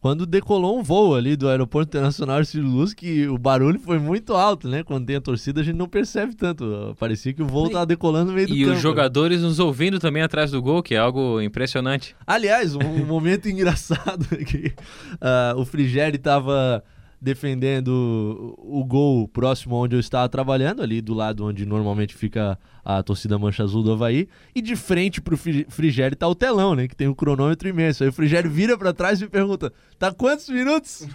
quando 0.03 0.27
decolou 0.27 0.77
um 0.77 0.83
voo 0.83 1.15
ali 1.15 1.37
do 1.37 1.49
Aeroporto 1.49 1.91
Internacional 1.91 2.39
Arcílio 2.39 2.67
Luz, 2.67 2.93
que 2.93 3.29
o 3.29 3.39
barulho 3.39 3.79
foi 3.79 4.01
muito 4.01 4.35
alto, 4.35 4.69
né? 4.69 4.83
Quando 4.83 5.07
tem 5.07 5.15
a 5.15 5.21
torcida, 5.21 5.61
a 5.61 5.65
gente 5.65 5.77
não 5.77 5.89
percebe 5.89 6.35
tanto. 6.35 6.93
Parecia 6.99 7.33
que 7.33 7.41
o 7.41 7.47
voo 7.47 7.71
tava 7.71 7.87
decolando 7.87 8.33
no 8.33 8.33
meio 8.33 8.49
do 8.49 8.53
E 8.55 8.65
campo. 8.65 8.75
os 8.75 8.83
jogadores 8.83 9.43
nos 9.43 9.61
ouvindo 9.61 10.01
também 10.01 10.21
atrás 10.21 10.51
do 10.51 10.61
gol, 10.61 10.83
que 10.83 10.97
é 10.97 10.99
algo 10.99 11.41
impressionante. 11.41 12.17
Aliás, 12.27 12.75
um, 12.75 12.81
um 12.81 13.07
momento 13.07 13.47
engraçado 13.49 14.27
é 14.33 14.43
que 14.45 14.73
ah, 15.21 15.55
o 15.57 15.65
Frigeri 15.65 16.17
estava 16.17 16.83
defendendo 17.23 18.57
o, 18.59 18.85
gol 18.85 19.29
próximo 19.29 19.77
onde 19.77 19.95
eu 19.95 20.01
estava 20.01 20.29
trabalhando, 20.29 20.83
ali 20.83 21.01
do 21.01 21.15
lado 21.15 21.45
onde 21.47 21.65
normalmente 21.65 22.17
fica 22.17 22.59
a 22.85 23.01
torcida 23.01 23.39
Mancha 23.39 23.63
Azul 23.63 23.85
do 23.85 23.93
Havaí, 23.93 24.29
e 24.53 24.61
de 24.61 24.75
frente 24.75 25.21
pro 25.21 25.37
Fri- 25.37 25.65
Frigeri 25.69 26.17
tá 26.17 26.27
o 26.27 26.35
telão, 26.35 26.75
né, 26.75 26.89
que 26.89 26.97
tem 26.97 27.07
um 27.07 27.15
cronômetro 27.15 27.69
imenso. 27.69 28.03
Aí 28.03 28.09
o 28.09 28.13
Frigeri 28.13 28.49
vira 28.49 28.77
pra 28.77 28.93
trás 28.93 29.21
e 29.21 29.25
me 29.25 29.31
pergunta, 29.31 29.73
tá 30.01 30.13
quantos 30.13 30.49
minutos? 30.49 31.07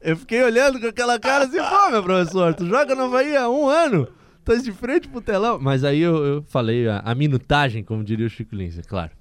Eu 0.00 0.16
fiquei 0.16 0.42
olhando 0.42 0.80
com 0.80 0.86
aquela 0.86 1.18
cara 1.18 1.44
assim, 1.44 1.58
pô, 1.58 1.90
meu 1.92 2.02
professor, 2.02 2.54
tu 2.54 2.66
joga 2.66 2.94
no 2.96 3.04
Havaí 3.04 3.36
há 3.36 3.48
um 3.48 3.68
ano, 3.68 4.08
tá 4.44 4.54
de 4.56 4.72
frente 4.72 5.06
pro 5.08 5.20
telão. 5.20 5.58
Mas 5.60 5.84
aí 5.84 6.00
eu, 6.00 6.24
eu 6.24 6.42
falei 6.48 6.88
a, 6.88 6.98
a 7.04 7.14
minutagem, 7.14 7.84
como 7.84 8.02
diria 8.02 8.26
o 8.26 8.30
Chico 8.30 8.54
Lins, 8.56 8.76
é 8.78 8.82
claro. 8.82 9.12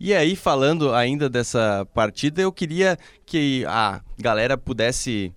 E 0.00 0.14
aí, 0.14 0.34
falando 0.34 0.94
ainda 0.94 1.28
dessa 1.28 1.86
partida, 1.92 2.40
eu 2.40 2.50
queria 2.50 2.96
que 3.26 3.66
a 3.68 4.00
galera 4.18 4.56
pudesse 4.56 5.30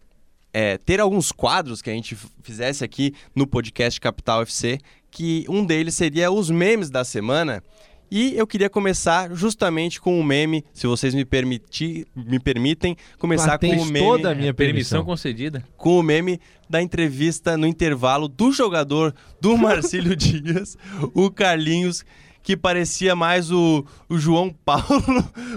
é, 0.54 0.78
ter 0.78 1.02
alguns 1.02 1.34
quadros 1.34 1.82
que 1.82 1.89
a 1.89 1.93
gente 1.93 2.15
fizesse 2.41 2.82
aqui 2.82 3.13
no 3.36 3.45
podcast 3.45 3.99
Capital 3.99 4.41
FC, 4.43 4.80
que 5.12 5.45
um 5.49 5.65
deles 5.65 5.95
seria 5.95 6.32
os 6.32 6.49
memes 6.49 6.89
da 6.89 7.04
semana. 7.04 7.62
E 8.10 8.38
eu 8.38 8.47
queria 8.47 8.69
começar 8.69 9.34
justamente 9.34 9.99
com 9.99 10.17
o 10.17 10.23
meme, 10.23 10.63
se 10.71 10.88
vocês 10.88 11.13
me, 11.13 11.26
permitir, 11.26 12.08
me 12.15 12.39
permitem, 12.39 12.95
começar 13.19 13.58
com 13.58 13.67
o 13.67 13.86
meme 13.86 13.99
toda 13.99 14.32
a 14.32 14.36
minha 14.36 14.54
Permissão 14.54 14.99
permissão. 14.99 15.04
concedida. 15.04 15.65
com 15.76 15.99
o 15.99 16.04
meme 16.04 16.39
da 16.69 16.82
entrevista 16.82 17.58
no 17.58 17.67
intervalo 17.67 18.30
do 18.30 18.52
jogador 18.52 19.13
do 19.41 19.58
Marcílio 19.58 20.15
Dias, 20.15 20.78
o 21.13 21.30
Carlinhos, 21.30 22.06
que 22.43 22.58
parecia 22.58 23.15
mais 23.15 23.49
o, 23.49 23.86
o 24.10 24.17
João 24.17 24.53
Paulo, 24.65 24.84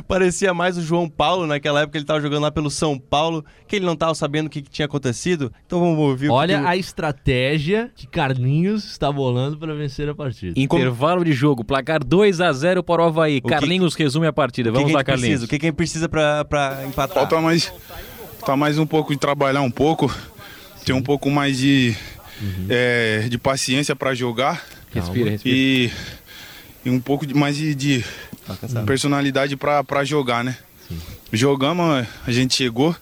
parecia 0.07 0.55
mais 0.55 0.79
o 0.79 0.83
João 0.83 1.09
Paulo 1.09 1.45
naquela 1.47 1.81
época 1.83 1.99
ele 1.99 2.05
estava 2.05 2.21
jogando 2.21 2.45
lá 2.45 2.51
pelo 2.53 2.71
São 2.71 2.97
Paulo, 2.99 3.45
que 3.67 3.75
ele 3.77 3.85
não 3.85 3.95
estava 3.95 4.15
sabendo 4.15 4.47
o 4.47 4.51
que, 4.51 4.63
que 4.63 4.71
tinha 4.71 4.87
acontecido. 4.87 5.53
Então 5.67 5.81
vamos 5.81 5.99
ouvir 5.99 6.31
o 6.31 6.33
Olha 6.33 6.59
que 6.59 6.65
o- 6.65 6.69
a 6.69 6.77
estratégia 6.77 7.91
que 7.95 8.07
Carlinhos 8.07 8.85
está 8.85 9.11
bolando 9.11 9.59
para 9.59 9.75
vencer 9.75 10.09
a 10.09 10.15
partida. 10.15 10.55
Intervalo 10.59 11.25
de 11.25 11.33
jogo, 11.33 11.65
placar 11.65 12.05
2 12.05 12.41
a 12.41 12.53
0 12.53 12.83
para 12.85 13.03
o 13.03 13.07
Havaí. 13.07 13.41
que- 13.41 13.49
Carlinhos 13.49 13.95
resume 13.95 14.27
a 14.29 14.33
partida. 14.33 14.71
o 14.71 14.73
que 14.73 14.79
Vamos 14.79 14.93
lá, 14.93 15.01
gente 15.01 15.07
precisa, 15.07 15.23
Carlinhos. 15.27 15.43
o 15.43 15.49
que, 15.49 15.59
que 15.59 15.67
a 15.67 15.69
gente 15.69 15.77
precisa 15.77 16.09
para 16.09 16.85
empatar. 16.87 17.15
Falta 17.17 17.41
mais, 17.41 17.73
tá 18.45 18.57
mais 18.57 18.79
um 18.79 18.87
pouco 18.87 19.13
de 19.13 19.19
trabalhar 19.19 19.63
um 19.63 19.71
pouco, 19.71 20.15
ter 20.85 20.93
um 20.93 21.03
pouco 21.03 21.29
mais 21.31 21.59
de, 21.59 21.97
é, 22.69 23.27
de 23.29 23.39
paciência 23.39 23.97
para 23.97 24.15
jogar 24.15 24.63
Respira, 24.95 25.31
respira. 25.31 25.55
e, 25.57 25.91
e 26.87 26.91
um 26.91 27.01
pouco 27.01 27.27
de, 27.27 27.35
mais 27.35 27.57
de, 27.57 27.75
de 27.75 28.05
personalidade 28.87 29.57
para 29.57 30.05
jogar, 30.05 30.45
né? 30.45 30.57
Jogamos, 31.33 32.07
a 32.25 32.31
gente 32.31 32.55
chegou 32.55 32.95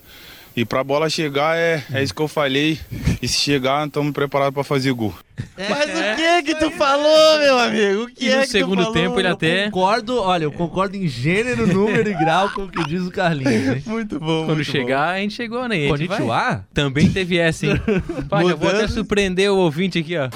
e 0.57 0.65
pra 0.65 0.83
bola 0.83 1.11
chegar 1.11 1.55
é, 1.59 1.85
é 1.93 2.03
isso 2.03 2.15
que 2.15 2.23
eu 2.23 2.29
falei. 2.29 2.81
E 3.21 3.29
se 3.29 3.39
chegar, 3.39 3.87
estamos 3.87 4.13
preparados 4.13 4.55
para 4.55 4.65
fazer 4.65 4.91
gol. 4.93 5.13
Mas 5.59 5.91
o 5.91 6.17
que 6.17 6.43
que 6.45 6.55
tu 6.55 6.71
falou, 6.71 7.39
meu 7.41 7.59
amigo? 7.59 8.03
O 8.05 8.07
que 8.07 8.25
E 8.25 8.29
é 8.31 8.37
no 8.37 8.41
que 8.43 8.47
tu 8.47 8.53
segundo 8.53 8.79
falou? 8.85 8.93
tempo 8.93 9.21
ele 9.21 9.29
Eu 9.29 9.33
até, 9.33 9.65
concordo, 9.65 10.19
olha, 10.19 10.45
eu 10.45 10.53
concordo 10.53 10.97
em 10.97 11.07
gênero, 11.07 11.67
número 11.67 12.09
e 12.09 12.15
grau 12.15 12.51
com 12.51 12.63
o 12.63 12.69
que 12.71 12.83
diz 12.87 13.03
o 13.03 13.11
Carlinhos. 13.11 13.77
Hein? 13.77 13.83
Muito 13.87 14.19
bom, 14.19 14.47
quando 14.47 14.57
muito 14.57 14.71
chegar, 14.71 15.11
a 15.11 15.19
gente 15.19 15.35
chegou, 15.35 15.69
né? 15.69 15.77
E 15.77 15.93
a 15.93 15.97
gente 15.97 16.09
vai. 16.09 16.19
Konnichiwa? 16.19 16.65
Também 16.73 17.11
teve 17.11 17.37
essa, 17.37 17.67
hein? 17.67 17.75
Pai, 18.31 18.45
eu 18.51 18.57
vou 18.57 18.71
até 18.71 18.89
surpreender 18.89 19.51
o 19.51 19.57
ouvinte 19.57 19.99
aqui, 19.99 20.17
ó. 20.17 20.31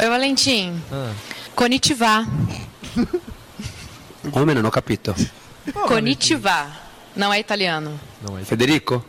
Oi, 0.00 0.08
Valentim. 0.08 0.72
Ah. 0.90 1.12
Konnichiwa. 1.54 2.26
Come 4.30 4.54
non 4.54 4.64
ho 4.64 4.70
capito. 4.70 5.14
Konnichiwa. 5.86 6.66
Não 7.14 7.32
é 7.32 7.38
italiano. 7.38 7.98
Não, 8.22 8.38
é 8.38 8.44
Federico? 8.44 9.04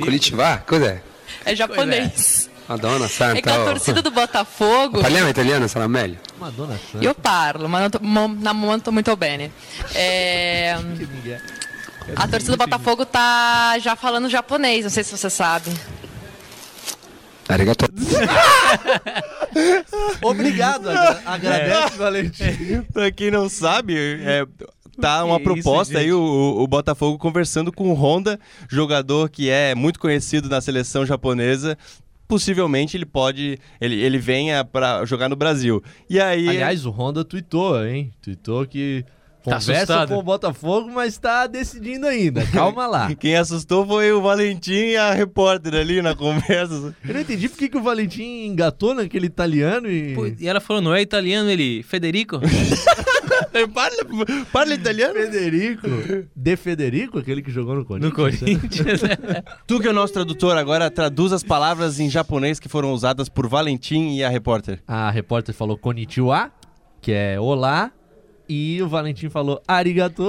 Konnichiwa? 0.00 0.62
Cos'è? 0.66 1.02
É 1.44 1.54
japonês. 1.56 2.50
Madonna 2.68 3.08
santa. 3.08 3.38
É 3.38 3.42
que 3.42 3.48
a 3.48 3.60
oh. 3.60 3.64
torcida 3.64 4.02
do 4.02 4.10
Botafogo. 4.10 5.00
Parliamo 5.00 5.28
italiano, 5.28 5.68
sarà 5.68 5.88
meglio. 5.88 6.18
Madonna 6.38 6.78
Santa. 6.78 7.04
Eu 7.04 7.14
parlo, 7.14 7.68
mas 7.68 7.90
não 8.00 8.28
na 8.28 8.54
momento 8.54 8.92
muito 8.92 9.14
bene. 9.16 9.52
É, 9.94 10.76
a 12.16 12.28
torcida 12.28 12.52
do 12.52 12.58
Botafogo 12.58 13.04
tá 13.04 13.78
já 13.78 13.96
falando 13.96 14.28
japonês, 14.28 14.84
não 14.84 14.90
sei 14.90 15.04
se 15.04 15.16
você 15.16 15.28
sabe. 15.28 15.70
Arigato. 17.48 17.86
Obrigado, 20.22 20.88
agra- 20.88 21.22
agradece, 21.26 21.96
Valentim. 21.96 22.82
Pra 22.92 23.10
quem 23.10 23.30
não 23.30 23.48
sabe, 23.48 23.94
é, 23.96 24.46
tá 25.00 25.24
uma 25.24 25.36
Que 25.38 25.42
isso, 25.42 25.52
proposta 25.52 25.98
aí, 25.98 26.12
o, 26.12 26.20
o 26.20 26.66
Botafogo 26.66 27.18
conversando 27.18 27.72
com 27.72 27.90
o 27.90 27.94
Honda, 27.94 28.38
jogador 28.68 29.28
que 29.28 29.50
é 29.50 29.74
muito 29.74 30.00
conhecido 30.00 30.48
na 30.48 30.60
seleção 30.60 31.04
japonesa. 31.04 31.76
Possivelmente 32.28 32.96
ele 32.96 33.04
pode. 33.04 33.58
Ele, 33.78 34.00
ele 34.00 34.16
venha 34.16 34.64
pra 34.64 35.04
jogar 35.04 35.28
no 35.28 35.36
Brasil. 35.36 35.82
E 36.08 36.18
aí. 36.18 36.48
Aliás, 36.48 36.86
o 36.86 36.90
Honda 36.90 37.24
tweetou, 37.24 37.84
hein? 37.84 38.10
Tweetou 38.22 38.64
que 38.66 39.04
conversa 39.42 39.72
assustado. 39.72 40.08
com 40.08 40.18
o 40.18 40.22
Botafogo, 40.22 40.90
mas 40.92 41.18
tá 41.18 41.46
decidindo 41.46 42.06
ainda. 42.06 42.46
Calma 42.52 42.86
lá. 42.86 43.14
Quem 43.14 43.36
assustou 43.36 43.86
foi 43.86 44.12
o 44.12 44.22
Valentim 44.22 44.72
e 44.72 44.96
a 44.96 45.12
repórter 45.12 45.74
ali 45.74 46.00
na 46.00 46.14
conversa. 46.14 46.94
Eu 47.06 47.14
não 47.14 47.20
entendi 47.20 47.48
por 47.48 47.58
que 47.58 47.68
que 47.68 47.76
o 47.76 47.82
Valentim 47.82 48.46
engatou 48.46 48.94
naquele 48.94 49.26
italiano 49.26 49.90
e... 49.90 50.14
Pô, 50.14 50.26
E 50.26 50.46
ela 50.48 50.60
falou, 50.60 50.80
não 50.82 50.94
é 50.94 51.02
italiano 51.02 51.50
ele, 51.50 51.82
Federico? 51.82 52.40
Parla, 53.74 53.96
parla 54.52 54.74
italiano? 54.74 55.14
Federico. 55.14 55.86
De 56.34 56.56
Federico, 56.56 57.18
aquele 57.18 57.42
que 57.42 57.50
jogou 57.50 57.74
no 57.74 57.84
Corinthians. 57.84 58.10
No 58.12 58.16
Corinthians. 58.16 59.00
Tu 59.66 59.80
que 59.80 59.86
é 59.86 59.90
o 59.90 59.94
nosso 59.94 60.12
tradutor 60.12 60.56
agora, 60.56 60.90
traduz 60.90 61.32
as 61.32 61.42
palavras 61.42 62.00
em 62.00 62.08
japonês 62.08 62.58
que 62.58 62.68
foram 62.68 62.92
usadas 62.92 63.28
por 63.28 63.46
Valentim 63.46 64.14
e 64.14 64.24
a 64.24 64.28
repórter. 64.28 64.80
A 64.86 65.10
repórter 65.10 65.54
falou 65.54 65.76
konnichiwa, 65.76 66.50
que 67.00 67.12
é 67.12 67.38
olá, 67.38 67.90
e 68.52 68.82
o 68.82 68.88
Valentim 68.88 69.30
falou 69.30 69.62
arigato. 69.66 70.22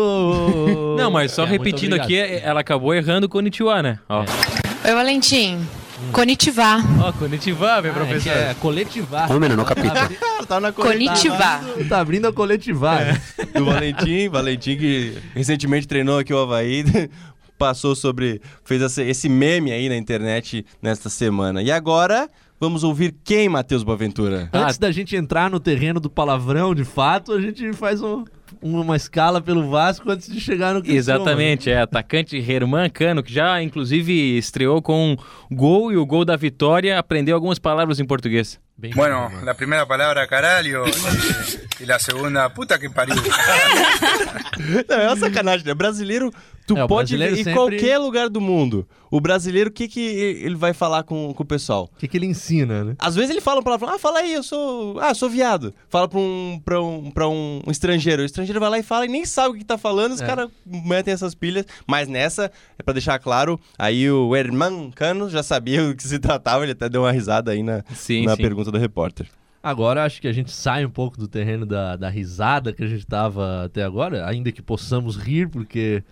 Não, 0.98 1.12
mas 1.12 1.32
só 1.34 1.44
É, 1.44 1.48
repetindo 1.48 1.94
aqui, 1.94 2.18
ela 2.18 2.62
acabou 2.62 2.94
errando 2.94 3.28
Konnichiwa, 3.28 3.82
né? 3.84 4.00
Ó, 4.08 4.22
Oi, 4.86 4.94
Valentim. 4.94 5.60
Konnichiwa. 6.12 6.78
ó 7.02 7.12
Konnichiwa, 7.14 7.82
meu 7.82 7.92
Ah, 7.92 7.96
é, 7.96 7.98
professor. 8.00 8.32
é 8.32 8.54
coletivar. 8.60 9.28
Come 9.28 9.48
non 9.50 9.60
ho 9.60 9.66
capito. 9.66 9.94
Tá 10.48 10.60
na 10.60 10.72
Konnichiwa. 10.72 11.62
Tá 11.90 12.00
abrindo 12.00 12.28
a 12.28 12.34
coletivar. 12.34 13.02
É. 13.02 13.12
né? 13.14 13.22
do 13.56 13.66
Valentim. 13.66 14.30
Valentim 14.30 14.78
que 14.78 15.18
recentemente 15.36 15.88
treinou 15.88 16.20
aqui 16.20 16.34
o 16.34 16.38
Havaí. 16.40 16.84
Passou 17.58 17.96
sobre. 17.96 18.42
fez 18.66 18.98
esse 18.98 19.30
meme 19.30 19.72
aí 19.72 19.88
na 19.88 19.96
internet 19.96 20.66
nesta 20.82 21.10
semana. 21.10 21.62
E 21.62 21.72
agora, 21.72 22.30
vamos 22.64 22.82
ouvir 22.86 23.14
quem, 23.26 23.50
Matheus 23.50 23.84
Boaventura? 23.84 24.50
Antes 24.54 24.78
da 24.78 24.90
gente 24.90 25.18
entrar 25.18 25.50
no 25.50 25.60
terreno 25.60 26.00
do 26.00 26.10
palavrão, 26.10 26.74
de 26.74 26.86
fato, 26.86 27.34
a 27.34 27.42
gente 27.42 27.74
faz 27.74 28.02
um- 28.02 28.24
uma 28.62 28.96
escala 28.96 29.42
pelo 29.42 29.70
Vasco 29.70 30.10
antes 30.10 30.32
de 30.32 30.40
chegar 30.40 30.74
no 30.74 30.82
que 30.82 30.90
Exatamente, 30.94 31.70
é 31.70 31.82
atacante 31.82 32.38
Herman 32.38 32.90
Cano, 32.90 33.22
que 33.22 33.34
já 33.34 33.62
inclusive 33.62 34.38
estreou 34.38 34.82
com 34.82 35.18
um 35.52 35.56
gol 35.56 35.92
e 35.92 35.98
o 35.98 36.06
gol 36.06 36.24
da 36.24 36.38
vitória, 36.38 36.98
aprendeu 36.98 37.36
algumas 37.36 37.60
palavras 37.60 38.00
em 38.00 38.06
português. 38.06 38.58
Bem 38.76 38.92
Bueno, 38.94 39.30
bom, 39.30 39.46
la 39.46 39.54
primera 39.54 39.86
palabra 39.88 40.28
caralho 40.28 40.84
y 41.80 41.86
la 41.86 42.00
segunda 42.00 42.50
puta 42.54 42.80
que 42.80 42.90
pariu. 42.90 43.16
Não, 44.90 44.96
é 44.98 45.08
uma 45.08 45.16
sacanagem, 45.18 45.66
né? 45.66 45.74
Brasileiro, 45.74 46.32
tu 46.66 46.76
É, 46.78 46.88
pode 46.88 47.16
brasileiro 47.16 47.34
em 47.36 47.44
sempre- 47.44 47.54
qualquer 47.54 47.98
lugar 47.98 48.30
do 48.30 48.42
mundo. 48.42 48.88
O 49.12 49.22
brasileiro, 49.22 49.70
o 49.70 49.74
que, 49.74 49.88
que 49.88 50.00
ele 50.00 50.56
vai 50.56 50.74
falar 50.74 51.04
com, 51.04 51.32
com 51.36 51.44
o 51.44 51.46
pessoal? 51.46 51.88
O 51.94 52.00
que, 52.00 52.08
que 52.08 52.18
ele 52.18 52.26
ensina, 52.26 52.84
né? 52.84 52.96
Às 52.98 53.14
vezes 53.14 53.30
ele 53.30 53.42
fala 53.42 53.60
um 53.60 53.64
palavrão, 53.64 53.90
ah, 53.94 54.00
fala 54.00 54.20
aí, 54.20 54.34
eu 54.34 54.42
sou. 54.42 55.00
Ah, 55.00 55.10
eu 55.10 55.16
sou 55.16 55.30
viado. 55.30 55.72
Fala 55.88 56.08
pra 56.08 56.18
um, 56.20 56.60
pra 56.66 56.82
um, 56.82 57.12
pra 57.12 57.28
um 57.30 57.62
estrangeiro. 57.68 58.24
O 58.24 58.26
estrangeiro 58.26 58.60
vai 58.60 58.72
lá 58.72 58.80
e 58.80 58.84
fala 58.84 59.06
e 59.06 59.10
nem 59.10 59.24
sabe 59.24 59.50
o 59.56 59.58
que 59.58 59.64
tá 59.64 59.78
falando, 59.78 60.14
os 60.14 60.22
É. 60.22 60.26
caras 60.26 60.50
metem 60.66 61.14
essas 61.14 61.36
pilhas. 61.36 61.64
Mas 61.86 62.08
nessa, 62.08 62.52
é 62.80 62.82
pra 62.84 62.92
deixar 62.94 63.20
claro, 63.20 63.60
aí 63.78 64.10
o 64.10 64.36
Herman 64.36 64.90
Cano 64.96 65.30
já 65.30 65.44
sabia 65.44 65.84
o 65.84 65.96
que 65.96 66.08
se 66.08 66.18
tratava, 66.18 66.64
ele 66.64 66.72
até 66.72 66.90
deu 66.90 67.02
uma 67.04 67.12
risada 67.12 67.52
aí 67.52 67.62
na, 67.62 67.84
Sim, 67.94 68.26
na 68.26 68.36
sim. 68.36 68.42
pergunta 68.42 68.63
do 68.72 68.78
repórter. 68.78 69.28
Agora 69.62 70.04
acho 70.04 70.20
que 70.20 70.28
a 70.28 70.34
gente 70.34 70.52
sai 70.52 70.86
um 70.86 70.90
pouco 70.90 71.18
do 71.18 71.28
terreno 71.28 71.66
da, 71.66 71.96
da 71.96 72.10
risada 72.10 72.74
que 72.74 72.84
a 72.84 72.88
gente 72.88 73.06
tava 73.06 73.64
até 73.66 73.82
agora, 73.84 74.28
ainda 74.28 74.52
que 74.52 74.62
possamos 74.62 75.16
rir, 75.16 75.48
porque 75.50 76.04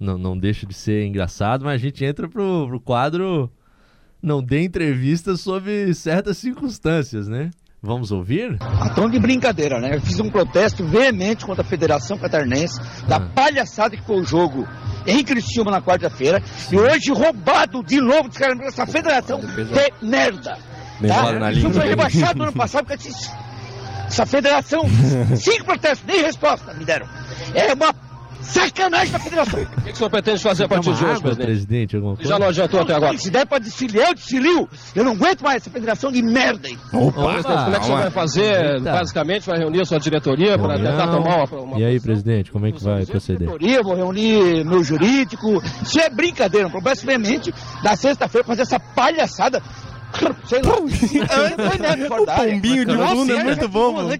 não, 0.00 0.16
não 0.16 0.38
deixa 0.38 0.64
de 0.66 0.72
ser 0.72 1.04
engraçado, 1.06 1.64
mas 1.64 1.74
a 1.74 1.78
gente 1.78 2.02
entra 2.04 2.28
pro, 2.28 2.66
pro 2.66 2.80
quadro 2.80 3.50
Não 4.22 4.42
dê 4.42 4.62
entrevistas 4.64 5.42
sob 5.42 5.92
certas 5.94 6.38
circunstâncias, 6.38 7.28
né? 7.28 7.50
Vamos 7.82 8.10
ouvir? 8.10 8.56
A 8.80 8.88
tom 8.88 9.10
de 9.10 9.18
brincadeira, 9.18 9.78
né? 9.78 9.96
Eu 9.96 10.00
fiz 10.00 10.18
um 10.18 10.30
protesto 10.30 10.82
veemente 10.86 11.44
contra 11.44 11.62
a 11.62 11.66
Federação 11.66 12.16
Catarinense 12.16 12.80
da 13.06 13.16
Ah. 13.16 13.28
palhaçada 13.34 13.94
que 13.94 14.02
foi 14.02 14.20
o 14.20 14.24
jogo 14.24 14.66
em 15.06 15.22
Criciúma 15.22 15.70
na 15.70 15.82
quarta-feira 15.82 16.42
e 16.72 16.76
hoje 16.78 17.12
roubado 17.12 17.82
de 17.84 18.00
novo 18.00 18.30
essa 18.62 18.86
federação 18.86 19.38
de 19.38 20.06
merda. 20.06 20.56
Tá? 21.06 21.32
na 21.32 21.50
Isso 21.52 21.60
língua. 21.66 21.80
foi 21.80 21.88
rebaixado 21.90 22.38
no 22.38 22.44
ano 22.44 22.52
passado 22.52 22.86
porque 22.86 23.08
esse- 23.08 23.30
essa 24.06 24.26
federação, 24.26 24.82
cinco 25.36 25.64
protestos, 25.64 26.06
nem 26.06 26.22
resposta 26.22 26.72
me 26.74 26.84
deram. 26.84 27.06
É 27.54 27.72
uma 27.72 27.92
sacanagem 28.42 29.10
da 29.10 29.18
federação. 29.18 29.62
O 29.62 29.80
que 29.82 29.92
o 29.92 29.96
senhor 29.96 30.10
pretende 30.10 30.42
fazer 30.42 30.64
a 30.64 30.68
partir 30.68 30.92
de 30.92 31.02
hoje, 31.04 31.20
presidente? 31.22 31.46
presidente, 31.46 31.96
alguma 31.96 32.14
coisa? 32.14 32.30
Já 32.30 32.38
não 32.38 32.48
adiantou 32.48 32.80
até 32.82 32.94
agora. 32.94 33.16
Se 33.16 33.30
der 33.30 33.46
pra 33.46 33.58
desfiliar, 33.58 34.08
eu 34.08 34.14
desfilio. 34.14 34.68
Eu 34.94 35.02
não 35.02 35.12
aguento 35.12 35.40
mais 35.42 35.56
essa 35.62 35.70
federação 35.70 36.12
de 36.12 36.22
merda 36.22 36.68
aí. 36.68 36.76
Ô, 36.92 37.10
presidente, 37.10 37.12
como 37.12 37.74
é 37.74 37.78
que 37.78 37.80
o 37.80 37.84
senhor 37.84 38.00
vai 38.02 38.10
fazer? 38.10 38.74
Eita. 38.74 38.92
Basicamente, 38.92 39.46
vai 39.46 39.58
reunir 39.58 39.80
a 39.80 39.84
sua 39.86 39.98
diretoria 39.98 40.58
para 40.58 40.76
tentar 40.76 41.06
Não. 41.06 41.22
tomar 41.22 41.36
uma, 41.50 41.60
uma 41.62 41.78
E 41.80 41.84
aí, 41.86 41.98
presidente, 41.98 42.52
como 42.52 42.66
é 42.66 42.72
que 42.72 42.84
vai 42.84 43.06
proceder? 43.06 43.38
diretoria, 43.48 43.82
vou 43.82 43.94
reunir 43.96 44.62
meu 44.66 44.84
jurídico. 44.84 45.62
Isso 45.82 45.98
é 45.98 46.10
brincadeira, 46.10 46.66
um 46.68 46.70
problema 46.70 46.94
veemente 47.02 47.52
da 47.82 47.96
sexta-feira 47.96 48.46
fazer 48.46 48.62
essa 48.62 48.78
palhaçada. 48.78 49.62
Sei 50.48 50.62
lá. 50.62 50.76
Foi 50.76 52.20
O 52.20 52.26
pombinho 52.26 52.84
de 52.86 52.94
Luna 52.94 53.32
é 53.32 53.44
muito 53.44 53.60
já 53.62 53.68
bom, 53.68 53.92
mano. 53.92 54.10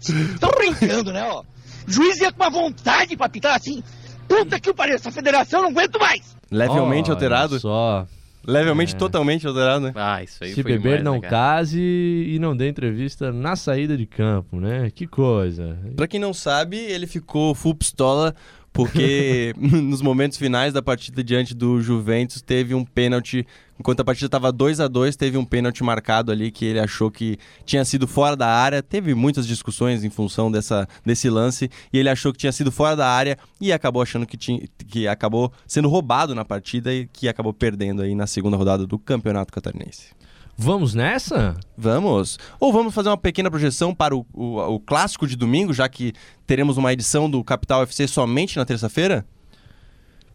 Tô 0.41 0.49
brincando, 0.57 1.13
né, 1.13 1.25
ó. 1.31 1.43
Juiz 1.87 2.21
ia 2.21 2.33
com 2.33 2.43
uma 2.43 2.51
vontade 2.51 3.17
pra 3.17 3.29
pitar 3.29 3.57
assim. 3.57 3.83
Puta 4.29 4.59
que 4.59 4.73
pariu, 4.73 4.95
essa 4.95 5.11
federação 5.11 5.61
eu 5.61 5.65
não 5.65 5.71
aguento 5.71 5.99
mais. 5.99 6.35
Levemente 6.51 7.11
Olha 7.11 7.15
alterado. 7.17 7.61
Só. 7.61 8.07
Levemente, 8.47 8.95
É. 8.95 8.99
totalmente 8.99 9.47
alterado, 9.47 9.87
né? 9.87 9.93
Ah, 9.95 10.23
isso 10.23 10.45
aí 10.45 10.51
Se 10.51 10.63
foi 10.63 10.73
beber, 10.73 10.99
demais, 10.99 11.05
não 11.05 11.19
né, 11.19 11.29
case 11.29 11.81
e 11.81 12.39
não 12.39 12.55
dê 12.55 12.69
entrevista 12.69 13.33
na 13.33 13.57
saída 13.57 13.97
de 13.97 14.05
campo, 14.05 14.61
né? 14.61 14.91
Que 14.95 15.07
coisa. 15.07 15.79
Pra 15.97 16.07
quem 16.07 16.21
não 16.21 16.35
sabe, 16.35 16.77
ele 16.77 17.07
ficou 17.07 17.55
full 17.55 17.75
pistola 17.75 18.35
porque 18.75 19.55
nos 19.57 20.03
momentos 20.03 20.37
finais 20.37 20.73
da 20.73 20.83
partida 20.83 21.23
diante 21.23 21.55
do 21.55 21.81
Juventus 21.81 22.43
teve 22.43 22.75
um 22.75 22.85
pênalti. 22.85 23.47
Enquanto 23.79 24.01
a 24.01 24.05
partida 24.05 24.27
estava 24.27 24.53
2 24.53 24.81
a 24.81 24.89
2 24.89 25.15
teve 25.15 25.39
um 25.39 25.45
pênalti 25.45 25.85
marcado 25.85 26.33
ali 26.33 26.51
que 26.51 26.65
ele 26.65 26.81
achou 26.81 27.09
que 27.09 27.39
tinha 27.65 27.85
sido 27.85 28.09
fora 28.09 28.37
da 28.37 28.49
área. 28.49 28.83
Teve 28.83 29.15
muitas 29.15 29.47
discussões 29.47 30.03
em 30.03 30.11
função 30.11 30.51
dessa, 30.51 30.89
desse 31.07 31.31
lance 31.31 31.71
e 31.93 31.99
ele 31.99 32.09
achou 32.09 32.33
que 32.33 32.39
tinha 32.39 32.53
sido 32.53 32.73
fora 32.73 32.97
da 32.97 33.09
área 33.09 33.39
e 33.61 33.73
acabou 33.73 34.03
achando 34.03 34.27
que, 34.27 34.37
tinha, 34.37 34.61
que 34.89 35.07
acabou 35.07 35.53
sendo 35.69 35.89
roubado 35.89 36.35
na 36.35 36.45
partida 36.45 36.93
e 36.93 37.07
que 37.07 37.29
acabou 37.29 37.53
perdendo 37.53 38.03
aí 38.03 38.15
na 38.15 38.27
segunda 38.27 38.57
rodada 38.57 38.85
do 38.87 38.99
Campeonato 38.99 39.53
Catarinense. 39.53 40.09
Vamos 40.57 40.95
nessa? 40.95 41.57
Vamos. 41.77 42.39
Ou 42.61 42.73
vamos 42.73 42.95
fazer 42.95 43.09
uma 43.09 43.17
pequena 43.17 43.51
projeção 43.51 43.95
para 43.95 44.15
o, 44.15 44.25
o, 44.33 44.59
o 44.75 44.81
clássico 44.81 45.27
de 45.27 45.37
domingo, 45.37 45.73
já 45.73 45.89
que 45.89 46.13
teremos 46.47 46.77
uma 46.77 46.93
edição 46.93 47.29
do 47.29 47.43
Capital 47.43 47.83
FC 47.83 48.07
somente 48.07 48.57
na 48.57 48.65
terça-feira? 48.65 49.27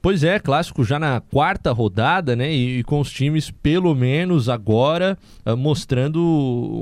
Pois 0.01 0.23
é, 0.23 0.39
clássico 0.39 0.81
já 0.85 0.97
na 0.97 1.19
quarta 1.19 1.73
rodada, 1.73 2.33
né? 2.33 2.53
E, 2.53 2.79
e 2.79 2.83
com 2.83 3.01
os 3.01 3.11
times, 3.11 3.51
pelo 3.51 3.93
menos 3.93 4.47
agora, 4.47 5.17
ah, 5.45 5.57
mostrando 5.57 6.21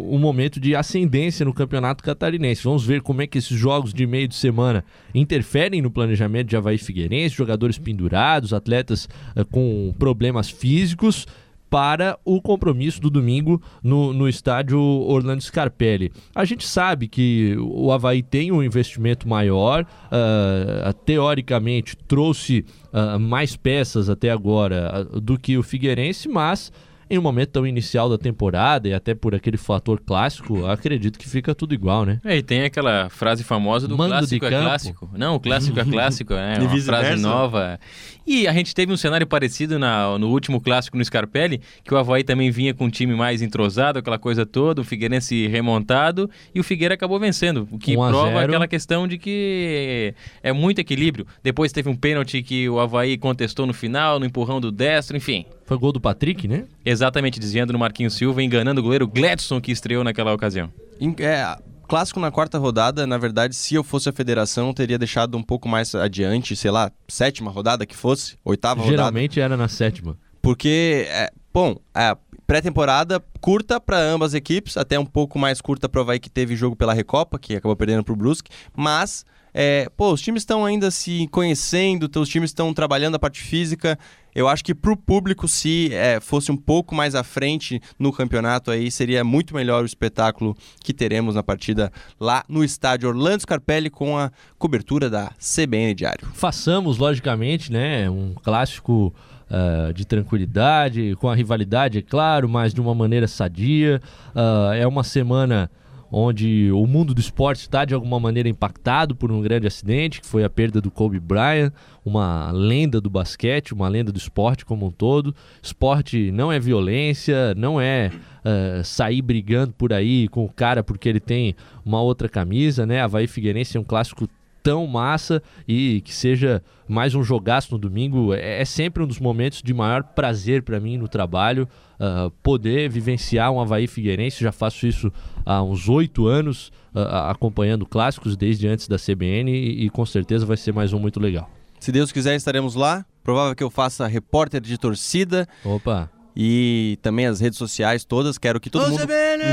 um 0.08 0.20
momento 0.20 0.60
de 0.60 0.76
ascendência 0.76 1.44
no 1.44 1.52
campeonato 1.52 2.04
catarinense. 2.04 2.64
Vamos 2.64 2.86
ver 2.86 3.02
como 3.02 3.24
é 3.24 3.28
que 3.28 3.40
esses 3.40 3.58
jogos 3.58 3.92
de 3.92 4.06
meio 4.06 4.28
de 4.28 4.36
semana 4.36 4.86
interferem 5.16 5.82
no 5.82 5.90
planejamento 5.90 6.48
de 6.48 6.56
Havaí 6.56 6.78
Figueirense, 6.78 7.36
jogadores 7.36 7.80
pendurados, 7.80 8.54
atletas 8.54 9.10
ah, 9.36 9.44
com 9.44 9.96
problemas 9.98 10.48
físicos. 10.52 11.26
Para 11.70 12.18
o 12.24 12.42
compromisso 12.42 13.02
do 13.02 13.10
domingo 13.10 13.62
no, 13.84 14.14
no 14.14 14.28
estádio 14.30 14.80
Orlando 14.80 15.42
Scarpelli. 15.42 16.12
A 16.34 16.46
gente 16.46 16.66
sabe 16.66 17.08
que 17.08 17.58
o 17.60 17.92
Havaí 17.92 18.24
tem 18.24 18.52
um 18.52 18.64
investimento 18.64 19.28
maior, 19.28 19.86
ah, 20.12 20.94
teoricamente 21.06 21.98
trouxe 22.08 22.66
ah, 22.94 23.20
mais 23.20 23.56
peças 23.56 24.10
até 24.10 24.30
agora 24.30 25.08
ah, 25.14 25.20
do 25.20 25.38
que 25.38 25.58
o 25.58 25.64
Figueirense, 25.64 26.30
mas 26.30 26.72
em 27.10 27.18
um 27.18 27.22
momento 27.22 27.50
tão 27.52 27.66
inicial 27.68 28.10
da 28.10 28.18
temporada 28.18 28.88
e 28.88 28.94
até 28.94 29.14
por 29.16 29.34
aquele 29.34 29.58
fator 29.58 30.00
clássico, 30.00 30.66
acredito 30.66 31.18
que 31.18 31.28
fica 31.28 31.54
tudo 31.56 31.74
igual, 31.74 32.06
né? 32.06 32.20
É, 32.24 32.38
e 32.38 32.44
tem 32.44 32.64
aquela 32.64 33.10
frase 33.10 33.44
famosa 33.44 33.88
do 33.88 33.98
Mando 33.98 34.10
de 34.26 34.40
clássico 34.40 34.46
é 34.46 34.50
clássico. 34.50 35.10
Não, 35.18 35.36
o 35.36 35.40
clássico 35.40 35.80
é 35.80 35.84
clássico, 35.86 36.34
né? 36.34 36.56
E 36.60 36.66
Uma 36.66 36.82
frase 36.82 37.22
nova. 37.22 37.80
E 38.26 38.46
a 38.48 38.52
gente 38.54 38.76
teve 38.76 38.92
um 38.92 38.98
cenário 38.98 39.26
parecido 39.26 39.80
na- 39.80 40.18
no 40.18 40.30
último 40.30 40.60
clássico 40.60 40.98
no 40.98 41.06
Scarpelli, 41.06 41.62
que 41.84 41.94
o 41.94 41.98
Havaí 41.98 42.24
também 42.24 42.52
vinha 42.52 42.74
com 42.74 42.86
um 42.86 42.90
time 42.90 43.16
mais 43.16 43.42
entrosado, 43.42 44.00
aquela 44.00 44.20
coisa 44.20 44.46
toda, 44.46 44.82
o 44.82 44.84
Figueirense 44.84 45.48
remontado, 45.48 46.30
e 46.54 46.60
o 46.60 46.64
Figueira 46.64 46.94
acabou 46.96 47.18
vencendo, 47.20 47.68
o 47.72 47.78
que 47.78 47.96
1 47.96 48.04
a 48.04 48.10
prova 48.10 48.28
0. 48.32 48.40
aquela 48.40 48.68
questão 48.68 49.08
de 49.08 49.18
que 49.18 50.14
é 50.44 50.52
muito 50.52 50.80
equilíbrio. 50.80 51.26
Depois 51.42 51.72
teve 51.72 51.88
um 51.90 51.96
pênalti 51.96 52.42
que 52.44 52.68
o 52.68 52.80
Havaí 52.82 53.18
contestou 53.18 53.66
no 53.66 53.74
final, 53.74 54.20
no 54.20 54.26
empurrão 54.26 54.60
do 54.60 54.72
destro, 54.74 55.16
enfim. 55.16 55.46
Foi 55.66 55.78
gol 55.78 55.92
do 55.92 56.00
Patrick, 56.00 56.48
né? 56.48 56.64
Exatamente, 56.86 56.97
desviando 57.40 57.74
no 57.74 57.80
Marquinhos 57.80 58.16
Silva, 58.16 58.42
enganando 58.44 58.80
o 58.80 58.84
goleiro 58.84 59.08
Gladson, 59.08 59.60
que 59.62 59.72
estreou 59.72 60.04
naquela 60.04 60.34
ocasião. 60.34 60.72
É, 61.20 61.58
clássico 61.88 62.20
na 62.20 62.32
quarta 62.32 62.58
rodada, 62.58 63.08
na 63.08 63.18
verdade, 63.18 63.56
se 63.56 63.76
eu 63.76 63.84
fosse 63.84 64.10
a 64.10 64.14
federação, 64.14 64.68
eu 64.68 64.74
teria 64.74 64.98
deixado 64.98 65.38
um 65.38 65.44
pouco 65.44 65.68
mais 65.68 65.96
adiante, 65.96 66.56
sei 66.56 66.70
lá, 66.70 66.92
sétima 67.08 67.50
rodada 67.50 67.86
que 67.86 67.96
fosse, 67.96 68.38
oitava 68.44 68.82
rodada. 68.82 68.98
Geralmente 68.98 69.40
era 69.40 69.56
na 69.56 69.68
sétima. 69.68 70.18
Porque, 70.42 71.06
é, 71.10 71.32
bom, 71.54 71.76
é, 71.96 72.16
pré-temporada 72.46 73.22
curta 73.42 73.80
para 73.80 74.00
ambas 74.00 74.32
as 74.32 74.36
equipes, 74.36 74.78
até 74.78 74.98
um 74.98 75.06
pouco 75.06 75.38
mais 75.38 75.60
curta 75.60 75.90
para 75.90 76.00
o 76.00 76.02
Havaí 76.02 76.20
que 76.20 76.30
teve 76.30 76.56
jogo 76.56 76.76
pela 76.76 76.94
Recopa, 76.94 77.38
que 77.38 77.56
acabou 77.56 77.76
perdendo 77.76 78.04
para 78.04 78.14
o 78.14 78.16
Brusque, 78.16 78.50
mas, 78.76 79.26
é, 79.60 79.90
pô, 79.98 80.14
os 80.14 80.22
times 80.22 80.44
estão 80.44 80.64
ainda 80.64 80.92
se 80.92 81.28
conhecendo, 81.30 82.08
os 82.16 82.30
times 82.30 82.52
estão 82.52 82.72
trabalhando 82.76 83.16
a 83.16 83.20
parte 83.20 83.42
física. 83.42 83.98
Eu 84.36 84.48
acho 84.48 84.64
que 84.64 84.76
para 84.76 84.92
o 84.92 84.96
público, 84.96 85.48
se 85.48 85.92
é, 85.92 86.20
fosse 86.20 86.52
um 86.52 86.56
pouco 86.56 86.94
mais 86.94 87.16
à 87.16 87.24
frente 87.24 87.82
no 87.98 88.14
campeonato, 88.14 88.70
aí 88.70 88.92
seria 88.92 89.24
muito 89.24 89.56
melhor 89.56 89.82
o 89.82 89.86
espetáculo 89.88 90.56
que 90.84 90.94
teremos 90.94 91.34
na 91.34 91.42
partida 91.42 91.92
lá 92.20 92.46
no 92.48 92.64
estádio 92.64 93.10
Orlando 93.10 93.42
Scarpelli 93.42 93.90
com 93.90 94.16
a 94.16 94.32
cobertura 94.60 95.10
da 95.10 95.32
CBN 95.40 95.96
Diário. 95.96 96.28
Façamos, 96.36 97.00
logicamente, 97.00 97.72
né? 97.72 98.08
Um 98.08 98.36
clássico 98.36 99.12
ah, 99.50 99.92
de 99.92 100.06
tranquilidade, 100.06 101.16
com 101.16 101.30
a 101.30 101.34
rivalidade, 101.36 101.98
é 101.98 102.02
claro, 102.04 102.48
mas 102.48 102.76
de 102.76 102.80
uma 102.80 102.94
maneira 102.94 103.28
sadia. 103.28 104.00
Ah, 104.36 104.76
é 104.76 104.86
uma 104.86 105.04
semana 105.04 105.68
onde 106.12 106.72
o 106.72 106.86
mundo 106.86 107.14
do 107.14 107.20
esporte 107.20 107.62
está 107.62 107.86
de 107.86 107.94
alguma 107.94 108.20
maneira 108.20 108.48
impactado 108.48 109.16
por 109.16 109.32
um 109.32 109.42
grande 109.42 109.68
acidente, 109.68 110.22
que 110.22 110.28
foi 110.28 110.44
a 110.44 110.50
perda 110.50 110.80
do 110.80 110.90
Kobe 110.90 111.20
Bryant, 111.20 111.72
uma 112.06 112.52
lenda 112.52 113.02
do 113.02 113.10
basquete, 113.10 113.74
uma 113.74 113.88
lenda 113.88 114.12
do 114.12 114.18
esporte 114.18 114.66
como 114.66 114.86
um 114.86 114.92
todo. 114.92 115.36
Esporte 115.62 116.32
não 116.32 116.52
é 116.52 116.60
violência, 116.60 117.54
não 117.56 117.80
é 117.80 118.12
ah, 118.48 118.82
sair 118.82 119.22
brigando 119.22 119.74
por 119.74 119.92
aí 119.92 120.30
com 120.30 120.46
o 120.46 120.50
cara 120.50 120.82
porque 120.82 121.10
ele 121.10 121.20
tem 121.20 121.54
uma 121.86 122.02
outra 122.02 122.30
camisa, 122.30 122.86
né? 122.86 123.02
Havaí 123.02 123.28
Figueirense 123.28 123.76
é 123.76 123.80
um 123.80 123.84
clássico 123.84 124.26
tão 124.68 124.86
massa 124.86 125.42
e 125.66 126.02
que 126.02 126.14
seja 126.14 126.62
mais 126.90 127.16
um 127.16 127.24
jogaço 127.24 127.72
no 127.72 127.78
domingo 127.78 128.34
é, 128.34 128.60
é 128.60 128.66
sempre 128.66 129.02
um 129.02 129.08
dos 129.08 129.18
momentos 129.18 129.62
de 129.62 129.74
maior 129.74 130.04
prazer 130.04 130.62
para 130.62 130.78
mim 130.78 130.98
no 130.98 131.08
trabalho 131.08 131.70
ah, 131.98 132.30
poder 132.44 132.90
vivenciar 132.90 133.50
um 133.50 133.62
Havaí 133.62 133.88
Figueirense 133.88 134.44
já 134.44 134.52
faço 134.52 134.86
isso 134.86 135.10
há 135.46 135.64
uns 135.64 135.88
oito 135.88 136.28
anos 136.28 136.70
ah, 136.94 137.32
acompanhando 137.32 137.86
clássicos 137.86 138.36
desde 138.36 138.68
antes 138.68 138.90
da 138.90 138.98
CBN 138.98 139.50
e, 139.50 139.86
e 139.86 139.90
com 139.90 140.06
certeza 140.06 140.46
vai 140.46 140.58
ser 140.58 140.74
mais 140.74 140.92
um 140.92 141.00
muito 141.00 141.18
legal 141.18 141.50
Se 141.80 141.90
Deus 141.90 142.12
quiser, 142.12 142.36
estaremos 142.36 142.76
lá. 142.76 143.06
Provável 143.24 143.56
que 143.56 143.64
eu 143.64 143.70
faça 143.70 144.06
repórter 144.06 144.60
de 144.60 144.78
torcida. 144.78 145.48
Opa! 145.64 146.10
E 146.40 147.00
também 147.02 147.26
as 147.26 147.40
redes 147.40 147.58
sociais 147.58 148.06
todas. 148.06 148.38
Quero 148.38 148.60
que 148.60 148.70
todo 148.70 148.86
Ô, 148.86 148.90
mundo. 148.90 149.02
CBN! 149.02 149.44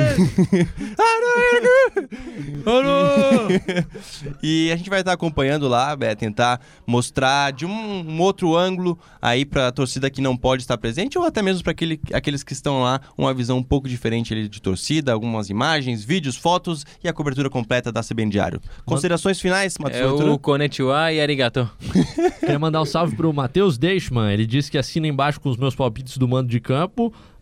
e 4.42 4.70
a 4.70 4.76
gente 4.76 4.90
vai 4.90 5.00
estar 5.00 5.12
acompanhando 5.12 5.66
lá, 5.66 5.96
é, 6.00 6.14
tentar 6.14 6.60
mostrar 6.86 7.52
de 7.52 7.64
um, 7.64 7.70
um 7.70 8.20
outro 8.20 8.54
ângulo 8.54 8.98
aí 9.20 9.46
para 9.46 9.68
a 9.68 9.72
torcida 9.72 10.10
que 10.10 10.20
não 10.20 10.36
pode 10.36 10.62
estar 10.62 10.76
presente 10.76 11.18
ou 11.18 11.24
até 11.24 11.40
mesmo 11.40 11.62
para 11.62 11.72
aquele, 11.72 11.98
aqueles 12.12 12.42
que 12.42 12.52
estão 12.52 12.82
lá 12.82 13.00
uma 13.16 13.32
visão 13.32 13.58
um 13.58 13.62
pouco 13.62 13.88
diferente 13.88 14.34
ali 14.34 14.46
de 14.48 14.60
torcida, 14.60 15.12
algumas 15.12 15.48
imagens, 15.48 16.04
vídeos, 16.04 16.36
fotos 16.36 16.84
e 17.02 17.08
a 17.08 17.12
cobertura 17.14 17.48
completa 17.48 17.90
da 17.90 18.02
CBN 18.02 18.30
Diário. 18.30 18.60
Considerações 18.84 19.40
finais, 19.40 19.78
Matheus 19.78 20.02
É 20.02 20.06
Ventura? 20.06 20.32
o 20.32 20.38
Konnichiwa 20.38 21.12
e 21.12 21.20
Arigato. 21.20 21.70
Queria 22.40 22.58
mandar 22.58 22.82
um 22.82 22.86
salve 22.86 23.16
pro 23.16 23.32
Matheus 23.32 23.78
Deixman. 23.78 24.32
Ele 24.32 24.46
disse 24.46 24.70
que 24.70 24.76
assina 24.76 25.06
embaixo 25.06 25.40
com 25.40 25.48
os 25.48 25.56
meus 25.56 25.74
palpites 25.74 26.18
do 26.18 26.28
mando 26.28 26.48
de 26.48 26.60
campo, 26.60 26.73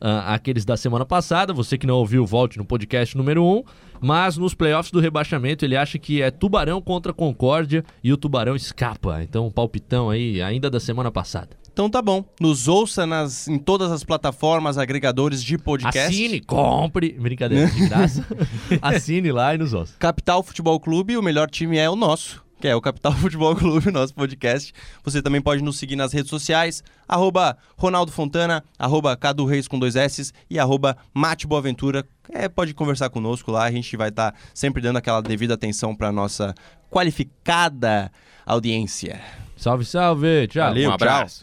ah, 0.00 0.34
aqueles 0.34 0.64
da 0.64 0.76
semana 0.76 1.04
passada. 1.06 1.52
Você 1.52 1.78
que 1.78 1.86
não 1.86 1.96
ouviu, 1.96 2.26
volte 2.26 2.58
no 2.58 2.64
podcast 2.64 3.16
número 3.16 3.44
1. 3.44 3.62
Mas 4.00 4.36
nos 4.36 4.52
playoffs 4.52 4.90
do 4.90 4.98
rebaixamento, 4.98 5.64
ele 5.64 5.76
acha 5.76 5.96
que 5.96 6.20
é 6.20 6.30
Tubarão 6.30 6.82
contra 6.82 7.12
Concórdia 7.12 7.84
e 8.02 8.12
o 8.12 8.16
Tubarão 8.16 8.56
escapa. 8.56 9.22
Então, 9.22 9.46
um 9.46 9.50
palpitão 9.50 10.10
aí, 10.10 10.42
ainda 10.42 10.68
da 10.68 10.80
semana 10.80 11.10
passada. 11.10 11.62
Então 11.72 11.88
tá 11.88 12.02
bom. 12.02 12.24
Nos 12.38 12.68
ouça 12.68 13.06
nas, 13.06 13.48
em 13.48 13.58
todas 13.58 13.90
as 13.90 14.04
plataformas 14.04 14.76
agregadores 14.76 15.42
de 15.42 15.56
podcast. 15.56 15.98
Assine, 15.98 16.40
compre. 16.40 17.12
Brincadeira, 17.12 17.66
de 17.66 17.88
graça. 17.88 18.26
Assine 18.82 19.32
lá 19.32 19.54
e 19.54 19.58
nos 19.58 19.72
ouça. 19.72 19.94
Capital 19.98 20.42
Futebol 20.42 20.78
Clube, 20.78 21.16
o 21.16 21.22
melhor 21.22 21.48
time 21.48 21.78
é 21.78 21.88
o 21.88 21.96
nosso. 21.96 22.44
Que 22.62 22.68
é 22.68 22.76
o 22.76 22.80
Capital 22.80 23.10
Futebol 23.18 23.56
Clube, 23.56 23.90
nosso 23.90 24.14
podcast. 24.14 24.72
Você 25.02 25.20
também 25.20 25.42
pode 25.42 25.60
nos 25.64 25.80
seguir 25.80 25.96
nas 25.96 26.12
redes 26.12 26.30
sociais, 26.30 26.80
arroba 27.08 27.58
Ronaldo 27.76 28.12
Fontana, 28.12 28.62
arroba 28.78 29.16
Cadu 29.16 29.44
Reis 29.44 29.66
com 29.66 29.80
dois 29.80 29.96
S 29.96 30.32
e 30.48 30.60
arroba 30.60 30.96
Mate 31.12 31.44
Boaventura. 31.44 32.06
É, 32.30 32.48
pode 32.48 32.72
conversar 32.72 33.10
conosco 33.10 33.50
lá, 33.50 33.64
a 33.64 33.70
gente 33.72 33.96
vai 33.96 34.10
estar 34.10 34.32
sempre 34.54 34.80
dando 34.80 34.98
aquela 34.98 35.20
devida 35.20 35.54
atenção 35.54 35.92
para 35.92 36.12
nossa 36.12 36.54
qualificada 36.88 38.12
audiência. 38.46 39.20
Salve, 39.56 39.84
salve. 39.84 40.46
Tchau. 40.46 40.68
Valeu, 40.68 40.90
um 40.90 40.92
abraço. 40.92 41.34
tchau. 41.34 41.40